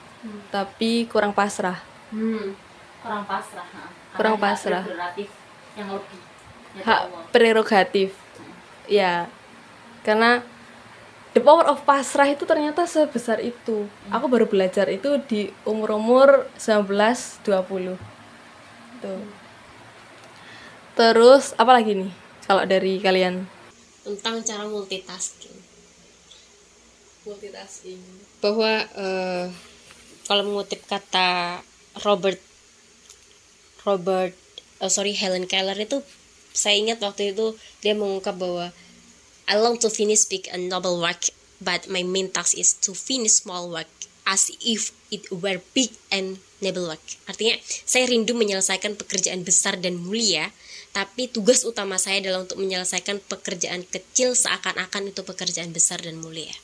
tapi 0.51 1.07
kurang 1.07 1.33
pasrah. 1.35 1.79
Hmm, 2.11 2.55
kurang 3.03 3.25
pasrah 3.27 3.67
ha. 3.67 3.85
Kurang 4.17 4.37
Karena 4.41 4.53
pasrah. 4.55 4.83
prerogatif 4.85 5.29
yang 5.77 5.89
lebih 5.93 6.21
Ya, 6.77 6.85
hak 6.85 7.03
prerogatif. 7.33 8.11
Ya 8.85 9.15
karena 10.05 10.45
the 11.33 11.41
power 11.41 11.65
of 11.73 11.81
pasrah 11.89 12.29
itu 12.29 12.45
ternyata 12.45 12.85
sebesar 12.85 13.41
itu. 13.41 13.89
Aku 14.13 14.29
baru 14.29 14.45
belajar 14.45 14.85
itu 14.93 15.17
di 15.25 15.49
umur 15.65 15.97
umur 15.97 16.29
19 16.61 17.41
20 17.49 17.97
tuh. 19.01 19.23
Terus 20.97 21.57
apa 21.57 21.73
lagi 21.77 21.97
nih 21.97 22.26
kalau 22.47 22.63
dari 22.63 23.03
kalian? 23.03 23.45
Tentang 24.07 24.39
cara 24.47 24.65
multitasking. 24.71 25.59
Multitasking. 27.27 28.01
Bahwa 28.39 28.87
eh, 28.87 29.47
kalau 30.31 30.43
mengutip 30.47 30.87
kata 30.87 31.59
Robert 32.07 32.39
Robert 33.83 34.35
eh, 34.79 34.91
sorry 34.91 35.13
Helen 35.13 35.51
Keller 35.51 35.75
itu 35.75 36.01
saya 36.57 36.79
ingat 36.79 37.03
waktu 37.03 37.35
itu 37.35 37.59
dia 37.83 37.93
mengungkap 37.93 38.39
bahwa 38.39 38.71
I 39.47 39.55
long 39.59 39.79
to 39.83 39.91
finish 39.91 40.27
big 40.27 40.47
and 40.51 40.71
noble 40.71 41.03
work 41.03 41.31
but 41.63 41.91
my 41.91 42.03
main 42.07 42.31
task 42.31 42.55
is 42.55 42.75
to 42.87 42.95
finish 42.95 43.43
small 43.43 43.71
work 43.71 43.91
as 44.27 44.51
if 44.59 44.91
it 45.15 45.31
were 45.31 45.63
big 45.75 45.95
and 46.11 46.43
noble 46.59 46.91
work. 46.91 47.03
Artinya 47.31 47.55
saya 47.63 48.11
rindu 48.11 48.35
menyelesaikan 48.35 48.99
pekerjaan 48.99 49.47
besar 49.47 49.79
dan 49.79 50.03
mulia 50.03 50.51
tapi 50.97 51.29
tugas 51.29 51.61
utama 51.69 52.01
saya 52.01 52.25
adalah 52.25 52.49
untuk 52.49 52.57
menyelesaikan 52.57 53.21
pekerjaan 53.29 53.85
kecil 53.85 54.33
seakan-akan 54.33 55.13
itu 55.13 55.21
pekerjaan 55.29 55.69
besar 55.69 56.01
dan 56.01 56.17
mulia. 56.17 56.57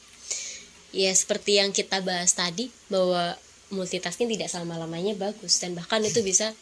Ya 0.88 1.12
seperti 1.12 1.60
yang 1.60 1.76
kita 1.76 2.00
bahas 2.00 2.32
tadi 2.32 2.72
bahwa 2.88 3.36
multitasking 3.68 4.32
tidak 4.32 4.48
selama-lamanya 4.48 5.12
bagus. 5.20 5.60
Dan 5.60 5.76
bahkan 5.76 6.00
itu 6.00 6.24
bisa 6.24 6.56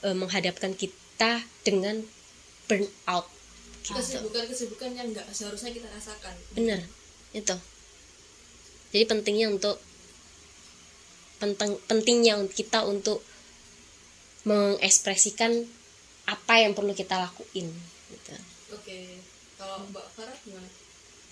eh, 0.00 0.16
menghadapkan 0.16 0.72
kita 0.72 1.44
dengan 1.60 2.00
burnout 2.72 3.28
gitu. 3.84 4.00
Kesibukan-kesibukan 4.00 4.96
yang 4.96 5.12
nggak 5.12 5.28
seharusnya 5.36 5.76
kita 5.76 5.92
rasakan. 5.92 6.40
Bener 6.56 6.80
itu. 7.36 7.56
Jadi 8.96 9.04
pentingnya 9.04 9.52
untuk 9.52 9.76
penting 11.36 11.76
pentingnya 11.84 12.40
kita 12.48 12.88
untuk 12.88 13.20
mengekspresikan 14.48 15.68
apa 16.26 16.54
yang 16.58 16.74
perlu 16.74 16.92
kita 16.92 17.16
lakuin 17.22 17.70
gitu. 18.10 18.34
Oke 18.74 19.22
kalau 19.56 19.86
mbak 19.88 20.04
Farah 20.12 20.36
gimana? 20.44 20.68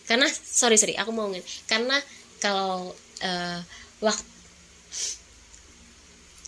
Karena 0.05 0.29
sorry 0.31 0.79
sorry 0.81 0.95
aku 0.97 1.11
mau 1.11 1.29
ngomongin. 1.29 1.45
Karena 1.69 1.97
kalau 2.41 2.95
eh, 3.21 3.61
waktu 4.01 4.33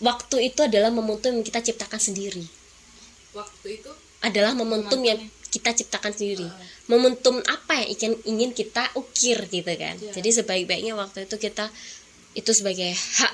waktu 0.01 0.37
itu 0.53 0.61
adalah 0.61 0.93
momentum 0.93 1.33
yang 1.33 1.45
kita 1.45 1.59
ciptakan 1.61 2.01
sendiri. 2.01 2.45
Waktu 3.33 3.81
itu? 3.81 3.91
Adalah 4.21 4.57
momentum 4.57 5.01
yang 5.01 5.21
kita 5.49 5.73
ciptakan 5.73 6.13
sendiri. 6.13 6.47
Momentum 6.89 7.41
apa 7.45 7.81
yang 7.81 7.89
ingin 7.93 8.13
ingin 8.25 8.51
kita 8.53 8.89
ukir 8.97 9.37
gitu 9.49 9.71
kan. 9.77 9.97
Jadi 9.97 10.29
sebaik-baiknya 10.33 10.93
waktu 10.97 11.25
itu 11.29 11.35
kita 11.37 11.69
itu 12.37 12.51
sebagai 12.53 12.93
hak 12.93 13.33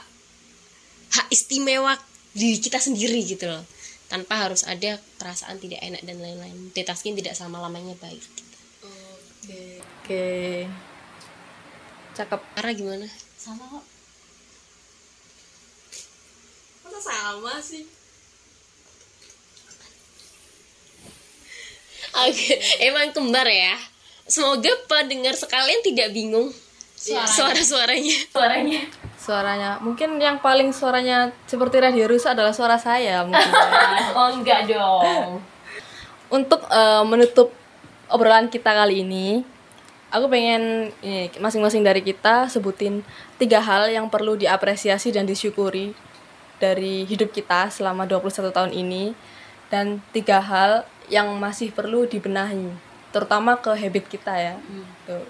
hak 1.14 1.28
istimewa 1.30 2.00
diri 2.34 2.58
kita 2.58 2.82
sendiri 2.82 3.22
gitu 3.22 3.46
loh 3.46 3.62
tanpa 4.08 4.48
harus 4.48 4.64
ada 4.68 5.00
perasaan 5.20 5.58
tidak 5.60 5.82
enak 5.82 6.02
dan 6.04 6.20
lain-lain. 6.20 6.56
Multitasking 6.70 7.18
tidak 7.18 7.36
sama 7.36 7.60
lamanya 7.60 7.96
baik. 8.00 8.22
Gitu. 8.22 8.58
oke. 8.84 9.62
Oke. 10.04 10.28
Cakep. 12.14 12.42
Ara 12.60 12.72
gimana? 12.72 13.08
Sama 13.40 13.64
kok. 13.68 13.86
Masa 16.86 17.00
sama 17.00 17.54
sih? 17.64 17.84
Oke, 22.14 22.62
emang 22.86 23.10
kembar 23.10 23.50
ya. 23.50 23.74
Semoga 24.30 24.70
pendengar 24.86 25.34
sekalian 25.34 25.82
tidak 25.82 26.14
bingung 26.14 26.54
suara-suaranya. 26.94 27.66
suaranya 27.68 28.18
suaranya 28.32 28.82
mungkin 29.80 30.20
yang 30.20 30.44
paling 30.44 30.76
suaranya 30.76 31.32
seperti 31.48 31.80
radio 31.80 32.12
rusak 32.12 32.36
adalah 32.36 32.52
suara 32.52 32.76
saya 32.76 33.24
mungkin. 33.24 33.52
Oh 34.20 34.30
enggak 34.36 34.68
dong. 34.68 35.40
Untuk 36.28 36.68
eh, 36.68 37.04
menutup 37.08 37.56
obrolan 38.12 38.52
kita 38.52 38.76
kali 38.76 39.02
ini 39.08 39.48
aku 40.14 40.30
pengen 40.30 40.94
ini 41.02 41.32
masing-masing 41.42 41.82
dari 41.82 42.06
kita 42.06 42.46
sebutin 42.46 43.02
tiga 43.42 43.58
hal 43.58 43.90
yang 43.90 44.06
perlu 44.14 44.38
diapresiasi 44.38 45.10
dan 45.10 45.26
disyukuri 45.26 45.98
dari 46.62 47.08
hidup 47.10 47.34
kita 47.34 47.74
selama 47.74 48.06
21 48.06 48.54
tahun 48.54 48.72
ini 48.72 49.18
dan 49.74 50.04
tiga 50.14 50.38
hal 50.38 50.86
yang 51.10 51.34
masih 51.42 51.74
perlu 51.74 52.06
dibenahi 52.06 52.70
terutama 53.10 53.58
ke 53.58 53.74
habit 53.74 54.06
kita 54.06 54.34
ya. 54.38 54.56
Tuh. 55.10 55.26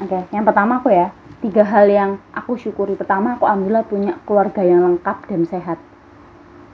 Oke, 0.00 0.18
yang 0.30 0.46
pertama 0.46 0.78
aku 0.78 0.94
ya, 0.94 1.10
tiga 1.40 1.64
hal 1.64 1.88
yang 1.88 2.10
aku 2.36 2.56
syukuri. 2.60 2.94
Pertama, 2.96 3.36
aku 3.36 3.48
alhamdulillah 3.48 3.88
punya 3.88 4.12
keluarga 4.28 4.60
yang 4.60 4.84
lengkap 4.84 5.24
dan 5.28 5.42
sehat. 5.48 5.78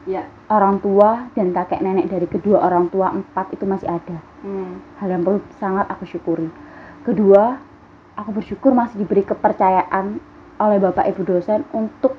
ya 0.06 0.26
Orang 0.46 0.78
tua 0.78 1.26
dan 1.34 1.50
kakek 1.50 1.82
nenek 1.82 2.06
dari 2.06 2.30
kedua 2.30 2.62
orang 2.62 2.86
tua 2.90 3.10
empat 3.10 3.50
itu 3.54 3.66
masih 3.66 3.90
ada. 3.90 4.18
hmm. 4.46 5.02
Hal 5.02 5.08
yang 5.10 5.22
perlu 5.26 5.42
sangat 5.58 5.86
aku 5.90 6.06
syukuri. 6.06 6.46
Kedua, 7.02 7.58
aku 8.14 8.30
bersyukur 8.42 8.70
masih 8.74 9.02
diberi 9.02 9.26
kepercayaan 9.26 10.18
oleh 10.56 10.78
bapak 10.80 11.10
ibu 11.10 11.22
dosen 11.26 11.66
untuk 11.74 12.16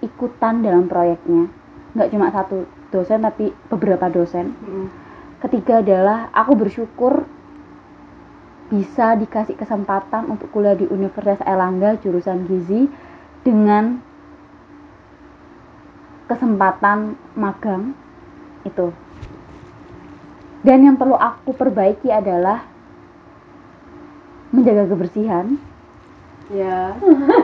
ikutan 0.00 0.64
dalam 0.64 0.88
proyeknya. 0.88 1.50
Nggak 1.94 2.08
cuma 2.14 2.32
satu 2.32 2.64
dosen 2.90 3.20
tapi 3.22 3.52
beberapa 3.68 4.08
dosen. 4.08 4.54
Ketiga 5.40 5.80
adalah 5.80 6.28
aku 6.32 6.52
bersyukur 6.56 7.24
bisa 8.70 9.18
dikasih 9.18 9.58
kesempatan 9.58 10.30
untuk 10.30 10.46
kuliah 10.54 10.78
di 10.78 10.86
Universitas 10.86 11.42
Erlangga 11.42 11.98
jurusan 11.98 12.46
gizi 12.46 12.86
dengan 13.42 13.98
kesempatan 16.30 17.18
magang 17.34 17.98
itu. 18.62 18.94
Dan 20.62 20.86
yang 20.86 20.94
perlu 20.94 21.18
aku 21.18 21.50
perbaiki 21.50 22.14
adalah 22.14 22.62
menjaga 24.54 24.86
kebersihan. 24.86 25.58
ya 26.50 26.94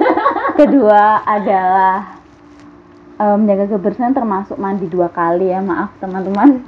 Kedua 0.63 1.27
adalah 1.27 2.23
eh, 3.19 3.35
menjaga 3.35 3.75
kebersihan 3.75 4.15
termasuk 4.15 4.55
mandi 4.63 4.87
dua 4.87 5.11
kali 5.11 5.51
ya, 5.51 5.59
maaf 5.59 5.91
teman-teman. 5.99 6.63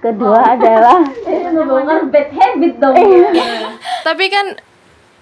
Kedua 0.00 0.56
adalah 0.56 1.04
ngomongin 1.54 2.08
bad 2.08 2.28
habit 2.32 2.74
dong 2.80 2.96
tapi 4.00 4.32
kan 4.32 4.56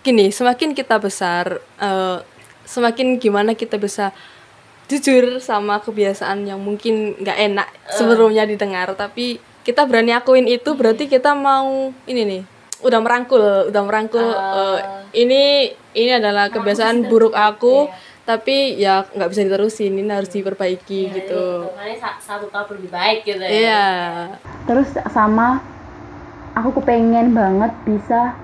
gini 0.06 0.30
semakin 0.30 0.72
kita 0.72 1.02
besar 1.02 1.58
eh, 1.82 2.18
semakin 2.62 3.18
gimana 3.18 3.58
kita 3.58 3.76
bisa 3.76 4.14
jujur 4.88 5.42
sama 5.42 5.84
kebiasaan 5.84 6.48
yang 6.48 6.62
mungkin 6.62 7.18
nggak 7.20 7.38
enak 7.52 7.68
sebelumnya 7.92 8.48
didengar. 8.48 8.88
Tapi 8.96 9.36
kita 9.66 9.84
berani 9.84 10.16
akuin 10.16 10.48
itu 10.48 10.72
berarti 10.72 11.10
kita 11.10 11.36
mau 11.36 11.92
ini 12.08 12.22
nih 12.24 12.42
udah 12.78 13.00
merangkul 13.02 13.68
udah 13.68 13.82
merangkul 13.84 14.22
eh, 14.22 14.78
ini 15.18 15.74
ini 15.98 16.12
adalah 16.14 16.48
kebiasaan 16.48 17.10
buruk 17.10 17.34
aku 17.34 17.90
tapi 18.28 18.76
ya 18.76 19.08
nggak 19.08 19.30
bisa 19.32 19.40
diterusin 19.48 19.96
ini 19.96 20.12
harus 20.12 20.28
diperbaiki 20.28 21.00
gitu. 21.16 21.72
Makanya 21.72 22.20
satu 22.20 22.52
tahun 22.52 22.76
lebih 22.76 22.92
baik 22.92 23.18
gitu 23.24 23.40
ya. 23.40 23.48
iya. 23.48 23.86
Terus 24.68 24.92
sama 25.08 25.64
aku 26.52 26.76
kepengen 26.76 27.32
banget 27.32 27.72
bisa 27.88 28.36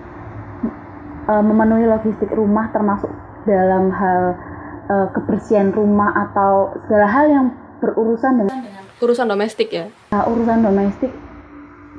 uh, 1.28 1.44
memenuhi 1.44 1.84
logistik 1.84 2.32
rumah 2.32 2.72
termasuk 2.72 3.12
dalam 3.44 3.92
hal 3.92 4.40
uh, 4.88 5.06
kebersihan 5.12 5.68
rumah 5.68 6.16
atau 6.16 6.72
segala 6.88 7.04
hal 7.04 7.26
yang 7.28 7.46
berurusan 7.84 8.40
dengan 8.40 8.64
urusan 9.04 9.28
domestik 9.28 9.68
ya? 9.68 9.92
Uh, 10.16 10.24
urusan 10.32 10.64
domestik 10.64 11.12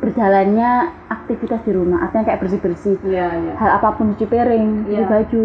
berjalannya 0.06 0.72
aktivitas 1.10 1.66
di 1.66 1.72
rumah 1.74 2.06
artinya 2.06 2.30
kayak 2.30 2.42
bersih 2.46 2.62
bersih 2.62 2.96
iya 3.02 3.34
iya 3.34 3.54
hal 3.58 3.82
apa 3.82 3.98
pun 3.98 4.14
cuci 4.14 4.30
piring, 4.30 4.86
cuci 4.86 4.94
Iya. 4.94 5.10
baju, 5.10 5.42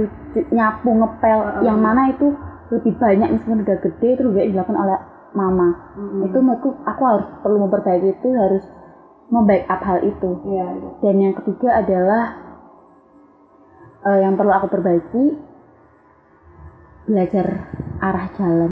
nyapu, 0.53 0.91
ngepel, 0.93 1.39
yang 1.65 1.79
mana 1.81 2.13
itu 2.13 2.29
lebih 2.69 2.93
banyak 3.01 3.29
meskipun 3.33 3.65
udah 3.65 3.79
gede 3.81 4.09
lebih 4.21 4.31
banyak 4.37 4.51
dilakukan 4.53 4.79
oleh 4.79 4.99
mama. 5.31 5.69
Itu 6.23 6.39
menurutku 6.39 6.71
aku 6.85 7.03
harus 7.03 7.27
perlu 7.41 7.59
memperbaiki 7.65 8.15
itu 8.15 8.29
harus 8.31 8.63
membackup 9.27 9.81
hal 9.81 9.99
itu. 10.03 10.31
iya 10.47 10.67
iya. 10.71 10.91
Dan 11.01 11.15
yang 11.19 11.35
ketiga 11.35 11.83
adalah 11.83 12.23
eh, 14.05 14.19
yang 14.23 14.35
perlu 14.35 14.53
aku 14.53 14.67
perbaiki 14.69 15.25
belajar 17.07 17.47
arah 17.99 18.27
jalan. 18.37 18.71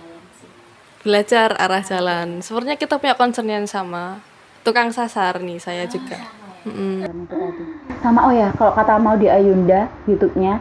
belajar 0.99 1.55
arah 1.57 1.81
jalan 1.81 2.43
sepertinya 2.43 2.77
kita 2.77 2.99
punya 2.99 3.15
concern 3.15 3.49
yang 3.49 3.67
sama 3.67 4.19
tukang 4.63 4.91
sasar 4.93 5.39
nih 5.43 5.59
saya 5.61 5.85
juga 5.89 6.39
tadi. 6.69 7.65
Sama 8.03 8.21
oh 8.29 8.33
ya, 8.35 8.53
kalau 8.55 8.73
kata 8.75 9.01
mau 9.01 9.17
di 9.17 9.31
Ayunda 9.31 9.89
YouTube-nya 10.05 10.61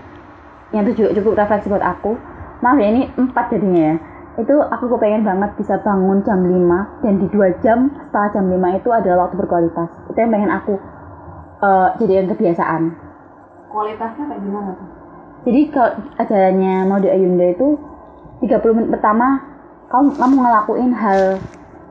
yang 0.75 0.83
itu 0.87 1.03
juga 1.03 1.09
cukup 1.19 1.33
refleksi 1.39 1.67
buat 1.71 1.83
aku. 1.83 2.15
Maaf 2.59 2.77
ya 2.81 2.87
ini 2.89 3.01
empat 3.15 3.53
jadinya 3.53 3.93
ya. 3.93 3.95
Itu 4.37 4.53
aku 4.69 4.85
kepengen 4.97 5.25
banget 5.25 5.49
bisa 5.57 5.81
bangun 5.81 6.21
jam 6.21 6.45
5 6.45 7.01
dan 7.05 7.13
di 7.17 7.27
dua 7.33 7.49
jam 7.65 7.89
setelah 8.09 8.29
jam 8.33 8.45
5 8.49 8.77
itu 8.77 8.89
adalah 8.93 9.17
waktu 9.25 9.35
berkualitas. 9.37 9.89
Itu 10.13 10.17
yang 10.17 10.31
pengen 10.33 10.51
aku 10.53 10.73
eh 11.57 11.89
jadikan 11.97 12.29
kebiasaan. 12.33 12.83
kualitasnya 13.67 14.31
kayak 14.31 14.41
gimana 14.47 14.69
tuh 14.79 14.89
Jadi 15.43 15.61
kalau 15.69 15.91
ajarannya 16.17 16.73
mau 16.87 16.97
di 17.03 17.09
Ayunda 17.11 17.45
itu 17.51 17.77
30 18.41 18.77
menit 18.77 18.89
pertama 18.95 19.43
kamu 19.91 20.15
kamu 20.17 20.35
ngelakuin 20.39 20.91
hal 20.95 21.21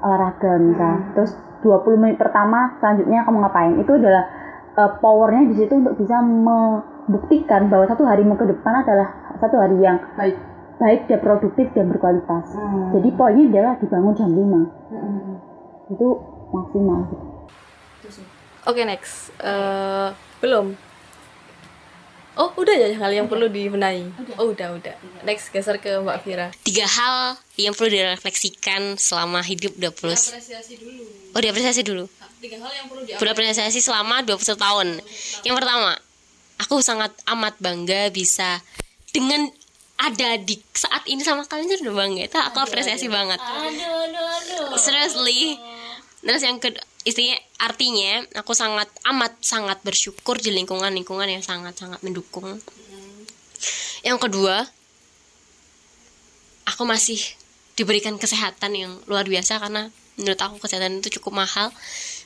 olahraga 0.03 0.53
misal. 0.61 0.95
Terus 1.15 1.33
20 1.65 2.03
menit 2.03 2.17
pertama 2.21 2.77
selanjutnya 2.81 3.25
kamu 3.25 3.39
ngapain? 3.45 3.73
Itu 3.81 3.97
adalah 3.97 4.25
uh, 4.77 4.91
powernya 5.01 5.49
di 5.53 5.55
situ 5.57 5.73
untuk 5.73 5.97
bisa 5.97 6.21
membuktikan 6.21 7.73
bahwa 7.73 7.85
satu 7.89 8.05
harimu 8.05 8.37
ke 8.37 8.45
depan 8.49 8.85
adalah 8.85 9.09
satu 9.41 9.57
hari 9.61 9.77
yang 9.81 9.99
baik. 10.17 10.37
baik 10.77 11.09
dan 11.09 11.25
produktif 11.25 11.73
dan 11.73 11.89
berkualitas. 11.89 12.53
Jadi 12.93 13.09
poinnya 13.17 13.49
adalah 13.49 13.81
dibangun 13.81 14.13
jam 14.13 14.29
5. 14.29 15.97
Itu 15.97 16.09
maksimal 16.53 17.01
gitu. 17.09 17.27
Oke 18.69 18.85
next. 18.85 19.33
Eh, 19.41 20.09
belum. 20.45 20.77
Oh 22.37 22.53
udah 22.61 22.77
ya 22.77 22.93
hal 23.01 23.09
yang 23.17 23.25
perlu 23.33 23.49
dibenahi? 23.49 24.13
Oh 24.37 24.53
udah 24.53 24.77
udah. 24.77 24.93
Next 25.25 25.49
geser 25.49 25.81
ke 25.81 25.97
mbak 26.05 26.21
Vira 26.21 26.53
Tiga 26.61 26.85
hal 26.85 27.41
yang 27.57 27.73
perlu 27.73 27.89
direfleksikan 27.89 29.01
selama 29.01 29.41
hidup 29.41 29.73
20 29.81 30.13
apresiasi 30.13 30.77
dulu 30.77 31.16
Oh 31.37 31.41
diapresiasi 31.45 31.85
dulu. 31.85 32.09
Tiga 32.41 32.57
hal 32.65 32.73
yang 32.73 32.87
perlu 32.89 33.05
di 33.05 33.13
Perlu 33.13 33.31
apresiasi 33.37 33.85
selama 33.85 34.25
21 34.25 34.57
tahun. 34.57 34.89
Yang 35.45 35.55
pertama 35.61 35.93
Aku 36.65 36.81
sangat 36.81 37.13
amat 37.29 37.61
bangga 37.61 38.09
bisa 38.09 38.65
Dengan 39.13 39.45
ada 40.01 40.37
di 40.41 40.57
saat 40.73 41.05
ini 41.09 41.21
sama 41.21 41.45
kalian 41.45 41.73
tuh 41.73 41.89
udah 41.89 41.97
bangga 41.97 42.29
itu 42.29 42.37
aku 42.37 42.61
apresiasi 42.61 43.09
banget. 43.09 43.41
Seriously. 44.77 45.57
Terus 46.21 46.43
yang 46.45 46.61
ke 46.61 46.69
istinya 47.07 47.39
artinya 47.63 48.27
aku 48.43 48.51
sangat 48.53 48.91
amat 49.15 49.39
sangat 49.39 49.79
bersyukur 49.87 50.43
di 50.43 50.51
lingkungan 50.51 50.91
lingkungan 50.91 51.31
yang 51.31 51.41
sangat 51.41 51.79
sangat 51.79 52.03
mendukung 52.03 52.59
yang 54.03 54.19
kedua 54.19 54.67
aku 56.67 56.83
masih 56.83 57.23
diberikan 57.79 58.19
kesehatan 58.19 58.75
yang 58.75 58.93
luar 59.07 59.23
biasa 59.23 59.63
karena 59.63 59.87
menurut 60.17 60.41
aku 60.41 60.57
kesehatan 60.61 61.05
itu 61.05 61.21
cukup 61.21 61.45
mahal. 61.45 61.69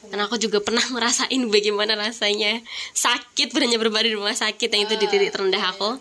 Karena 0.09 0.24
aku 0.30 0.38
juga 0.41 0.62
pernah 0.62 0.82
merasain 0.95 1.43
bagaimana 1.51 1.99
rasanya 1.99 2.62
sakit 2.95 3.53
berhanya 3.53 3.76
berbaring 3.76 4.14
di 4.14 4.18
rumah 4.18 4.34
sakit 4.34 4.70
yang 4.70 4.82
itu 4.86 4.95
di 4.97 5.07
titik 5.11 5.30
terendah 5.34 5.74
aku. 5.74 5.99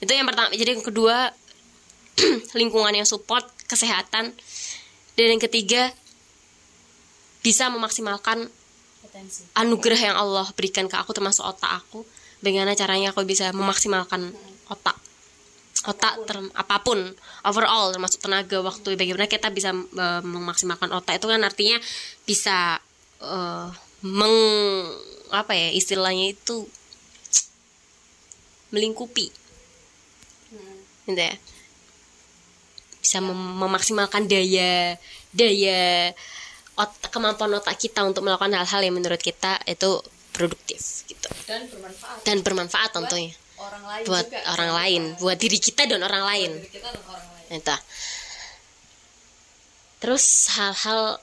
Itu 0.00 0.10
yang 0.14 0.26
pertama. 0.26 0.54
Jadi 0.54 0.70
yang 0.78 0.84
kedua 0.84 1.34
lingkungan 2.58 2.94
yang 2.94 3.06
support 3.06 3.44
kesehatan. 3.66 4.32
Dan 5.14 5.26
yang 5.38 5.42
ketiga 5.42 5.94
bisa 7.44 7.70
memaksimalkan 7.70 8.50
anugerah 9.54 10.00
yang 10.10 10.16
Allah 10.18 10.50
berikan 10.58 10.90
ke 10.90 10.96
aku 10.98 11.14
termasuk 11.14 11.46
otak 11.46 11.70
aku. 11.70 12.02
Bagaimana 12.42 12.74
caranya 12.74 13.14
aku 13.14 13.22
bisa 13.22 13.54
memaksimalkan 13.54 14.34
otak 14.66 15.03
otak 15.84 16.24
ter, 16.24 16.36
apa 16.56 16.76
pun 16.80 16.96
overall 17.44 17.92
termasuk 17.92 18.24
tenaga 18.24 18.64
waktu 18.64 18.96
bagaimana 18.96 19.28
kita 19.28 19.52
bisa 19.52 19.76
eh, 19.76 20.22
memaksimalkan 20.24 20.88
otak 20.96 21.20
itu 21.20 21.26
kan 21.28 21.44
artinya 21.44 21.76
bisa 22.24 22.80
eh, 23.20 23.68
meng 24.04 24.36
apa 25.32 25.52
ya 25.56 25.68
istilahnya 25.72 26.32
itu 26.32 26.64
melingkupi. 28.72 29.28
Gitu 31.04 31.20
ya. 31.20 31.36
Bisa 32.98 33.20
mem- 33.20 33.56
memaksimalkan 33.60 34.24
daya 34.24 34.96
daya 35.30 36.10
otak 36.74 37.12
kemampuan 37.12 37.54
otak 37.54 37.76
kita 37.78 38.02
untuk 38.02 38.26
melakukan 38.26 38.56
hal-hal 38.56 38.80
yang 38.82 38.96
menurut 38.96 39.20
kita 39.20 39.60
itu 39.68 40.00
produktif 40.32 41.06
gitu. 41.06 41.28
Dan 41.46 41.70
bermanfaat. 41.70 42.18
Dan 42.26 42.36
bermanfaat 42.42 42.90
tentunya 42.90 43.36
orang 43.64 43.84
lain 43.84 44.04
buat 44.04 44.26
juga. 44.28 44.40
orang 44.52 44.70
lain 44.76 45.02
buat 45.16 45.36
diri 45.40 45.58
kita 45.58 45.82
dan 45.88 46.00
orang 46.04 46.24
lain. 46.24 46.50
Diri 46.60 46.72
kita 46.72 46.88
dan 46.92 47.02
orang 47.08 47.28
lain. 47.32 47.60
Itu 47.60 47.76
terus 50.04 50.52
hal-hal 50.52 51.16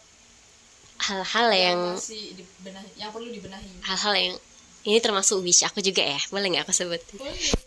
hal-hal 1.06 1.48
yang 1.54 1.80
masih 1.94 2.34
dibenahi 2.34 2.90
yang 2.98 3.14
perlu 3.14 3.30
dibenahi. 3.30 3.70
hal-hal 3.86 4.14
yang 4.18 4.34
ini 4.82 4.98
termasuk 4.98 5.46
wish 5.46 5.62
aku 5.62 5.78
juga 5.86 6.02
ya 6.02 6.18
boleh 6.34 6.50
nggak 6.50 6.66
aku 6.66 6.74
sebut? 6.74 6.98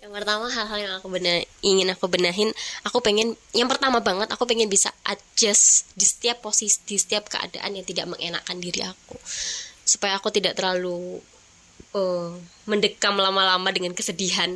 Yang 0.03 0.11
pertama 0.11 0.51
hal-hal 0.51 0.79
yang 0.83 0.93
aku 0.99 1.07
bena, 1.07 1.39
ingin 1.63 1.87
aku 1.95 2.11
benahin 2.11 2.51
aku 2.83 2.99
pengen 2.99 3.39
yang 3.55 3.71
pertama 3.71 4.03
banget 4.03 4.27
aku 4.35 4.43
pengen 4.51 4.67
bisa 4.67 4.91
adjust 5.07 5.87
di 5.95 6.03
setiap 6.03 6.43
posisi 6.43 6.83
di 6.83 6.99
setiap 6.99 7.31
keadaan 7.31 7.79
yang 7.79 7.87
tidak 7.87 8.11
mengenakan 8.11 8.59
diri 8.59 8.83
aku. 8.83 9.15
Supaya 9.87 10.19
aku 10.19 10.35
tidak 10.35 10.59
terlalu 10.59 11.23
eh, 11.95 12.29
mendekam 12.67 13.15
lama-lama 13.17 13.71
dengan 13.71 13.95
kesedihan. 13.95 14.51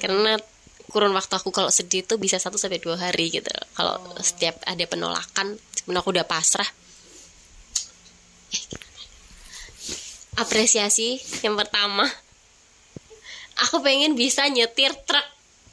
Karena 0.00 0.40
kurun 0.90 1.12
waktu 1.12 1.34
aku 1.36 1.50
kalau 1.50 1.68
sedih 1.68 2.06
itu 2.06 2.14
bisa 2.16 2.40
satu 2.40 2.56
sampai 2.56 2.80
dua 2.80 2.96
hari 2.96 3.28
gitu. 3.28 3.50
Kalau 3.76 4.00
setiap 4.22 4.56
ada 4.64 4.84
penolakan 4.88 5.58
sebenarnya 5.76 6.02
aku 6.02 6.10
udah 6.14 6.26
pasrah. 6.26 6.68
Eh, 8.50 8.62
apresiasi 10.40 11.20
yang 11.44 11.58
pertama. 11.58 12.06
Aku 13.68 13.80
pengen 13.80 14.16
bisa 14.16 14.44
nyetir 14.52 14.92
truk. 15.08 15.26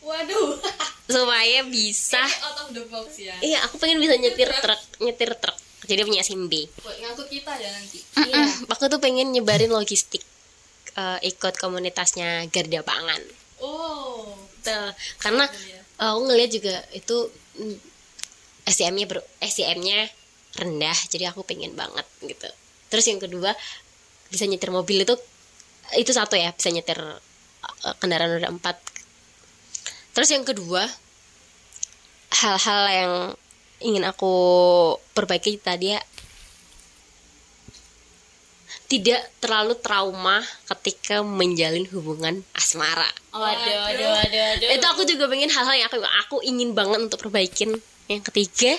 Waduh. 0.04 0.60
Supaya 1.08 1.68
bisa. 1.68 2.20
Out 2.20 2.68
of 2.68 2.70
the 2.76 2.84
box 2.88 3.20
ya? 3.20 3.36
Iya 3.44 3.60
aku 3.68 3.76
pengen 3.80 4.00
bisa 4.00 4.16
nyetir 4.16 4.52
truk. 4.60 4.82
nyetir 5.04 5.32
truk. 5.40 5.56
Jadi 5.84 6.08
punya 6.08 6.24
sim 6.24 6.48
B. 6.48 6.64
Buat 6.80 6.96
ngangkut 6.96 7.28
kita 7.28 7.60
ya 7.60 7.68
nanti. 7.76 8.00
Iya, 8.16 8.72
aku 8.72 8.88
tuh 8.88 9.04
pengen 9.04 9.36
nyebarin 9.36 9.68
logistik 9.68 10.24
eh, 10.98 11.20
ikut 11.28 11.54
komunitasnya 11.58 12.48
Garda 12.50 12.82
Pangan. 12.86 13.22
Oh. 13.64 14.36
Tuh, 14.64 14.92
karena 15.20 15.44
eh, 16.00 16.10
aku 16.10 16.22
ngeliat 16.24 16.52
juga 16.52 16.76
itu 16.96 17.28
mm, 17.60 17.78
SDM-nya 18.64 19.06
ber 19.12 19.20
SDM-nya 19.44 20.08
rendah 20.54 20.98
jadi 21.10 21.34
aku 21.34 21.44
pengen 21.44 21.76
banget 21.76 22.06
gitu. 22.24 22.50
Terus 22.88 23.06
yang 23.10 23.20
kedua 23.20 23.52
bisa 24.30 24.46
nyetir 24.48 24.72
mobil 24.72 25.04
itu 25.04 25.16
itu 26.00 26.12
satu 26.16 26.40
ya 26.40 26.56
bisa 26.56 26.72
nyetir 26.72 26.98
eh, 26.98 27.96
kendaraan 28.00 28.40
roda 28.40 28.50
empat. 28.50 28.80
Terus 30.14 30.30
yang 30.32 30.46
kedua 30.48 30.86
hal-hal 32.34 32.84
yang 32.90 33.14
ingin 33.84 34.08
aku 34.08 34.34
perbaiki 35.12 35.60
tadi 35.60 35.92
ya 35.94 36.00
tidak 38.88 39.22
terlalu 39.42 39.74
trauma 39.80 40.44
ketika 40.70 41.26
menjalin 41.26 41.88
hubungan 41.90 42.46
asmara. 42.54 43.10
Waduh, 43.34 43.50
waduh, 43.90 44.10
waduh, 44.22 44.42
waduh. 44.54 44.70
itu 44.70 44.86
aku 44.86 45.02
juga 45.10 45.26
pengen 45.26 45.50
hal-hal 45.50 45.76
yang 45.80 45.88
aku 45.90 45.98
aku 46.02 46.38
ingin 46.46 46.78
banget 46.78 47.00
untuk 47.10 47.20
perbaikin. 47.26 47.74
Yang 48.06 48.30
ketiga 48.30 48.78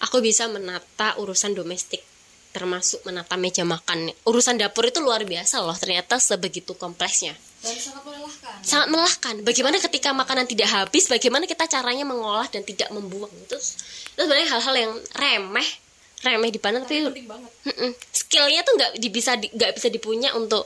aku 0.00 0.20
bisa 0.20 0.48
menata 0.48 1.16
urusan 1.20 1.56
domestik 1.56 2.04
termasuk 2.54 3.02
menata 3.02 3.34
meja 3.34 3.66
makan. 3.66 4.14
Urusan 4.22 4.54
dapur 4.54 4.86
itu 4.86 5.02
luar 5.02 5.26
biasa 5.26 5.58
loh 5.58 5.74
ternyata 5.74 6.22
sebegitu 6.22 6.78
kompleksnya. 6.78 7.34
Dan 7.58 7.74
sangat 7.74 8.06
melelahkan. 8.06 8.56
Sangat 8.62 8.88
melelahkan. 8.94 9.34
Bagaimana 9.42 9.76
ketika 9.82 10.14
makanan 10.14 10.46
tidak 10.46 10.70
habis 10.70 11.10
bagaimana 11.10 11.50
kita 11.50 11.66
caranya 11.66 12.06
mengolah 12.06 12.46
dan 12.46 12.62
tidak 12.62 12.94
membuang. 12.94 13.32
Itu 13.42 13.58
itu 13.58 14.20
sebenarnya 14.22 14.48
hal-hal 14.54 14.74
yang 14.78 14.92
remeh 15.18 15.68
remeh 16.24 16.50
di 16.50 16.60
mana 16.60 16.80
tapi 16.80 17.04
Mm-mm. 17.04 17.90
skillnya 18.10 18.64
tuh 18.64 18.74
nggak 18.80 18.92
bisa 19.12 19.36
di- 19.36 19.52
nggak 19.52 19.72
bisa 19.76 19.88
dipunya 19.92 20.32
untuk 20.32 20.64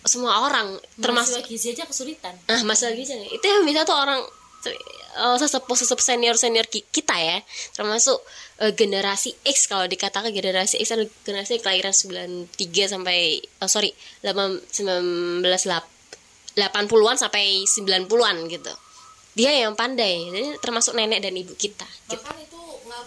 semua 0.00 0.48
orang 0.48 0.80
termasuk 0.96 1.44
gizi 1.44 1.76
aja 1.76 1.84
kesulitan. 1.84 2.32
ah 2.48 2.64
masalah 2.64 2.96
gizi 2.96 3.12
itu 3.20 3.44
yang 3.44 3.68
bisa 3.68 3.84
tuh 3.84 3.92
orang 3.92 4.24
eh, 4.64 5.36
sesepuh 5.36 5.76
sesepuh 5.76 6.00
senior 6.00 6.40
senior 6.40 6.64
kita 6.72 7.16
ya 7.20 7.44
termasuk 7.76 8.16
eh, 8.64 8.72
generasi 8.72 9.36
X 9.44 9.68
kalau 9.68 9.84
dikatakan 9.84 10.32
generasi 10.32 10.80
X 10.80 10.96
adalah 10.96 11.12
generasi 11.28 11.60
kelahiran 11.60 11.92
93 11.92 12.48
sampai 12.96 13.44
oh, 13.60 13.68
sorry 13.68 13.92
8, 14.24 14.72
19 14.72 15.44
80-an 16.56 17.16
sampai 17.20 17.62
90-an 17.68 18.36
gitu 18.48 18.72
dia 19.36 19.52
yang 19.54 19.78
pandai 19.78 20.26
jadi 20.32 20.58
termasuk 20.58 20.96
nenek 20.98 21.22
dan 21.22 21.36
ibu 21.36 21.54
kita 21.54 21.86
gitu. 22.10 22.18
itu 22.18 22.59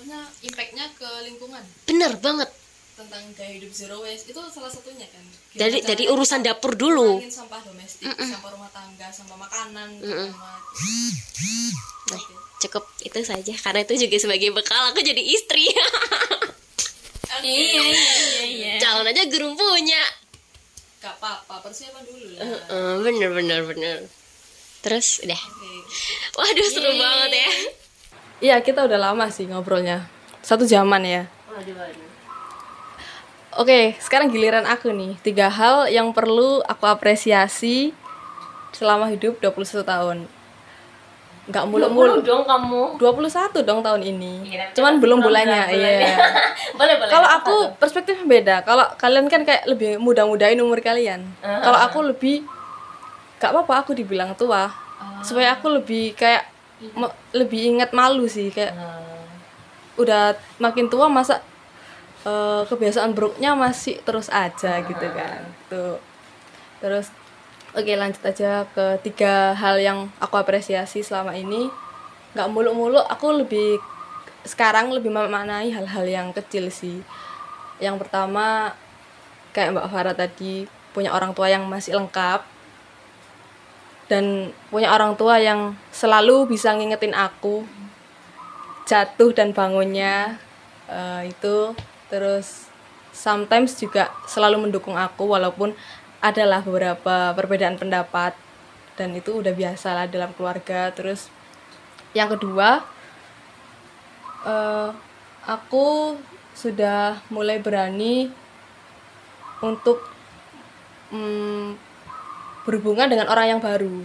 ngaruhnya 0.03 0.21
impactnya 0.43 0.85
ke 0.99 1.09
lingkungan? 1.23 1.63
Bener 1.87 2.11
banget. 2.19 2.49
Tentang 2.93 3.23
gaya 3.33 3.57
hidup 3.57 3.71
zero 3.73 4.03
waste 4.03 4.29
itu 4.29 4.41
salah 4.51 4.69
satunya 4.69 5.07
kan? 5.09 5.23
Gimana 5.23 5.59
dari 5.63 5.77
dari 5.81 6.03
urusan 6.11 6.43
dapur 6.43 6.75
dulu. 6.75 7.23
sampah 7.25 7.63
domestik 7.63 8.05
sampah 8.05 8.51
rumah 8.53 8.69
tangga 8.69 9.07
sampah 9.09 9.37
makanan 9.39 9.89
sama 9.97 10.51
Nah, 12.03 12.21
cukup 12.59 12.83
itu 13.01 13.19
saja. 13.23 13.53
Karena 13.55 13.79
itu 13.87 13.95
juga 14.05 14.15
sebagai 14.19 14.51
bekal 14.51 14.91
aku 14.91 14.99
jadi 14.99 15.23
istri. 15.23 15.71
Iya, 17.43 17.49
iya, 17.49 17.83
iya, 17.83 18.43
iya. 18.45 18.73
calon 18.79 19.09
aja 19.09 19.27
guru 19.27 19.51
punya. 19.57 19.99
Gak 21.03 21.17
apa-apa 21.19 21.59
persiapan 21.59 22.05
dulu 22.07 22.39
lah. 22.39 22.45
Eh, 22.71 22.95
bener 23.03 23.29
bener 23.35 23.59
bener. 23.67 23.97
Terus 24.79 25.19
udah. 25.27 25.41
Oke. 25.51 25.73
Waduh 26.39 26.67
seru 26.71 26.93
banget 26.95 27.43
ya 27.43 27.51
Iya, 28.43 28.59
kita 28.59 28.83
udah 28.83 28.99
lama 28.99 29.31
sih 29.31 29.47
ngobrolnya. 29.47 30.03
Satu 30.43 30.67
zaman 30.67 30.99
ya. 31.01 31.23
Waduh, 31.47 31.75
waduh. 31.79 32.07
Oke, 33.55 33.95
sekarang 34.03 34.27
giliran 34.27 34.67
aku 34.67 34.91
nih. 34.91 35.15
Tiga 35.23 35.47
hal 35.47 35.87
yang 35.87 36.11
perlu 36.11 36.59
aku 36.59 36.83
apresiasi 36.83 37.95
selama 38.75 39.07
hidup 39.07 39.39
21 39.39 39.85
tahun. 39.85 40.17
Nggak 41.43 41.65
mulu-mulu. 41.67 42.19
dong 42.19 42.43
kamu. 42.43 42.99
21 42.99 43.63
dong 43.63 43.79
tahun 43.79 44.01
ini. 44.01 44.51
Iya, 44.51 44.75
Cuman 44.75 44.99
belum 44.99 45.23
bulannya, 45.23 45.63
bulan- 45.63 45.75
bulannya. 45.75 46.03
iya. 46.03 46.15
boleh, 46.79 46.95
boleh. 46.99 47.11
Kalau 47.11 47.27
aku 47.29 47.55
perspektifnya 47.77 48.25
beda. 48.25 48.55
Kalau 48.63 48.83
kalian 48.95 49.27
kan 49.27 49.43
kayak 49.43 49.67
lebih 49.67 49.99
muda-mudain 49.99 50.59
umur 50.59 50.83
kalian. 50.83 51.23
Ah. 51.39 51.63
Kalau 51.63 51.79
aku 51.79 51.99
lebih 52.03 52.43
gak 53.39 53.55
apa-apa 53.55 53.87
aku 53.87 53.91
dibilang 53.95 54.35
tua. 54.35 54.67
Ah. 54.67 55.19
Supaya 55.23 55.55
aku 55.55 55.67
lebih 55.69 56.11
kayak 56.15 56.47
lebih 57.31 57.77
ingat 57.77 57.91
malu 57.95 58.25
sih 58.27 58.49
kayak 58.51 58.73
Ah. 58.75 58.99
udah 59.95 60.33
makin 60.57 60.89
tua 60.89 61.05
masa 61.07 61.39
eh, 62.23 62.63
kebiasaan 62.65 63.11
buruknya 63.13 63.53
masih 63.53 63.99
terus 64.07 64.31
aja 64.31 64.79
gitu 64.83 65.07
kan 65.11 65.43
tuh. 65.67 65.99
Terus 66.79 67.11
oke 67.75 67.93
lanjut 67.95 68.23
aja 68.23 68.63
ke 68.71 68.99
tiga 69.03 69.53
hal 69.53 69.75
yang 69.79 70.07
aku 70.23 70.35
apresiasi 70.39 71.03
selama 71.03 71.35
ini. 71.35 71.67
Nggak 72.33 72.49
muluk-muluk 72.49 73.05
aku 73.05 73.43
lebih 73.43 73.77
sekarang 74.43 74.91
lebih 74.91 75.11
memaknai 75.11 75.71
hal-hal 75.71 76.05
yang 76.07 76.27
kecil 76.35 76.67
sih. 76.71 77.03
Yang 77.79 78.07
pertama 78.07 78.71
kayak 79.51 79.75
Mbak 79.75 79.87
Farah 79.91 80.15
tadi 80.15 80.65
punya 80.93 81.11
orang 81.13 81.33
tua 81.35 81.49
yang 81.49 81.65
masih 81.67 81.97
lengkap 81.97 82.52
dan 84.11 84.51
punya 84.67 84.91
orang 84.91 85.15
tua 85.15 85.39
yang 85.39 85.73
selalu 85.89 86.51
bisa 86.51 86.75
ngingetin 86.75 87.15
aku 87.15 87.63
jatuh 88.83 89.31
dan 89.31 89.55
bangunnya 89.55 90.37
Eh, 90.93 91.31
itu. 91.31 91.57
Terus 92.11 92.67
sometimes 93.15 93.77
juga 93.79 94.11
selalu 94.27 94.69
mendukung 94.69 94.93
aku 94.93 95.33
walaupun 95.33 95.73
adalah 96.23 96.63
beberapa 96.63 97.35
perbedaan 97.35 97.75
pendapat 97.75 98.37
dan 98.95 99.09
itu 99.17 99.41
udah 99.41 99.53
biasa 99.55 99.95
lah 99.95 100.05
dalam 100.05 100.35
keluarga. 100.35 100.91
Terus 100.93 101.31
yang 102.13 102.29
kedua 102.29 102.83
eh, 104.45 104.89
aku 105.47 106.19
sudah 106.53 107.17
mulai 107.33 107.57
berani 107.57 108.29
untuk 109.63 110.05
mm, 111.09 111.62
berhubungan 112.63 113.11
dengan 113.11 113.27
orang 113.27 113.57
yang 113.57 113.59
baru 113.59 114.03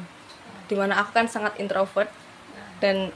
di 0.69 0.75
mana 0.77 1.01
aku 1.01 1.11
kan 1.17 1.27
sangat 1.27 1.57
introvert 1.57 2.13
dan 2.79 3.11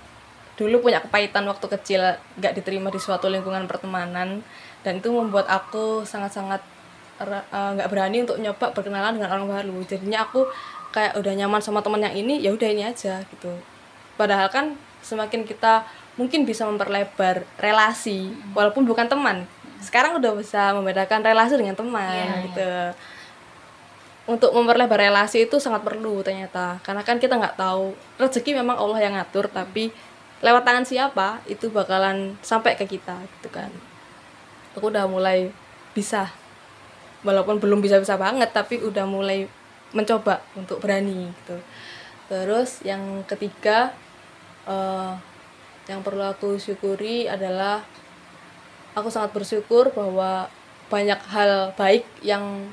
dulu 0.56 0.88
punya 0.88 1.00
kepahitan 1.04 1.44
waktu 1.48 1.66
kecil 1.68 2.00
nggak 2.40 2.52
diterima 2.60 2.88
di 2.88 3.00
suatu 3.00 3.28
lingkungan 3.28 3.68
pertemanan 3.68 4.40
dan 4.82 4.92
itu 4.98 5.08
membuat 5.12 5.48
aku 5.48 6.02
sangat-sangat 6.04 6.60
eh, 7.22 7.70
nggak 7.78 7.88
berani 7.88 8.24
untuk 8.24 8.40
nyoba 8.40 8.74
berkenalan 8.74 9.16
dengan 9.16 9.30
orang 9.32 9.48
baru. 9.48 9.76
Jadinya 9.86 10.26
aku 10.26 10.48
kayak 10.92 11.16
udah 11.16 11.32
nyaman 11.32 11.60
sama 11.64 11.80
teman 11.80 12.04
yang 12.04 12.12
ini 12.12 12.42
ya 12.42 12.52
udah 12.52 12.68
ini 12.68 12.82
aja 12.84 13.24
gitu. 13.32 13.52
Padahal 14.18 14.52
kan 14.52 14.76
semakin 15.00 15.48
kita 15.48 15.88
mungkin 16.20 16.44
bisa 16.44 16.68
memperlebar 16.68 17.48
relasi 17.56 18.28
walaupun 18.52 18.84
bukan 18.84 19.08
teman. 19.08 19.48
Sekarang 19.80 20.20
udah 20.20 20.36
bisa 20.36 20.76
membedakan 20.76 21.24
relasi 21.24 21.56
dengan 21.56 21.74
teman 21.74 22.44
gitu 22.52 22.92
untuk 24.32 24.50
memperlebar 24.56 24.96
relasi 24.96 25.44
itu 25.44 25.60
sangat 25.60 25.84
perlu 25.84 26.24
ternyata. 26.24 26.80
Karena 26.80 27.04
kan 27.04 27.20
kita 27.20 27.36
nggak 27.36 27.60
tahu 27.60 27.92
rezeki 28.16 28.64
memang 28.64 28.80
Allah 28.80 28.98
yang 29.04 29.14
ngatur 29.14 29.52
tapi 29.52 29.92
lewat 30.42 30.64
tangan 30.64 30.86
siapa 30.88 31.44
itu 31.46 31.68
bakalan 31.68 32.34
sampai 32.40 32.74
ke 32.74 32.88
kita 32.88 33.20
gitu 33.38 33.48
kan. 33.52 33.68
Aku 34.74 34.88
udah 34.88 35.04
mulai 35.04 35.52
bisa 35.92 36.32
walaupun 37.22 37.62
belum 37.62 37.84
bisa-bisa 37.84 38.18
banget 38.18 38.50
tapi 38.50 38.80
udah 38.82 39.06
mulai 39.06 39.46
mencoba 39.92 40.40
untuk 40.56 40.80
berani 40.80 41.30
gitu. 41.30 41.56
Terus 42.32 42.80
yang 42.82 43.22
ketiga 43.28 43.92
eh, 44.64 45.12
yang 45.86 46.00
perlu 46.00 46.24
aku 46.24 46.56
syukuri 46.56 47.28
adalah 47.28 47.84
aku 48.96 49.12
sangat 49.12 49.36
bersyukur 49.36 49.92
bahwa 49.92 50.48
banyak 50.88 51.20
hal 51.32 51.72
baik 51.76 52.04
yang 52.20 52.72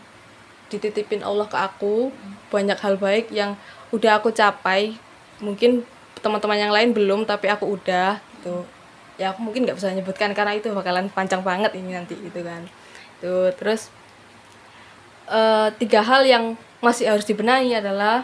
dititipin 0.70 1.26
Allah 1.26 1.50
ke 1.50 1.58
aku 1.58 2.14
banyak 2.54 2.78
hal 2.78 2.96
baik 2.98 3.34
yang 3.34 3.58
udah 3.90 4.22
aku 4.22 4.30
capai. 4.30 4.96
Mungkin 5.42 5.84
teman-teman 6.20 6.60
yang 6.60 6.74
lain 6.74 6.94
belum 6.94 7.26
tapi 7.26 7.50
aku 7.50 7.78
udah 7.80 8.22
gitu. 8.40 8.64
Ya 9.20 9.36
aku 9.36 9.44
mungkin 9.44 9.68
nggak 9.68 9.76
bisa 9.76 9.92
nyebutkan 9.92 10.32
karena 10.32 10.56
itu 10.56 10.72
bakalan 10.72 11.12
panjang 11.12 11.44
banget 11.44 11.76
ini 11.76 11.92
nanti 11.98 12.16
gitu 12.16 12.40
kan. 12.46 12.64
Itu 13.20 13.52
terus 13.60 13.92
eh, 15.28 15.68
tiga 15.82 16.02
hal 16.06 16.24
yang 16.24 16.56
masih 16.80 17.12
harus 17.12 17.28
dibenahi 17.28 17.76
adalah 17.76 18.24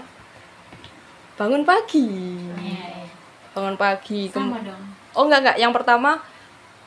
bangun 1.35 1.67
pagi. 1.67 2.07
Bangun 3.51 3.75
pagi 3.75 4.27
Sama 4.31 4.59
dong. 4.63 4.83
oh 5.15 5.23
enggak 5.27 5.39
enggak 5.43 5.57
yang 5.59 5.71
pertama 5.75 6.19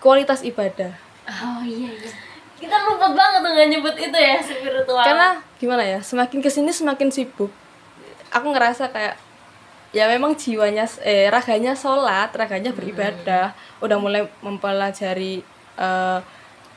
kualitas 0.01 0.45
ibadah. 0.45 0.93
Oh 1.29 1.61
iya 1.65 1.93
iya. 1.93 2.28
Kita 2.59 2.77
lupa 2.91 3.15
banget 3.15 3.41
tuh 3.47 3.51
nggak 3.55 3.69
nyebut 3.71 3.95
itu 3.95 4.19
ya 4.19 4.37
spiritual. 4.43 5.05
karena 5.07 5.29
gimana 5.63 5.83
ya 5.87 5.99
semakin 6.03 6.39
ke 6.43 6.51
sini 6.51 6.71
semakin 6.75 7.09
sibuk. 7.15 7.51
Aku 8.35 8.51
ngerasa 8.51 8.91
kayak 8.91 9.15
ya 9.95 10.05
memang 10.11 10.37
jiwanya 10.37 10.85
eh 11.01 11.33
raganya 11.33 11.73
sholat 11.73 12.29
raganya 12.37 12.77
beribadah 12.77 13.57
udah 13.81 13.97
mulai 13.97 14.29
mempelajari 14.45 15.41
eh, 15.79 16.19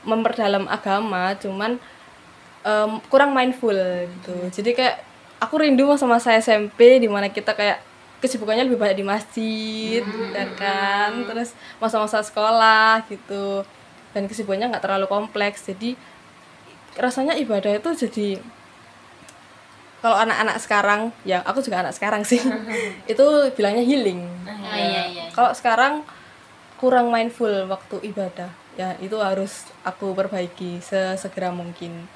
memperdalam 0.08 0.66
agama 0.66 1.34
cuman 1.38 1.78
em, 2.66 2.92
kurang 3.10 3.34
mindful 3.34 3.76
gitu. 4.06 4.36
Jadi 4.62 4.72
kayak 4.78 4.98
aku 5.42 5.62
rindu 5.62 5.90
masa-masa 5.90 6.38
SMP 6.38 7.02
di 7.02 7.10
mana 7.10 7.30
kita 7.30 7.54
kayak 7.58 7.82
kesibukannya 8.22 8.70
lebih 8.70 8.78
banyak 8.78 8.98
di 9.02 9.06
masjid 9.06 10.04
ya 10.34 10.46
kan? 10.58 11.26
Terus 11.26 11.58
masa-masa 11.82 12.22
sekolah 12.22 13.06
gitu 13.10 13.66
dan 14.12 14.28
kesibukannya 14.28 14.72
nggak 14.76 14.84
terlalu 14.84 15.08
kompleks. 15.08 15.68
Jadi 15.68 15.96
rasanya 17.00 17.36
ibadah 17.40 17.72
itu 17.76 17.90
jadi 18.08 18.28
kalau 20.02 20.18
anak-anak 20.18 20.58
sekarang 20.58 21.02
ya 21.22 21.46
aku 21.46 21.62
juga 21.62 21.86
anak 21.86 21.94
sekarang 21.94 22.26
sih 22.26 22.42
itu 23.12 23.26
bilangnya 23.54 23.86
healing. 23.86 24.26
Oh 24.48 24.76
iya 24.76 25.04
iya. 25.08 25.26
kalau 25.32 25.54
sekarang 25.54 26.02
kurang 26.82 27.14
mindful 27.14 27.70
waktu 27.70 28.10
ibadah 28.10 28.50
ya 28.74 28.98
itu 28.98 29.14
harus 29.22 29.70
aku 29.86 30.12
perbaiki 30.18 30.82
sesegera 30.82 31.54
mungkin. 31.54 32.10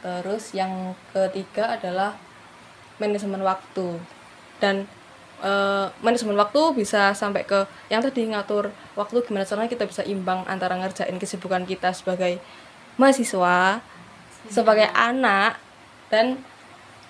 Terus 0.00 0.56
yang 0.56 0.96
ketiga 1.12 1.76
adalah 1.76 2.16
manajemen 2.96 3.44
waktu. 3.44 4.00
Dan 4.56 4.88
eh, 5.40 5.86
manajemen 6.04 6.36
waktu 6.36 6.60
bisa 6.76 7.16
sampai 7.16 7.42
ke 7.44 7.66
yang 7.88 8.04
tadi 8.04 8.28
ngatur 8.28 8.70
waktu 8.94 9.24
gimana 9.24 9.48
caranya 9.48 9.70
kita 9.72 9.84
bisa 9.88 10.02
imbang 10.04 10.44
antara 10.46 10.76
ngerjain 10.76 11.16
kesibukan 11.16 11.64
kita 11.64 11.90
sebagai 11.96 12.38
mahasiswa 13.00 13.80
sebagai 14.48 14.88
anak 14.96 15.60
dan 16.08 16.40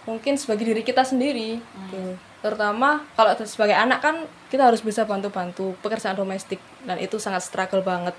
mungkin 0.09 0.35
sebagai 0.35 0.67
diri 0.67 0.83
kita 0.83 1.07
sendiri. 1.07 1.61
Gitu. 1.61 2.19
terutama 2.41 3.05
kalau 3.21 3.37
sebagai 3.45 3.77
anak 3.77 4.01
kan 4.01 4.25
kita 4.49 4.65
harus 4.65 4.81
bisa 4.81 5.05
bantu-bantu 5.05 5.77
pekerjaan 5.85 6.17
domestik 6.17 6.57
dan 6.89 6.97
itu 6.97 7.21
sangat 7.21 7.45
struggle 7.45 7.85
banget. 7.85 8.17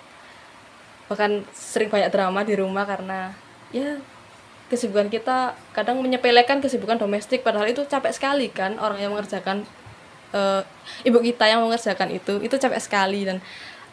Bahkan 1.09 1.41
sering 1.49 1.89
banyak 1.89 2.13
drama 2.13 2.45
di 2.45 2.53
rumah 2.53 2.85
karena 2.85 3.33
ya 3.73 3.97
kesibukan 4.69 5.09
kita 5.09 5.57
kadang 5.73 6.05
menyepelekan 6.05 6.61
kesibukan 6.61 7.01
domestik 7.01 7.41
padahal 7.41 7.65
itu 7.65 7.81
capek 7.89 8.13
sekali 8.13 8.47
kan 8.53 8.77
orang 8.77 9.01
yang 9.01 9.11
mengerjakan 9.11 9.65
eh, 10.31 10.61
ibu 11.07 11.19
kita 11.19 11.47
yang 11.47 11.63
mengerjakan 11.63 12.09
itu 12.11 12.39
itu 12.43 12.55
capek 12.55 12.81
sekali. 12.81 13.27
Dan 13.27 13.37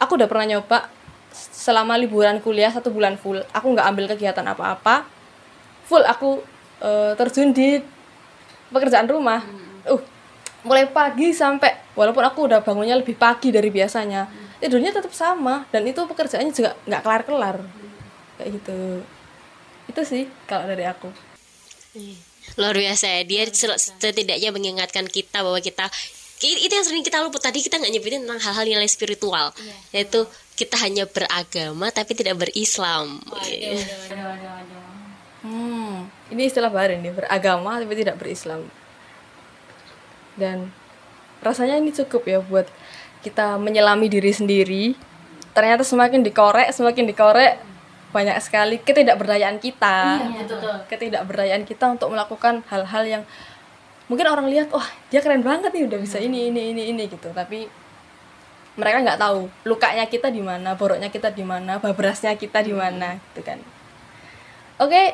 aku 0.01 0.19
udah 0.19 0.27
pernah 0.27 0.57
nyoba 0.57 0.89
selama 1.33 1.95
liburan 1.95 2.41
kuliah 2.41 2.71
satu 2.73 2.89
bulan 2.91 3.15
full. 3.15 3.39
Aku 3.53 3.71
nggak 3.71 3.87
ambil 3.87 4.05
kegiatan 4.11 4.45
apa-apa. 4.45 5.07
Full 5.87 6.03
aku 6.03 6.43
eh, 6.83 7.13
terjun 7.15 7.53
di 7.55 7.79
pekerjaan 8.73 9.07
rumah. 9.09 9.43
Uh 9.87 10.19
mulai 10.59 10.91
pagi 10.91 11.31
sampai 11.31 11.95
walaupun 11.95 12.19
aku 12.19 12.51
udah 12.51 12.59
bangunnya 12.59 12.99
lebih 12.99 13.15
pagi 13.15 13.47
dari 13.47 13.71
biasanya 13.71 14.27
tidurnya 14.59 14.91
tetap 14.91 15.15
sama. 15.15 15.63
Dan 15.71 15.87
itu 15.87 16.03
pekerjaannya 16.03 16.51
juga 16.51 16.75
nggak 16.83 17.01
kelar-kelar. 17.03 17.57
Kayak 18.39 18.49
gitu. 18.59 18.79
Itu 19.87 20.01
sih 20.03 20.23
kalau 20.45 20.67
dari 20.67 20.83
aku. 20.83 21.09
Luar 22.59 22.75
biasa 22.75 23.05
ya. 23.07 23.21
Dia 23.23 23.43
setidaknya 23.49 24.49
mengingatkan 24.51 25.07
kita 25.07 25.41
bahwa 25.41 25.59
kita 25.63 25.87
itu 26.39 26.71
yang 26.71 26.87
sering 26.87 27.03
kita 27.03 27.19
luput 27.19 27.43
tadi 27.43 27.59
kita 27.59 27.75
nggak 27.75 27.91
nyebutin 27.91 28.23
tentang 28.23 28.39
hal-hal 28.39 28.63
nilai 28.63 28.87
spiritual 28.87 29.51
yaitu 29.91 30.23
kita 30.55 30.79
hanya 30.79 31.03
beragama 31.03 31.91
tapi 31.91 32.15
tidak 32.15 32.39
berislam 32.39 33.19
Waduh, 33.27 33.43
waduh, 33.43 34.23
waduh, 34.23 34.49
waduh. 34.55 34.89
Hmm, 35.39 36.11
ini 36.35 36.51
istilah 36.51 36.67
baru 36.67 36.99
nih, 36.99 37.15
beragama 37.15 37.79
tapi 37.79 37.95
tidak 37.95 38.19
berislam. 38.19 38.67
Dan 40.35 40.71
rasanya 41.39 41.79
ini 41.79 41.95
cukup 41.95 42.27
ya 42.27 42.39
buat 42.43 42.67
kita 43.23 43.55
menyelami 43.55 44.11
diri 44.11 44.35
sendiri. 44.35 44.85
Ternyata 45.55 45.87
semakin 45.87 46.27
dikorek, 46.27 46.75
semakin 46.75 47.07
dikorek 47.07 47.55
banyak 48.11 48.35
sekali 48.43 48.83
ketidakberdayaan 48.83 49.63
kita. 49.63 50.19
Iya, 50.27 50.43
betul. 50.43 50.75
Ketidakberdayaan 50.91 51.63
kita 51.63 51.87
untuk 51.87 52.11
melakukan 52.11 52.67
hal-hal 52.67 53.03
yang 53.07 53.23
mungkin 54.09 54.25
orang 54.25 54.49
lihat, 54.49 54.73
wah 54.73 54.85
dia 55.13 55.21
keren 55.21 55.45
banget 55.45 55.69
nih 55.69 55.85
udah 55.85 55.99
bisa 56.01 56.17
ini 56.17 56.49
ini 56.49 56.73
ini 56.73 56.89
ini 56.91 57.05
gitu. 57.05 57.29
Tapi 57.29 57.69
mereka 58.75 58.97
nggak 59.05 59.19
tahu 59.21 59.47
lukanya 59.69 60.09
kita 60.09 60.33
di 60.33 60.41
mana, 60.41 60.73
boroknya 60.73 61.13
kita 61.13 61.29
di 61.29 61.45
mana, 61.45 61.77
babrasnya 61.77 62.33
kita 62.33 62.65
di 62.65 62.73
mana, 62.73 63.21
gitu 63.31 63.45
kan. 63.45 63.61
Oke, 64.79 65.13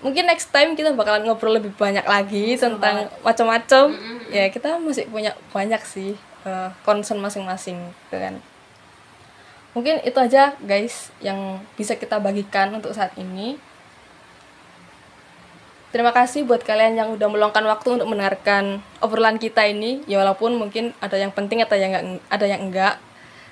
mungkin 0.00 0.24
next 0.30 0.48
time 0.54 0.72
kita 0.78 0.94
bakalan 0.96 1.26
ngobrol 1.26 1.58
lebih 1.58 1.74
banyak 1.76 2.06
lagi 2.06 2.56
tentang 2.56 3.12
macam-macam. 3.20 3.92
Ya 4.30 4.46
kita 4.48 4.78
masih 4.78 5.10
punya 5.10 5.34
banyak 5.50 5.82
sih 5.82 6.14
eh, 6.46 6.68
concern 6.86 7.20
masing-masing, 7.20 7.76
gitu 8.06 8.16
kan. 8.16 8.38
Mungkin 9.74 10.02
itu 10.02 10.18
aja 10.18 10.54
guys 10.62 11.14
yang 11.22 11.62
bisa 11.78 11.98
kita 11.98 12.22
bagikan 12.22 12.72
untuk 12.74 12.94
saat 12.94 13.14
ini. 13.18 13.58
Terima 15.90 16.14
kasih 16.14 16.46
buat 16.46 16.62
kalian 16.62 16.94
yang 16.94 17.08
udah 17.10 17.26
meluangkan 17.26 17.66
waktu 17.66 17.98
untuk 17.98 18.06
mendengarkan 18.06 18.78
obrolan 19.02 19.42
kita 19.42 19.66
ini. 19.66 20.06
Ya 20.06 20.22
walaupun 20.22 20.54
mungkin 20.54 20.94
ada 21.02 21.18
yang 21.18 21.34
penting 21.34 21.66
atau 21.66 21.74
yang 21.74 21.90
enggak, 21.90 22.22
ada 22.30 22.46
yang 22.46 22.62
enggak. 22.62 22.94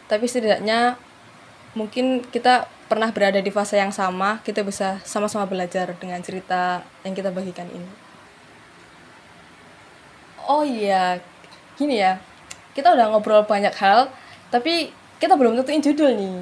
Tapi 0.07 0.25
setidaknya 0.31 0.95
mungkin 1.75 2.23
kita 2.31 2.71
pernah 2.87 3.11
berada 3.11 3.43
di 3.43 3.51
fase 3.51 3.77
yang 3.77 3.91
sama, 3.91 4.41
kita 4.47 4.63
bisa 4.65 5.03
sama-sama 5.05 5.45
belajar 5.51 5.93
dengan 5.99 6.23
cerita 6.25 6.81
yang 7.05 7.13
kita 7.13 7.29
bagikan 7.35 7.69
ini. 7.69 7.91
Oh 10.49 10.65
iya, 10.65 11.21
gini 11.77 12.01
ya, 12.01 12.17
kita 12.73 12.97
udah 12.97 13.13
ngobrol 13.13 13.45
banyak 13.45 13.75
hal, 13.77 14.09
tapi 14.49 14.89
kita 15.21 15.37
belum 15.37 15.61
tentuin 15.61 15.85
judul 15.85 16.17
nih. 16.17 16.39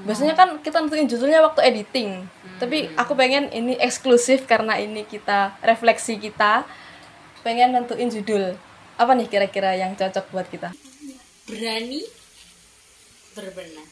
biasanya 0.00 0.32
kan 0.32 0.56
kita 0.64 0.80
nentuin 0.80 1.04
judulnya 1.04 1.44
waktu 1.44 1.60
editing 1.60 2.24
tapi 2.60 2.92
aku 2.92 3.16
pengen 3.16 3.48
ini 3.56 3.72
eksklusif 3.80 4.44
karena 4.44 4.76
ini 4.76 5.08
kita 5.08 5.56
refleksi 5.64 6.20
kita. 6.20 6.68
Pengen 7.40 7.72
nentuin 7.72 8.12
judul. 8.12 8.52
Apa 9.00 9.16
nih 9.16 9.24
kira-kira 9.32 9.72
yang 9.72 9.96
cocok 9.96 10.28
buat 10.28 10.44
kita? 10.52 10.76
Berani 11.48 12.04
berbenah. 13.32 13.88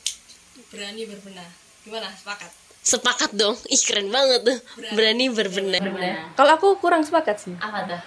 berani 0.68 1.02
berbenah. 1.08 1.48
Gimana? 1.80 2.12
Sepakat? 2.12 2.52
Sepakat 2.84 3.30
dong. 3.32 3.56
Ih 3.72 3.80
keren 3.80 4.12
banget 4.12 4.44
tuh. 4.44 4.58
Berani 4.92 5.32
berbenah. 5.32 6.36
kalau 6.36 6.60
aku 6.60 6.76
kurang 6.76 7.00
sepakat 7.08 7.40
sih. 7.40 7.56
Apa 7.56 7.88
tuh? 7.88 8.00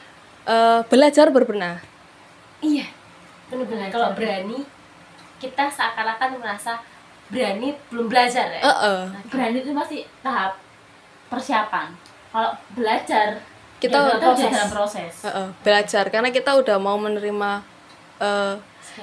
Eh, 0.45 0.79
belajar 0.93 1.33
berbenah. 1.33 1.81
Iya. 2.61 2.85
Benar-benar 3.49 3.89
kalau 3.89 4.13
berani 4.13 4.61
kita 5.41 5.73
seakan-akan 5.73 6.37
merasa 6.37 6.85
berani 7.31 7.71
belum 7.87 8.11
belajar 8.11 8.51
ya. 8.51 8.61
Eh, 8.61 8.67
eh. 8.67 9.01
berani 9.31 9.63
itu 9.63 9.71
masih 9.71 10.03
tahap 10.19 10.59
persiapan. 11.31 11.95
Kalau 12.31 12.51
belajar 12.75 13.39
Kita 13.81 13.97
ya, 13.97 14.19
proses. 14.19 14.45
udah 14.45 14.53
dalam 14.53 14.69
proses. 14.69 15.13
Eh, 15.23 15.31
eh, 15.31 15.49
belajar. 15.63 16.05
Karena 16.11 16.29
kita 16.29 16.51
udah 16.59 16.77
mau 16.77 16.99
menerima 16.99 17.63
eh, 18.21 18.55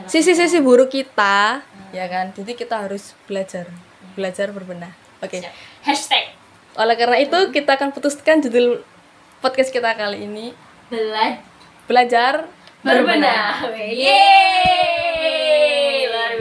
sisi-sisi 0.04 0.60
buruk 0.60 0.92
kita 0.92 1.64
ya 1.90 2.06
kan? 2.06 2.30
Jadi 2.36 2.52
kita 2.52 2.84
harus 2.84 3.16
belajar. 3.24 3.64
Belajar 4.12 4.52
berbenah. 4.52 4.92
Oke. 5.24 5.40
Hashtag. 5.82 6.36
Oleh 6.78 6.94
karena 6.94 7.18
itu 7.18 7.38
kita 7.50 7.74
akan 7.74 7.90
putuskan 7.90 8.38
judul 8.44 8.84
podcast 9.40 9.72
kita 9.72 9.96
kali 9.96 10.28
ini. 10.28 10.52
Belajar 10.92 11.40
belajar 11.88 12.34
berbenah. 12.84 13.64
Yeay! 13.74 15.88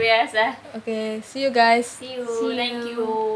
Biasa. 0.08 0.40
Eh. 0.40 0.76
oke 0.80 0.98
see 1.20 1.44
you 1.44 1.52
guys 1.52 1.84
See 2.00 2.16
you. 2.16 2.24
Thank 2.56 2.80
you. 2.88 3.28